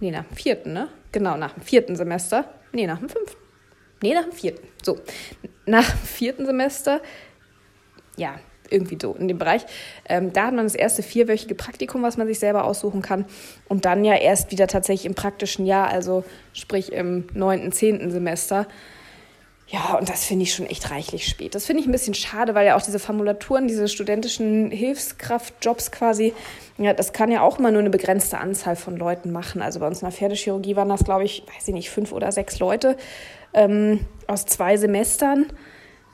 Nee, 0.00 0.10
nach 0.10 0.24
dem 0.24 0.36
vierten, 0.36 0.72
ne? 0.72 0.88
Genau, 1.12 1.36
nach 1.36 1.54
dem 1.54 1.62
vierten 1.62 1.96
Semester. 1.96 2.44
Nee, 2.72 2.86
nach 2.86 2.98
dem 2.98 3.08
fünften. 3.08 3.38
Nee, 4.02 4.14
nach 4.14 4.24
dem 4.24 4.32
vierten. 4.32 4.66
So, 4.82 4.98
nach 5.66 5.88
dem 5.90 6.06
vierten 6.06 6.46
Semester, 6.46 7.00
ja, 8.16 8.38
irgendwie 8.70 8.98
so 9.00 9.14
in 9.14 9.28
dem 9.28 9.38
Bereich. 9.38 9.64
Ähm, 10.08 10.32
da 10.32 10.46
hat 10.46 10.54
man 10.54 10.64
das 10.64 10.74
erste 10.74 11.02
vierwöchige 11.02 11.54
Praktikum, 11.54 12.02
was 12.02 12.16
man 12.16 12.26
sich 12.26 12.38
selber 12.38 12.64
aussuchen 12.64 13.02
kann. 13.02 13.24
Und 13.68 13.84
dann 13.84 14.04
ja 14.04 14.14
erst 14.14 14.50
wieder 14.50 14.66
tatsächlich 14.66 15.06
im 15.06 15.14
praktischen 15.14 15.66
Jahr, 15.66 15.88
also 15.88 16.24
sprich 16.52 16.92
im 16.92 17.26
neunten, 17.32 17.72
zehnten 17.72 18.10
Semester. 18.10 18.66
Ja, 19.70 19.98
und 19.98 20.08
das 20.08 20.24
finde 20.24 20.44
ich 20.44 20.54
schon 20.54 20.64
echt 20.64 20.90
reichlich 20.90 21.26
spät. 21.26 21.54
Das 21.54 21.66
finde 21.66 21.82
ich 21.82 21.88
ein 21.88 21.92
bisschen 21.92 22.14
schade, 22.14 22.54
weil 22.54 22.66
ja 22.66 22.74
auch 22.74 22.80
diese 22.80 22.98
Formulaturen, 22.98 23.68
diese 23.68 23.86
studentischen 23.86 24.70
Hilfskraftjobs 24.70 25.90
quasi, 25.90 26.32
ja, 26.78 26.94
das 26.94 27.12
kann 27.12 27.30
ja 27.30 27.42
auch 27.42 27.58
immer 27.58 27.70
nur 27.70 27.80
eine 27.80 27.90
begrenzte 27.90 28.38
Anzahl 28.38 28.76
von 28.76 28.96
Leuten 28.96 29.30
machen. 29.30 29.60
Also 29.60 29.80
bei 29.80 29.86
uns 29.86 30.00
in 30.00 30.06
der 30.06 30.16
Pferdechirurgie 30.16 30.74
waren 30.74 30.88
das, 30.88 31.04
glaube 31.04 31.24
ich, 31.24 31.42
weiß 31.54 31.68
ich 31.68 31.74
nicht, 31.74 31.90
fünf 31.90 32.12
oder 32.12 32.32
sechs 32.32 32.58
Leute 32.58 32.96
ähm, 33.52 34.06
aus 34.26 34.46
zwei 34.46 34.78
Semestern. 34.78 35.46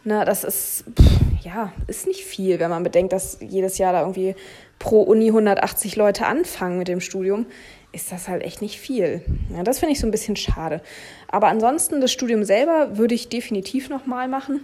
Na, 0.02 0.24
das 0.24 0.42
ist, 0.42 0.84
pff, 0.98 1.44
ja, 1.44 1.72
ist 1.86 2.08
nicht 2.08 2.24
viel, 2.24 2.58
wenn 2.58 2.70
man 2.70 2.82
bedenkt, 2.82 3.12
dass 3.12 3.38
jedes 3.40 3.78
Jahr 3.78 3.92
da 3.92 4.00
irgendwie 4.00 4.34
pro 4.80 5.02
Uni 5.02 5.28
180 5.28 5.94
Leute 5.94 6.26
anfangen 6.26 6.78
mit 6.78 6.88
dem 6.88 7.00
Studium 7.00 7.46
ist 7.94 8.12
das 8.12 8.28
halt 8.28 8.42
echt 8.42 8.61
nicht 8.61 8.78
viel. 8.78 9.22
Ja, 9.54 9.62
das 9.62 9.78
finde 9.78 9.92
ich 9.92 10.00
so 10.00 10.07
ein 10.07 10.11
bisschen 10.11 10.37
schade. 10.37 10.80
Aber 11.28 11.48
ansonsten, 11.48 12.00
das 12.00 12.12
Studium 12.12 12.44
selber 12.44 12.96
würde 12.96 13.14
ich 13.14 13.28
definitiv 13.28 13.88
nochmal 13.88 14.28
machen. 14.28 14.61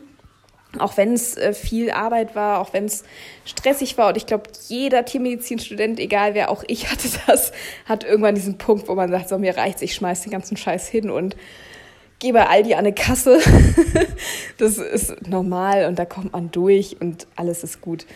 Auch 0.79 0.97
wenn 0.97 1.15
es 1.15 1.37
äh, 1.37 1.53
viel 1.53 1.91
Arbeit 1.91 2.37
war, 2.37 2.61
auch 2.61 2.73
wenn 2.73 2.85
es 2.85 3.03
stressig 3.45 3.99
war. 3.99 4.09
Und 4.09 4.17
ich 4.17 4.27
glaube, 4.27 4.45
jeder 4.69 5.05
Tiermedizinstudent, 5.05 5.99
egal 5.99 6.35
wer 6.35 6.51
auch 6.51 6.63
ich 6.67 6.91
hatte 6.91 7.09
das, 7.27 7.53
hat 7.87 8.05
irgendwann 8.05 8.35
diesen 8.35 8.59
Punkt, 8.59 8.89
wo 8.89 8.95
man 8.95 9.11
sagt, 9.11 9.29
so 9.29 9.39
mir 9.39 9.57
reicht's, 9.57 9.83
ich 9.83 9.95
schmeiß 9.95 10.23
den 10.23 10.33
ganzen 10.33 10.57
Scheiß 10.57 10.89
hin 10.89 11.11
und 11.11 11.37
gehe 12.21 12.33
bei 12.33 12.47
Aldi 12.47 12.75
an 12.75 12.81
eine 12.81 12.93
Kasse. 12.93 13.41
das 14.59 14.79
ist 14.79 15.27
normal 15.27 15.87
und 15.87 15.99
da 15.99 16.05
kommt 16.05 16.33
man 16.33 16.51
durch 16.51 17.01
und 17.01 17.27
alles 17.35 17.65
ist 17.65 17.81
gut. 17.81 18.07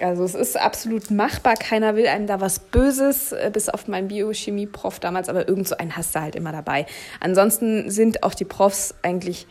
Also 0.00 0.24
es 0.24 0.34
ist 0.34 0.58
absolut 0.58 1.10
machbar. 1.10 1.54
Keiner 1.54 1.94
will 1.94 2.08
einem 2.08 2.26
da 2.26 2.40
was 2.40 2.58
Böses, 2.58 3.32
äh, 3.32 3.50
bis 3.52 3.68
auf 3.68 3.86
meinen 3.86 4.08
Biochemie-Prof 4.08 4.98
damals, 4.98 5.28
aber 5.28 5.48
irgend 5.48 5.68
so 5.68 5.76
einen 5.76 5.96
hast 5.96 6.14
du 6.14 6.20
halt 6.20 6.34
immer 6.34 6.50
dabei. 6.50 6.86
Ansonsten 7.20 7.90
sind 7.90 8.24
auch 8.24 8.34
die 8.34 8.44
Profs 8.44 8.94
eigentlich, 9.02 9.46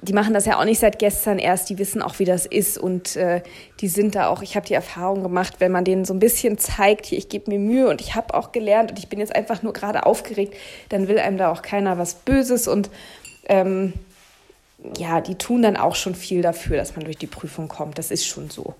die 0.00 0.14
machen 0.14 0.32
das 0.32 0.46
ja 0.46 0.58
auch 0.58 0.64
nicht 0.64 0.78
seit 0.78 0.98
gestern 0.98 1.38
erst, 1.38 1.68
die 1.68 1.78
wissen 1.78 2.00
auch, 2.00 2.18
wie 2.18 2.24
das 2.24 2.46
ist 2.46 2.78
und 2.78 3.16
äh, 3.16 3.42
die 3.80 3.88
sind 3.88 4.14
da 4.14 4.28
auch, 4.28 4.42
ich 4.42 4.56
habe 4.56 4.66
die 4.66 4.74
Erfahrung 4.74 5.22
gemacht, 5.22 5.56
wenn 5.58 5.72
man 5.72 5.84
denen 5.84 6.06
so 6.06 6.14
ein 6.14 6.20
bisschen 6.20 6.56
zeigt, 6.56 7.04
hier, 7.04 7.18
ich 7.18 7.28
gebe 7.28 7.50
mir 7.50 7.58
Mühe 7.58 7.88
und 7.88 8.00
ich 8.00 8.14
habe 8.14 8.32
auch 8.32 8.52
gelernt 8.52 8.92
und 8.92 8.98
ich 8.98 9.08
bin 9.08 9.18
jetzt 9.18 9.34
einfach 9.34 9.62
nur 9.62 9.74
gerade 9.74 10.06
aufgeregt, 10.06 10.54
dann 10.88 11.08
will 11.08 11.18
einem 11.18 11.36
da 11.36 11.52
auch 11.52 11.60
keiner 11.60 11.98
was 11.98 12.14
Böses 12.14 12.68
und 12.68 12.88
ähm, 13.48 13.92
ja, 14.96 15.20
die 15.20 15.34
tun 15.34 15.60
dann 15.62 15.76
auch 15.76 15.96
schon 15.96 16.14
viel 16.14 16.40
dafür, 16.40 16.76
dass 16.76 16.96
man 16.96 17.04
durch 17.04 17.18
die 17.18 17.26
Prüfung 17.26 17.68
kommt. 17.68 17.98
Das 17.98 18.10
ist 18.10 18.24
schon 18.26 18.48
so. 18.48 18.74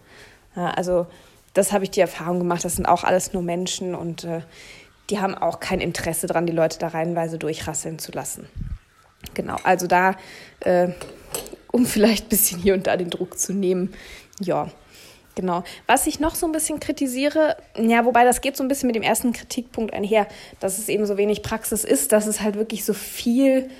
Ja, 0.59 0.71
also 0.71 1.07
das 1.55 1.73
habe 1.73 1.85
ich 1.85 1.91
die 1.93 2.01
Erfahrung 2.01 2.41
gemacht, 2.41 2.65
das 2.65 2.75
sind 2.75 2.87
auch 2.87 3.05
alles 3.05 3.33
nur 3.33 3.43
Menschen 3.43 3.95
und 3.95 4.25
äh, 4.25 4.41
die 5.09 5.21
haben 5.21 5.37
auch 5.37 5.61
kein 5.61 5.81
Interesse 5.81 6.27
daran, 6.27 6.47
die 6.47 6.53
Leute 6.53 6.81
da 6.81 6.89
reihenweise 6.89 7.39
durchrasseln 7.39 8.01
zu 8.01 8.11
lassen. 8.11 8.49
Genau, 9.35 9.57
also 9.63 9.87
da, 9.87 10.17
äh, 10.61 10.89
um 11.71 11.87
vielleicht 11.87 12.27
ein 12.27 12.29
bisschen 12.29 12.61
hier 12.61 12.75
und 12.75 12.89
da 12.89 12.97
den 12.97 13.09
Druck 13.09 13.39
zu 13.39 13.53
nehmen, 13.53 13.95
ja, 14.41 14.69
genau. 15.37 15.63
Was 15.87 16.09
ich 16.09 16.19
noch 16.19 16.35
so 16.35 16.47
ein 16.47 16.53
bisschen 16.53 16.81
kritisiere, 16.81 17.57
ja, 17.77 18.05
wobei 18.05 18.25
das 18.25 18.41
geht 18.41 18.57
so 18.57 18.65
ein 18.65 18.69
bisschen 18.69 18.89
mit 18.89 18.97
dem 18.97 19.05
ersten 19.05 19.33
Kritikpunkt 19.33 19.95
einher, 19.95 20.27
dass 20.59 20.79
es 20.79 20.89
eben 20.89 21.07
so 21.07 21.17
wenig 21.17 21.45
Praxis 21.45 21.85
ist, 21.85 22.11
dass 22.11 22.27
es 22.27 22.41
halt 22.41 22.57
wirklich 22.57 22.85
so 22.85 22.95
viel 22.95 23.71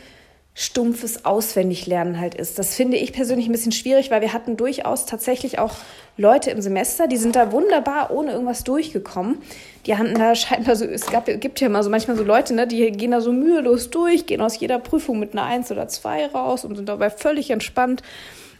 stumpfes 0.61 1.25
Auswendiglernen 1.25 2.19
halt 2.19 2.35
ist. 2.35 2.59
Das 2.59 2.75
finde 2.75 2.97
ich 2.97 3.13
persönlich 3.13 3.47
ein 3.47 3.53
bisschen 3.53 3.71
schwierig, 3.71 4.11
weil 4.11 4.23
wir 4.23 4.33
hatten 4.33 4.57
durchaus 4.57 5.07
tatsächlich 5.07 5.61
auch 5.61 5.77
Leute 6.17 6.51
im 6.51 6.61
Semester, 6.61 7.07
die 7.07 7.17
sind 7.17 7.37
da 7.37 7.53
wunderbar 7.53 8.11
ohne 8.11 8.33
irgendwas 8.33 8.65
durchgekommen. 8.65 9.39
Die 9.87 9.97
hatten 9.97 10.17
da 10.17 10.35
scheinbar 10.35 10.75
so, 10.75 10.85
es 10.85 11.07
gab, 11.07 11.27
gibt 11.27 11.61
ja 11.61 11.69
immer 11.69 11.85
so 11.85 11.91
manchmal 11.91 12.17
so 12.17 12.25
Leute, 12.25 12.55
ne, 12.55 12.67
die 12.67 12.91
gehen 12.91 13.13
da 13.13 13.21
so 13.21 13.31
mühelos 13.31 13.91
durch, 13.91 14.27
gehen 14.27 14.41
aus 14.41 14.59
jeder 14.59 14.81
Prüfung 14.81 15.21
mit 15.21 15.31
einer 15.33 15.45
Eins 15.45 15.71
oder 15.71 15.87
zwei 15.87 16.27
raus 16.27 16.65
und 16.65 16.75
sind 16.75 16.89
dabei 16.89 17.11
völlig 17.11 17.51
entspannt. 17.51 18.03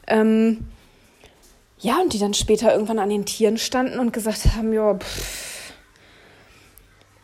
Ähm, 0.07 0.69
ja, 1.81 1.97
und 2.01 2.13
die 2.13 2.21
dann 2.21 2.33
später 2.33 2.73
irgendwann 2.73 3.01
an 3.01 3.11
den 3.11 3.25
Tieren 3.25 3.59
standen 3.59 3.99
und 3.99 4.13
gesagt 4.13 4.47
haben, 4.57 4.73
ja, 4.73 4.95
pff, 4.95 5.48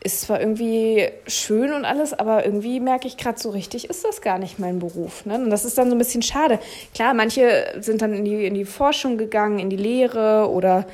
ist 0.05 0.21
zwar 0.21 0.39
irgendwie 0.39 1.09
schön 1.25 1.73
und 1.73 1.83
alles, 1.83 2.13
aber 2.13 2.45
irgendwie 2.45 2.79
merke 2.79 3.07
ich 3.07 3.17
gerade 3.17 3.39
so 3.39 3.49
richtig, 3.49 3.89
ist 3.89 4.05
das 4.05 4.21
gar 4.21 4.37
nicht 4.37 4.59
mein 4.59 4.77
Beruf. 4.77 5.25
Ne? 5.25 5.35
Und 5.35 5.49
das 5.49 5.65
ist 5.65 5.79
dann 5.79 5.89
so 5.89 5.95
ein 5.95 5.97
bisschen 5.97 6.21
schade. 6.21 6.59
Klar, 6.93 7.15
manche 7.15 7.73
sind 7.79 8.03
dann 8.03 8.13
in 8.13 8.23
die, 8.23 8.45
in 8.45 8.53
die 8.53 8.65
Forschung 8.65 9.17
gegangen, 9.17 9.57
in 9.57 9.71
die 9.71 9.77
Lehre 9.77 10.49
oder 10.51 10.85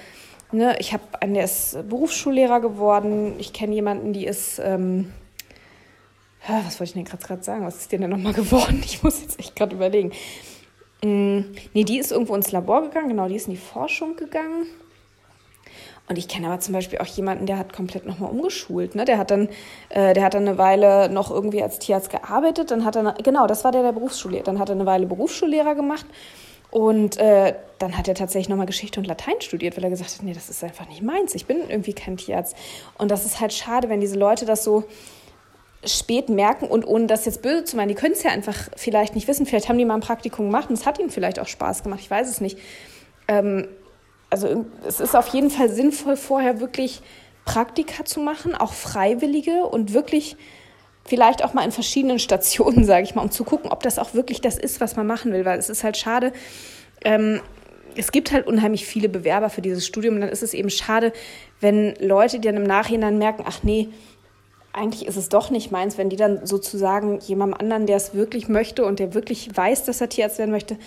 ne, 0.54 0.78
ich 0.80 0.94
habe 0.94 1.04
einen, 1.20 1.34
der 1.34 1.44
ist 1.44 1.78
Berufsschullehrer 1.90 2.62
geworden. 2.62 3.36
Ich 3.38 3.52
kenne 3.52 3.76
jemanden, 3.76 4.14
die 4.14 4.26
ist, 4.26 4.60
ähm, 4.60 5.12
was 6.48 6.80
wollte 6.80 6.86
ich 6.86 6.94
denn 6.94 7.04
gerade 7.04 7.44
sagen? 7.44 7.66
Was 7.66 7.80
ist 7.80 7.92
denn 7.92 8.02
denn 8.02 8.12
nochmal 8.12 8.34
geworden? 8.42 8.82
Ich 8.86 9.04
muss 9.04 9.22
jetzt 9.22 9.40
echt 9.40 9.58
gerade 9.58 9.76
überlegen. 9.76 10.14
Mm, 11.04 11.52
nee, 11.74 11.84
die 11.84 12.00
ist 12.00 12.14
irgendwo 12.14 12.34
ins 12.34 12.54
Labor 12.54 12.84
gegangen, 12.84 13.10
genau, 13.10 13.28
die 13.28 13.36
ist 13.36 13.48
in 13.48 13.56
die 13.56 13.60
Forschung 13.60 14.16
gegangen. 14.16 14.68
Und 16.12 16.18
ich 16.18 16.28
kenne 16.28 16.48
aber 16.48 16.60
zum 16.60 16.74
Beispiel 16.74 17.00
auch 17.00 17.06
jemanden, 17.06 17.46
der 17.46 17.58
hat 17.58 17.72
komplett 17.72 18.06
nochmal 18.06 18.32
umgeschult. 18.32 18.96
Ne? 18.96 19.06
Der, 19.06 19.18
hat 19.18 19.32
dann, 19.32 19.48
äh, 19.88 20.14
der 20.14 20.26
hat 20.26 20.34
dann 20.34 20.46
eine 20.46 20.58
Weile 20.58 21.08
noch 21.08 21.32
irgendwie 21.32 21.64
als 21.64 21.80
Tierarzt 21.80 22.10
gearbeitet. 22.10 22.70
Dann 22.70 22.84
hat 22.84 22.98
er, 22.98 23.14
genau, 23.24 23.48
das 23.48 23.64
war 23.64 23.72
der, 23.72 23.82
der 23.82 23.94
Berufsschullehrer. 23.94 24.44
Dann 24.44 24.60
hat 24.60 24.68
er 24.68 24.76
eine 24.76 24.86
Weile 24.86 25.06
Berufsschullehrer 25.06 25.74
gemacht. 25.74 26.06
Und 26.70 27.16
äh, 27.16 27.56
dann 27.80 27.98
hat 27.98 28.10
er 28.10 28.16
tatsächlich 28.16 28.50
nochmal 28.50 28.66
Geschichte 28.66 29.00
und 29.00 29.08
Latein 29.08 29.40
studiert, 29.40 29.78
weil 29.78 29.86
er 29.86 29.90
gesagt 29.90 30.12
hat, 30.12 30.24
nee, 30.24 30.34
das 30.34 30.50
ist 30.50 30.62
einfach 30.66 30.86
nicht 30.90 31.02
meins. 31.02 31.34
Ich 31.34 31.46
bin 31.46 31.60
irgendwie 31.70 31.94
kein 31.94 32.18
Tierarzt. 32.18 32.58
Und 32.98 33.10
das 33.10 33.26
ist 33.26 33.40
halt 33.40 33.54
schade, 33.54 33.88
wenn 33.88 34.02
diese 34.02 34.20
Leute 34.20 34.46
das 34.46 34.66
so 34.66 34.84
spät 35.86 36.28
merken 36.28 36.68
und 36.68 36.86
ohne 36.86 37.08
das 37.08 37.24
jetzt 37.24 37.42
böse 37.42 37.64
zu 37.64 37.78
meinen, 37.78 37.88
die 37.88 37.96
können 37.96 38.16
es 38.16 38.24
ja 38.24 38.32
einfach 38.32 38.68
vielleicht 38.76 39.16
nicht 39.16 39.30
wissen. 39.30 39.46
Vielleicht 39.46 39.70
haben 39.70 39.78
die 39.78 39.86
mal 39.86 39.94
ein 39.94 40.02
Praktikum 40.02 40.48
gemacht 40.48 40.68
und 40.68 40.74
es 40.74 40.86
hat 40.86 41.00
ihnen 41.00 41.10
vielleicht 41.10 41.40
auch 41.40 41.48
Spaß 41.48 41.84
gemacht. 41.84 42.02
Ich 42.02 42.12
weiß 42.12 42.30
es 42.30 42.42
nicht. 42.42 42.60
Ähm, 43.30 43.70
also 44.32 44.66
es 44.88 45.00
ist 45.00 45.16
auf 45.16 45.28
jeden 45.28 45.52
Fall 45.52 45.70
sinnvoll, 45.70 46.16
vorher 46.16 46.60
wirklich 46.60 47.02
Praktika 47.46 48.06
zu 48.06 48.20
machen, 48.22 48.56
auch 48.56 48.74
Freiwillige 48.74 49.66
und 49.66 49.94
wirklich 49.94 50.38
vielleicht 51.06 51.44
auch 51.44 51.54
mal 51.54 51.64
in 51.64 51.72
verschiedenen 51.72 52.18
Stationen, 52.28 52.84
sage 52.84 53.04
ich 53.04 53.14
mal, 53.14 53.22
um 53.22 53.30
zu 53.30 53.44
gucken, 53.44 53.70
ob 53.72 53.84
das 53.84 54.00
auch 54.00 54.16
wirklich 54.16 54.42
das 54.42 54.58
ist, 54.58 54.82
was 54.82 54.96
man 54.96 55.06
machen 55.06 55.34
will, 55.34 55.46
weil 55.46 55.60
es 55.60 55.70
ist 55.70 55.84
halt 55.84 55.98
schade. 55.98 56.32
Ähm, 57.04 57.42
es 57.96 58.14
gibt 58.14 58.32
halt 58.32 58.48
unheimlich 58.48 58.86
viele 58.86 59.10
Bewerber 59.10 59.50
für 59.50 59.62
dieses 59.62 59.86
Studium 59.86 60.16
und 60.16 60.22
dann 60.22 60.30
ist 60.30 60.44
es 60.44 60.54
eben 60.54 60.70
schade, 60.70 61.12
wenn 61.60 61.94
Leute, 62.00 62.40
die 62.40 62.48
dann 62.48 62.56
im 62.56 62.64
Nachhinein 62.64 63.18
merken, 63.18 63.44
ach 63.46 63.64
nee, 63.64 63.90
eigentlich 64.72 65.06
ist 65.06 65.18
es 65.18 65.28
doch 65.28 65.50
nicht 65.50 65.72
meins, 65.72 65.98
wenn 65.98 66.10
die 66.10 66.16
dann 66.16 66.46
sozusagen 66.46 67.20
jemandem 67.20 67.60
anderen, 67.60 67.86
der 67.88 67.98
es 67.98 68.14
wirklich 68.14 68.48
möchte 68.48 68.86
und 68.86 69.00
der 69.00 69.14
wirklich 69.14 69.50
weiß, 69.54 69.84
dass 69.84 70.00
er 70.00 70.08
Tierarzt 70.08 70.40
werden 70.40 70.52
möchte, 70.52 70.78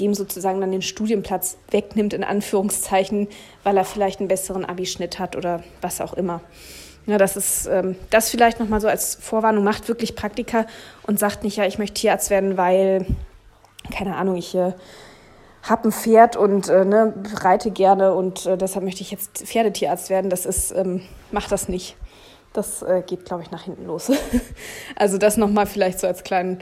dem 0.00 0.14
sozusagen 0.14 0.60
dann 0.60 0.72
den 0.72 0.82
Studienplatz 0.82 1.56
wegnimmt, 1.70 2.12
in 2.12 2.24
Anführungszeichen, 2.24 3.28
weil 3.64 3.76
er 3.76 3.84
vielleicht 3.84 4.20
einen 4.20 4.28
besseren 4.28 4.64
Abischnitt 4.64 5.18
hat 5.18 5.36
oder 5.36 5.62
was 5.80 6.00
auch 6.00 6.14
immer. 6.14 6.40
Ja, 7.06 7.16
das 7.16 7.36
ist 7.36 7.66
ähm, 7.66 7.96
das 8.10 8.28
vielleicht 8.28 8.60
nochmal 8.60 8.80
so 8.80 8.88
als 8.88 9.14
Vorwarnung, 9.14 9.64
macht 9.64 9.88
wirklich 9.88 10.14
Praktika 10.14 10.66
und 11.06 11.18
sagt 11.18 11.42
nicht, 11.42 11.56
ja, 11.56 11.64
ich 11.64 11.78
möchte 11.78 11.94
Tierarzt 11.94 12.28
werden, 12.28 12.58
weil, 12.58 13.06
keine 13.90 14.16
Ahnung, 14.16 14.36
ich 14.36 14.54
äh, 14.54 14.72
habe 15.62 15.88
ein 15.88 15.92
Pferd 15.92 16.36
und 16.36 16.68
äh, 16.68 16.84
ne, 16.84 17.14
reite 17.34 17.70
gerne 17.70 18.12
und 18.12 18.46
äh, 18.46 18.58
deshalb 18.58 18.84
möchte 18.84 19.00
ich 19.00 19.10
jetzt 19.10 19.38
Pferdetierarzt 19.38 20.10
werden. 20.10 20.30
Das 20.30 20.46
ist, 20.46 20.70
ähm, 20.72 21.02
macht 21.32 21.50
das 21.50 21.68
nicht. 21.68 21.96
Das 22.52 22.82
äh, 22.82 23.02
geht, 23.06 23.24
glaube 23.24 23.42
ich, 23.42 23.50
nach 23.50 23.62
hinten 23.62 23.86
los. 23.86 24.10
also 24.96 25.18
das 25.18 25.36
nochmal 25.36 25.66
vielleicht 25.66 26.00
so 26.00 26.06
als 26.06 26.24
kleinen 26.24 26.58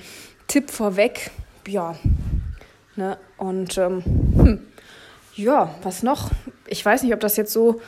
Tipp 0.47 0.71
vorweg. 0.71 1.31
Ja, 1.67 1.97
Ne? 2.97 3.19
Und 3.37 3.79
ähm, 3.79 4.03
hm, 4.35 4.67
ja, 5.35 5.75
was 5.83 6.03
noch? 6.03 6.31
Ich 6.67 6.85
weiß 6.85 7.03
nicht, 7.03 7.13
ob 7.13 7.21
das 7.21 7.37
jetzt 7.37 7.53
so 7.53 7.81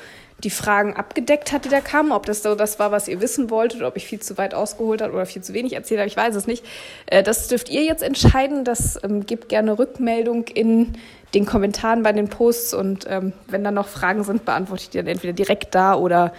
die 0.45 0.51
Fragen 0.51 0.95
abgedeckt 0.95 1.51
hat, 1.51 1.65
die 1.65 1.69
da 1.69 1.81
kamen, 1.81 2.13
ob 2.13 2.27
das 2.27 2.43
so 2.43 2.55
das 2.55 2.79
war, 2.79 2.93
was 2.93 3.09
ihr 3.09 3.21
wissen 3.21 3.51
wolltet, 3.51 3.81
oder 3.81 3.89
ob 3.89 3.97
ich 3.97 4.07
viel 4.07 4.21
zu 4.21 4.39
weit 4.39 4.55
ausgeholt 4.55 5.03
habe 5.03 5.13
oder 5.13 5.27
viel 5.27 5.43
zu 5.43 5.53
wenig 5.53 5.73
erzählt 5.73 5.99
habe, 5.99 6.09
ich 6.09 6.17
weiß 6.17 6.35
es 6.37 6.47
nicht. 6.47 6.65
Äh, 7.07 7.23
das 7.23 7.49
dürft 7.49 7.69
ihr 7.71 7.83
jetzt 7.83 8.03
entscheiden. 8.03 8.65
Das 8.65 9.03
ähm, 9.03 9.27
gebt 9.27 9.49
gerne 9.49 9.79
Rückmeldung 9.79 10.47
in 10.47 10.95
den 11.35 11.45
Kommentaren 11.45 12.03
bei 12.03 12.13
den 12.13 12.29
Posts 12.29 12.75
und 12.75 13.07
ähm, 13.09 13.33
wenn 13.49 13.65
da 13.65 13.71
noch 13.71 13.89
Fragen 13.89 14.25
sind, 14.25 14.45
beantworte 14.45 14.83
ich 14.83 14.91
die 14.91 14.99
dann 14.99 15.09
entweder 15.09 15.33
direkt 15.33 15.75
da 15.75 15.95
oder 15.95 16.33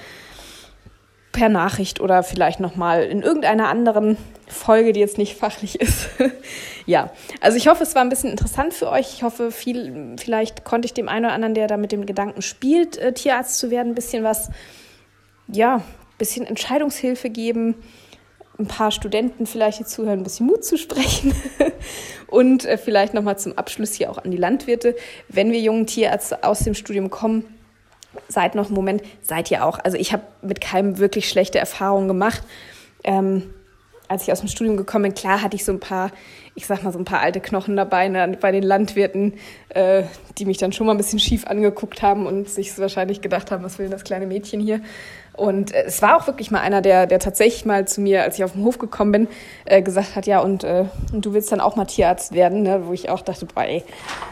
per 1.31 1.49
Nachricht 1.49 2.01
oder 2.01 2.23
vielleicht 2.23 2.59
nochmal 2.59 3.03
in 3.03 3.21
irgendeiner 3.21 3.67
anderen 3.67 4.17
Folge, 4.47 4.93
die 4.93 4.99
jetzt 4.99 5.17
nicht 5.17 5.37
fachlich 5.37 5.79
ist. 5.79 6.09
ja, 6.85 7.11
also 7.39 7.57
ich 7.57 7.67
hoffe, 7.67 7.83
es 7.83 7.93
war 7.95 8.01
ein 8.01 8.09
bisschen 8.09 8.31
interessant 8.31 8.73
für 8.73 8.89
euch. 8.89 9.13
Ich 9.13 9.23
hoffe, 9.23 9.51
viel, 9.51 10.15
vielleicht 10.17 10.63
konnte 10.63 10.87
ich 10.87 10.93
dem 10.93 11.07
einen 11.07 11.25
oder 11.25 11.33
anderen, 11.35 11.53
der 11.53 11.67
da 11.67 11.77
mit 11.77 11.91
dem 11.91 12.05
Gedanken 12.05 12.41
spielt, 12.41 12.97
äh, 12.97 13.13
Tierarzt 13.13 13.59
zu 13.59 13.69
werden, 13.69 13.89
ein 13.89 13.95
bisschen 13.95 14.23
was, 14.23 14.49
ja, 15.47 15.77
ein 15.77 15.83
bisschen 16.17 16.47
Entscheidungshilfe 16.47 17.29
geben, 17.29 17.75
ein 18.57 18.67
paar 18.67 18.91
Studenten 18.91 19.45
vielleicht, 19.45 19.79
die 19.79 19.85
zuhören, 19.85 20.19
ein 20.19 20.23
bisschen 20.23 20.47
Mut 20.47 20.65
zu 20.65 20.77
sprechen 20.77 21.33
und 22.27 22.65
äh, 22.65 22.77
vielleicht 22.77 23.13
nochmal 23.13 23.37
zum 23.37 23.57
Abschluss 23.57 23.93
hier 23.93 24.09
auch 24.09 24.17
an 24.17 24.31
die 24.31 24.37
Landwirte, 24.37 24.95
wenn 25.27 25.51
wir 25.51 25.59
jungen 25.59 25.85
Tierärzte 25.85 26.43
aus 26.43 26.59
dem 26.59 26.73
Studium 26.73 27.09
kommen, 27.11 27.45
seid 28.27 28.55
noch 28.55 28.67
einen 28.67 28.75
Moment, 28.75 29.01
seid 29.21 29.49
ihr 29.51 29.65
auch. 29.65 29.79
Also 29.79 29.97
ich 29.97 30.13
habe 30.13 30.23
mit 30.41 30.61
keinem 30.61 30.97
wirklich 30.97 31.29
schlechte 31.29 31.59
Erfahrungen 31.59 32.07
gemacht. 32.07 32.43
Ähm, 33.03 33.43
als 34.09 34.23
ich 34.23 34.31
aus 34.31 34.39
dem 34.39 34.49
Studium 34.49 34.75
gekommen 34.75 35.03
bin, 35.03 35.13
klar 35.13 35.41
hatte 35.41 35.55
ich 35.55 35.63
so 35.63 35.71
ein 35.71 35.79
paar, 35.79 36.11
ich 36.55 36.65
sag 36.65 36.83
mal, 36.83 36.91
so 36.91 36.97
ein 36.97 37.05
paar 37.05 37.21
alte 37.21 37.39
Knochen 37.39 37.75
dabei 37.75 38.07
ne, 38.07 38.37
bei 38.41 38.51
den 38.51 38.63
Landwirten, 38.63 39.35
äh, 39.69 40.03
die 40.37 40.45
mich 40.45 40.57
dann 40.57 40.73
schon 40.73 40.87
mal 40.87 40.93
ein 40.93 40.97
bisschen 40.97 41.19
schief 41.19 41.45
angeguckt 41.45 42.01
haben 42.01 42.25
und 42.25 42.49
sich 42.49 42.77
wahrscheinlich 42.79 43.21
gedacht 43.21 43.51
haben, 43.51 43.63
was 43.63 43.77
will 43.77 43.85
denn 43.85 43.91
das 43.91 44.03
kleine 44.03 44.25
Mädchen 44.25 44.59
hier? 44.59 44.81
Und 45.33 45.73
äh, 45.73 45.83
es 45.85 46.01
war 46.01 46.17
auch 46.17 46.27
wirklich 46.27 46.49
mal 46.49 46.59
einer, 46.59 46.81
der, 46.81 47.05
der 47.05 47.19
tatsächlich 47.19 47.65
mal 47.65 47.87
zu 47.87 48.01
mir, 48.01 48.23
als 48.23 48.37
ich 48.37 48.43
auf 48.43 48.53
den 48.53 48.63
Hof 48.63 48.79
gekommen 48.79 49.11
bin, 49.11 49.27
äh, 49.65 49.81
gesagt 49.83 50.15
hat, 50.15 50.25
ja, 50.25 50.39
und, 50.39 50.63
äh, 50.63 50.85
und 51.13 51.25
du 51.25 51.33
willst 51.33 51.51
dann 51.51 51.61
auch 51.61 51.75
mal 51.75 51.85
Tierarzt 51.85 52.33
werden, 52.33 52.63
ne? 52.63 52.81
wo 52.87 52.93
ich 52.93 53.09
auch 53.09 53.21
dachte, 53.21 53.45
boah, 53.45 53.63
ey, 53.63 53.83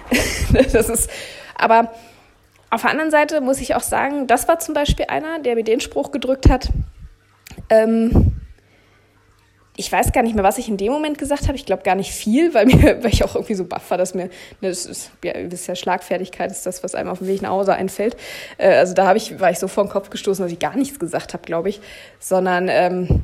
das 0.73 0.89
ist, 0.89 1.09
aber 1.55 1.91
auf 2.69 2.81
der 2.81 2.91
anderen 2.91 3.11
Seite 3.11 3.41
muss 3.41 3.61
ich 3.61 3.75
auch 3.75 3.81
sagen, 3.81 4.27
das 4.27 4.47
war 4.47 4.59
zum 4.59 4.73
Beispiel 4.73 5.05
einer, 5.07 5.39
der 5.39 5.55
mir 5.55 5.63
den 5.63 5.79
Spruch 5.79 6.11
gedrückt 6.11 6.49
hat. 6.49 6.69
Ähm, 7.69 8.33
ich 9.79 9.91
weiß 9.91 10.11
gar 10.11 10.23
nicht 10.23 10.35
mehr, 10.35 10.43
was 10.43 10.57
ich 10.57 10.67
in 10.67 10.77
dem 10.77 10.91
Moment 10.91 11.19
gesagt 11.19 11.47
habe. 11.47 11.55
Ich 11.55 11.65
glaube 11.65 11.83
gar 11.83 11.95
nicht 11.95 12.11
viel, 12.11 12.53
weil, 12.53 12.65
mir, 12.65 12.75
weil 13.03 13.13
ich 13.13 13.23
auch 13.23 13.35
irgendwie 13.35 13.53
so 13.53 13.63
baff 13.63 13.89
war, 13.91 13.97
dass 13.97 14.13
mir, 14.13 14.25
ne, 14.59 14.69
das 14.69 14.85
ist 14.85 15.11
ja, 15.23 15.33
ist 15.33 15.67
ja 15.67 15.75
Schlagfertigkeit, 15.75 16.51
ist 16.51 16.65
das, 16.65 16.83
was 16.83 16.95
einem 16.95 17.09
auf 17.09 17.19
dem 17.19 17.27
Weg 17.27 17.41
nach 17.41 17.51
Hause 17.51 17.73
einfällt. 17.75 18.17
Äh, 18.57 18.73
also 18.73 18.93
da 18.93 19.07
habe 19.07 19.17
ich, 19.17 19.39
war 19.39 19.51
ich 19.51 19.59
so 19.59 19.67
vor 19.67 19.85
den 19.85 19.89
Kopf 19.89 20.09
gestoßen, 20.09 20.43
dass 20.43 20.51
ich 20.51 20.59
gar 20.59 20.75
nichts 20.75 20.99
gesagt 20.99 21.33
habe, 21.33 21.43
glaube 21.43 21.69
ich, 21.69 21.79
sondern 22.19 22.67
ähm, 22.69 23.21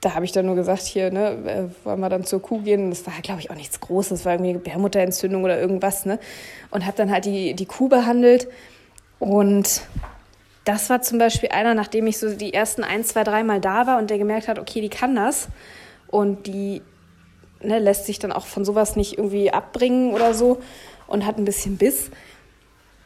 da 0.00 0.14
habe 0.14 0.24
ich 0.24 0.32
dann 0.32 0.46
nur 0.46 0.54
gesagt, 0.54 0.82
hier, 0.82 1.10
ne, 1.10 1.30
äh, 1.46 1.84
wollen 1.84 2.00
wir 2.00 2.08
dann 2.08 2.24
zur 2.24 2.40
Kuh 2.40 2.60
gehen? 2.60 2.90
Das 2.90 3.06
war, 3.06 3.14
glaube 3.22 3.40
ich, 3.40 3.50
auch 3.50 3.56
nichts 3.56 3.80
Großes. 3.80 4.24
War 4.24 4.34
irgendwie 4.34 4.52
Gebärmutterentzündung 4.52 5.42
oder 5.42 5.60
irgendwas, 5.60 6.06
ne? 6.06 6.20
Und 6.70 6.86
habe 6.86 6.96
dann 6.96 7.10
halt 7.10 7.24
die, 7.24 7.54
die 7.54 7.66
Kuh 7.66 7.88
behandelt. 7.88 8.48
Und 9.18 9.82
das 10.64 10.90
war 10.90 11.02
zum 11.02 11.18
Beispiel 11.18 11.48
einer, 11.48 11.74
nachdem 11.74 12.06
ich 12.06 12.18
so 12.18 12.32
die 12.32 12.54
ersten 12.54 12.84
ein, 12.84 13.02
zwei, 13.02 13.24
dreimal 13.24 13.60
da 13.60 13.86
war 13.86 13.98
und 13.98 14.10
der 14.10 14.18
gemerkt 14.18 14.46
hat, 14.48 14.58
okay, 14.58 14.80
die 14.80 14.88
kann 14.88 15.16
das. 15.16 15.48
Und 16.06 16.46
die 16.46 16.82
ne, 17.60 17.78
lässt 17.80 18.06
sich 18.06 18.18
dann 18.20 18.32
auch 18.32 18.46
von 18.46 18.64
sowas 18.64 18.94
nicht 18.94 19.18
irgendwie 19.18 19.50
abbringen 19.50 20.12
oder 20.12 20.32
so 20.34 20.60
und 21.06 21.26
hat 21.26 21.38
ein 21.38 21.44
bisschen 21.44 21.76
Biss. 21.76 22.10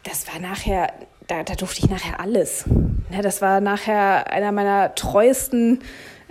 Das 0.02 0.26
war 0.32 0.40
nachher, 0.40 0.92
da, 1.26 1.42
da 1.42 1.54
durfte 1.54 1.84
ich 1.84 1.90
nachher 1.90 2.20
alles. 2.20 2.66
Ne, 2.66 3.22
das 3.22 3.40
war 3.40 3.60
nachher 3.60 4.30
einer 4.30 4.52
meiner 4.52 4.94
treuesten 4.94 5.80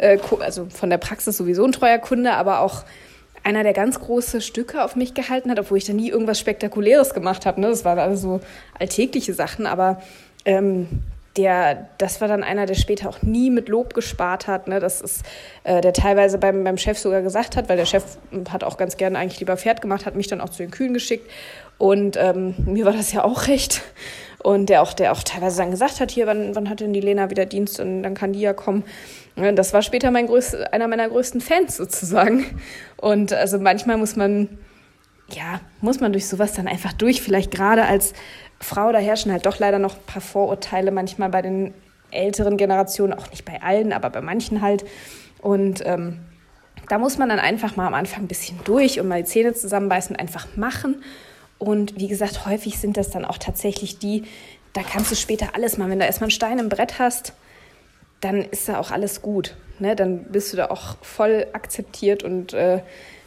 äh, 0.01 0.19
also 0.39 0.67
von 0.69 0.89
der 0.89 0.97
Praxis 0.97 1.37
sowieso 1.37 1.63
ein 1.63 1.71
treuer 1.71 1.99
Kunde, 1.99 2.33
aber 2.33 2.59
auch 2.59 2.83
einer, 3.43 3.63
der 3.63 3.73
ganz 3.73 3.99
große 3.99 4.41
Stücke 4.41 4.83
auf 4.83 4.95
mich 4.95 5.13
gehalten 5.13 5.49
hat, 5.49 5.59
obwohl 5.59 5.77
ich 5.77 5.85
da 5.85 5.93
nie 5.93 6.09
irgendwas 6.09 6.39
Spektakuläres 6.39 7.13
gemacht 7.13 7.45
habe. 7.45 7.59
Ne? 7.61 7.69
Das 7.69 7.85
waren 7.85 7.97
alles 7.97 8.21
so 8.21 8.39
alltägliche 8.77 9.33
Sachen, 9.33 9.65
aber 9.65 10.01
ähm, 10.45 10.87
der, 11.37 11.87
das 11.97 12.19
war 12.19 12.27
dann 12.27 12.43
einer, 12.43 12.65
der 12.65 12.75
später 12.75 13.09
auch 13.09 13.21
nie 13.21 13.49
mit 13.49 13.69
Lob 13.69 13.93
gespart 13.93 14.47
hat. 14.47 14.67
Ne? 14.67 14.79
Das 14.79 15.01
ist, 15.01 15.23
äh, 15.63 15.81
der 15.81 15.93
teilweise 15.93 16.37
beim, 16.37 16.63
beim 16.63 16.77
Chef 16.77 16.99
sogar 16.99 17.21
gesagt 17.21 17.55
hat, 17.55 17.69
weil 17.69 17.77
der 17.77 17.85
Chef 17.85 18.03
hat 18.51 18.63
auch 18.63 18.77
ganz 18.77 18.97
gerne 18.97 19.17
eigentlich 19.17 19.39
lieber 19.39 19.57
Pferd 19.57 19.81
gemacht, 19.81 20.05
hat 20.05 20.15
mich 20.15 20.27
dann 20.27 20.41
auch 20.41 20.49
zu 20.49 20.61
den 20.61 20.71
Kühen 20.71 20.93
geschickt. 20.93 21.29
Und 21.77 22.17
ähm, 22.17 22.53
mir 22.65 22.85
war 22.85 22.93
das 22.93 23.11
ja 23.13 23.23
auch 23.23 23.47
recht. 23.47 23.81
Und 24.43 24.69
der 24.69 24.81
auch, 24.81 24.93
der 24.93 25.13
auch 25.13 25.23
teilweise 25.23 25.57
dann 25.57 25.71
gesagt 25.71 25.99
hat, 25.99 26.11
hier, 26.11 26.27
wann, 26.27 26.55
wann 26.55 26.69
hat 26.69 26.79
denn 26.79 26.93
die 26.93 27.01
Lena 27.01 27.29
wieder 27.29 27.45
Dienst 27.45 27.79
und 27.79 28.03
dann 28.03 28.13
kann 28.13 28.33
die 28.33 28.41
ja 28.41 28.53
kommen. 28.53 28.83
Das 29.35 29.73
war 29.73 29.81
später 29.81 30.11
mein 30.11 30.27
größt, 30.27 30.73
einer 30.73 30.87
meiner 30.87 31.07
größten 31.07 31.41
Fans 31.41 31.77
sozusagen. 31.77 32.45
Und 32.97 33.33
also 33.33 33.59
manchmal 33.59 33.97
muss 33.97 34.15
man, 34.15 34.57
ja, 35.29 35.61
muss 35.79 35.99
man 35.99 36.11
durch 36.11 36.27
sowas 36.27 36.53
dann 36.53 36.67
einfach 36.67 36.93
durch. 36.93 37.21
Vielleicht 37.21 37.51
gerade 37.51 37.85
als 37.85 38.13
Frau, 38.59 38.91
da 38.91 38.99
herrschen 38.99 39.31
halt 39.31 39.45
doch 39.45 39.59
leider 39.59 39.79
noch 39.79 39.95
ein 39.95 40.05
paar 40.05 40.21
Vorurteile 40.21 40.91
manchmal 40.91 41.29
bei 41.29 41.41
den 41.41 41.73
älteren 42.11 42.57
Generationen, 42.57 43.13
auch 43.13 43.29
nicht 43.31 43.45
bei 43.45 43.61
allen, 43.61 43.93
aber 43.93 44.09
bei 44.09 44.21
manchen 44.21 44.61
halt. 44.61 44.83
Und 45.41 45.81
ähm, 45.85 46.19
da 46.89 46.97
muss 46.97 47.17
man 47.17 47.29
dann 47.29 47.39
einfach 47.39 47.77
mal 47.77 47.87
am 47.87 47.93
Anfang 47.93 48.23
ein 48.23 48.27
bisschen 48.27 48.59
durch 48.65 48.99
und 48.99 49.07
mal 49.07 49.23
die 49.23 49.29
Zähne 49.29 49.53
zusammenbeißen 49.53 50.15
und 50.15 50.19
einfach 50.19 50.47
machen. 50.57 51.03
Und 51.57 51.97
wie 51.97 52.07
gesagt, 52.07 52.45
häufig 52.45 52.79
sind 52.79 52.97
das 52.97 53.11
dann 53.11 53.23
auch 53.23 53.37
tatsächlich 53.37 53.97
die, 53.97 54.23
da 54.73 54.81
kannst 54.83 55.11
du 55.11 55.15
später 55.15 55.49
alles 55.53 55.77
machen. 55.77 55.91
Wenn 55.91 55.99
du 55.99 56.05
erstmal 56.05 56.25
einen 56.25 56.31
Stein 56.31 56.59
im 56.59 56.69
Brett 56.69 56.99
hast, 56.99 57.33
dann 58.21 58.43
ist 58.43 58.69
da 58.69 58.79
auch 58.79 58.91
alles 58.91 59.21
gut. 59.21 59.55
Ne? 59.79 59.95
Dann 59.95 60.23
bist 60.25 60.53
du 60.53 60.57
da 60.57 60.67
auch 60.67 60.97
voll 61.01 61.47
akzeptiert 61.53 62.23
und 62.23 62.53
äh, 62.53 62.81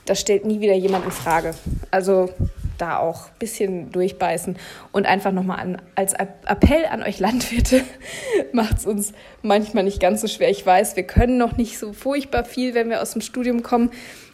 das 0.07 0.21
stellt 0.21 0.45
nie 0.45 0.61
wieder 0.61 0.75
jemand 0.75 1.05
in 1.05 1.11
Frage. 1.11 1.55
Also 1.91 2.31
da 2.79 2.99
auch 2.99 3.27
ein 3.27 3.39
bisschen 3.39 3.93
durchbeißen 3.93 4.57
und 4.93 5.07
einfach 5.07 5.33
nochmal 5.33 5.61
an, 5.61 5.83
als 5.95 6.13
Appell 6.13 6.87
an 6.87 7.03
euch 7.03 7.21
Landwirte, 7.21 7.83
macht 8.53 8.79
es 8.79 8.87
uns 8.87 9.13
manchmal 9.43 9.85
nicht 9.85 10.01
ganz 10.01 10.21
so 10.21 10.29
schwer. 10.29 10.51
Ich 10.51 10.65
weiß, 10.65 10.97
wir 10.97 11.05
können 11.05 11.37
noch 11.37 11.57
nicht 11.57 11.79
so 11.79 11.93
furchtbar 11.93 12.45
viel, 12.45 12.75
wenn 12.75 12.91
wir 12.91 13.01
aus 13.01 13.13
dem 13.13 13.21
Studium 13.21 13.63
kommen. 13.63 13.91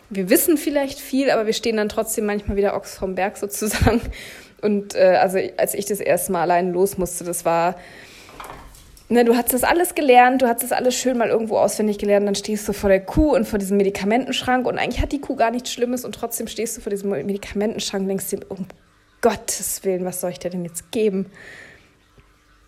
Wir 0.09 0.29
wissen 0.29 0.57
vielleicht 0.57 0.99
viel, 0.99 1.31
aber 1.31 1.47
wir 1.47 1.53
stehen 1.53 1.77
dann 1.77 1.89
trotzdem 1.89 2.27
manchmal 2.27 2.57
wieder 2.57 2.75
Ochs 2.75 2.97
vom 2.97 3.15
Berg 3.15 3.37
sozusagen. 3.37 4.01
Und 4.61 4.95
äh, 4.95 5.19
also 5.21 5.39
als 5.57 5.75
ich 5.75 5.87
das 5.87 6.01
erste 6.01 6.33
Mal 6.33 6.43
allein 6.43 6.73
los 6.73 6.99
musste, 6.99 7.25
das 7.25 7.45
war 7.45 7.77
ne, 9.11 9.25
du 9.25 9.37
hast 9.37 9.53
das 9.53 9.65
alles 9.65 9.95
gelernt, 9.95 10.41
du 10.43 10.47
hast 10.47 10.63
das 10.63 10.73
alles 10.73 10.95
schön 10.95 11.19
mal 11.19 11.29
irgendwo 11.29 11.59
auswendig 11.59 11.99
gelernt, 11.99 12.27
dann 12.27 12.35
stehst 12.35 12.67
du 12.69 12.73
vor 12.73 12.89
der 12.89 13.01
Kuh 13.01 13.35
und 13.35 13.47
vor 13.47 13.59
diesem 13.59 13.77
Medikamentenschrank 13.77 14.67
und 14.67 14.79
eigentlich 14.79 15.03
hat 15.03 15.13
die 15.13 15.21
Kuh 15.21 15.37
gar 15.37 15.51
nichts 15.51 15.73
Schlimmes 15.73 16.05
und 16.05 16.15
trotzdem 16.15 16.47
stehst 16.47 16.77
du 16.77 16.81
vor 16.81 16.91
diesem 16.91 17.11
Medikamentenschrank 17.11 18.03
und 18.03 18.09
denkst 18.09 18.31
dir, 18.31 18.41
um 18.49 18.67
Gottes 19.21 19.85
Willen, 19.85 20.05
was 20.05 20.21
soll 20.21 20.31
ich 20.31 20.39
dir 20.39 20.51
denn 20.51 20.65
jetzt 20.65 20.93
geben? 20.93 21.27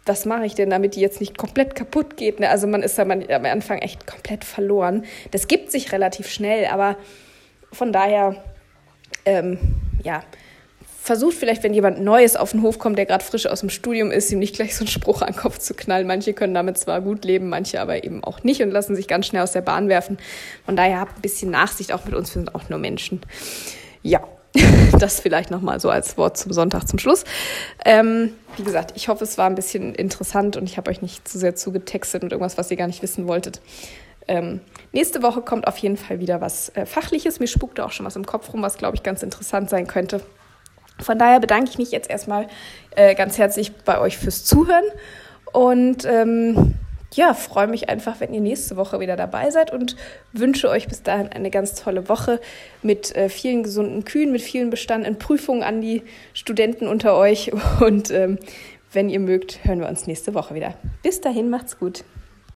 Was 0.04 0.26
mache 0.26 0.44
ich 0.44 0.54
denn, 0.54 0.68
damit 0.68 0.96
die 0.96 1.00
jetzt 1.00 1.20
nicht 1.20 1.38
komplett 1.38 1.76
kaputt 1.76 2.16
geht? 2.16 2.40
Ne? 2.40 2.50
Also 2.50 2.66
man 2.66 2.82
ist 2.82 2.98
da 2.98 3.02
am 3.02 3.44
Anfang 3.44 3.78
echt 3.78 4.06
komplett 4.06 4.44
verloren. 4.44 5.04
Das 5.30 5.46
gibt 5.46 5.70
sich 5.70 5.92
relativ 5.92 6.28
schnell, 6.28 6.66
aber 6.66 6.96
von 7.70 7.92
daher, 7.92 8.42
ähm, 9.24 9.58
ja, 10.02 10.24
versucht 11.02 11.34
vielleicht, 11.34 11.64
wenn 11.64 11.74
jemand 11.74 12.00
Neues 12.00 12.36
auf 12.36 12.52
den 12.52 12.62
Hof 12.62 12.78
kommt, 12.78 12.96
der 12.96 13.06
gerade 13.06 13.24
frisch 13.24 13.46
aus 13.46 13.58
dem 13.58 13.70
Studium 13.70 14.12
ist, 14.12 14.30
ihm 14.30 14.38
nicht 14.38 14.54
gleich 14.54 14.76
so 14.76 14.84
einen 14.84 14.88
Spruch 14.88 15.20
an 15.20 15.32
den 15.32 15.36
Kopf 15.36 15.58
zu 15.58 15.74
knallen. 15.74 16.06
Manche 16.06 16.32
können 16.32 16.54
damit 16.54 16.78
zwar 16.78 17.00
gut 17.00 17.24
leben, 17.24 17.48
manche 17.48 17.80
aber 17.80 18.04
eben 18.04 18.22
auch 18.22 18.44
nicht 18.44 18.62
und 18.62 18.70
lassen 18.70 18.94
sich 18.94 19.08
ganz 19.08 19.26
schnell 19.26 19.42
aus 19.42 19.50
der 19.50 19.62
Bahn 19.62 19.88
werfen. 19.88 20.18
Von 20.64 20.76
daher 20.76 21.00
habt 21.00 21.18
ein 21.18 21.20
bisschen 21.20 21.50
Nachsicht 21.50 21.92
auch 21.92 22.04
mit 22.04 22.14
uns, 22.14 22.28
wir 22.30 22.42
sind 22.42 22.54
auch 22.54 22.68
nur 22.68 22.78
Menschen. 22.78 23.20
Ja, 24.02 24.20
das 25.00 25.18
vielleicht 25.18 25.50
nochmal 25.50 25.80
so 25.80 25.90
als 25.90 26.16
Wort 26.16 26.36
zum 26.36 26.52
Sonntag 26.52 26.86
zum 26.86 27.00
Schluss. 27.00 27.24
Ähm, 27.84 28.34
wie 28.56 28.62
gesagt, 28.62 28.92
ich 28.94 29.08
hoffe, 29.08 29.24
es 29.24 29.36
war 29.38 29.46
ein 29.46 29.56
bisschen 29.56 29.96
interessant 29.96 30.56
und 30.56 30.64
ich 30.64 30.76
habe 30.76 30.88
euch 30.88 31.02
nicht 31.02 31.26
zu 31.26 31.36
sehr 31.36 31.56
zugetextet 31.56 32.22
mit 32.22 32.30
irgendwas, 32.30 32.58
was 32.58 32.70
ihr 32.70 32.76
gar 32.76 32.86
nicht 32.86 33.02
wissen 33.02 33.26
wolltet. 33.26 33.60
Ähm, 34.28 34.60
nächste 34.92 35.24
Woche 35.24 35.42
kommt 35.42 35.66
auf 35.66 35.78
jeden 35.78 35.96
Fall 35.96 36.20
wieder 36.20 36.40
was 36.40 36.68
äh, 36.76 36.86
Fachliches. 36.86 37.40
Mir 37.40 37.48
spukte 37.48 37.84
auch 37.84 37.90
schon 37.90 38.06
was 38.06 38.14
im 38.14 38.24
Kopf 38.24 38.52
rum, 38.52 38.62
was, 38.62 38.78
glaube 38.78 38.94
ich, 38.94 39.02
ganz 39.02 39.24
interessant 39.24 39.68
sein 39.68 39.88
könnte. 39.88 40.20
Von 41.00 41.18
daher 41.18 41.40
bedanke 41.40 41.70
ich 41.70 41.78
mich 41.78 41.90
jetzt 41.90 42.10
erstmal 42.10 42.46
äh, 42.96 43.14
ganz 43.14 43.38
herzlich 43.38 43.72
bei 43.72 44.00
euch 44.00 44.18
fürs 44.18 44.44
Zuhören 44.44 44.84
und 45.52 46.04
ähm, 46.04 46.74
ja, 47.14 47.34
freue 47.34 47.66
mich 47.66 47.88
einfach, 47.88 48.20
wenn 48.20 48.32
ihr 48.32 48.40
nächste 48.40 48.76
Woche 48.76 49.00
wieder 49.00 49.16
dabei 49.16 49.50
seid 49.50 49.72
und 49.72 49.96
wünsche 50.32 50.68
euch 50.70 50.88
bis 50.88 51.02
dahin 51.02 51.28
eine 51.28 51.50
ganz 51.50 51.74
tolle 51.74 52.08
Woche 52.08 52.40
mit 52.82 53.14
äh, 53.14 53.28
vielen 53.28 53.62
gesunden 53.62 54.04
Kühen, 54.04 54.32
mit 54.32 54.42
vielen 54.42 54.70
bestandenen 54.70 55.18
Prüfungen 55.18 55.62
an 55.62 55.80
die 55.80 56.02
Studenten 56.32 56.88
unter 56.88 57.16
euch 57.16 57.52
und 57.80 58.10
ähm, 58.10 58.38
wenn 58.92 59.08
ihr 59.08 59.20
mögt, 59.20 59.64
hören 59.64 59.80
wir 59.80 59.88
uns 59.88 60.06
nächste 60.06 60.34
Woche 60.34 60.54
wieder. 60.54 60.74
Bis 61.02 61.20
dahin, 61.20 61.48
macht's 61.50 61.78
gut. 61.78 62.04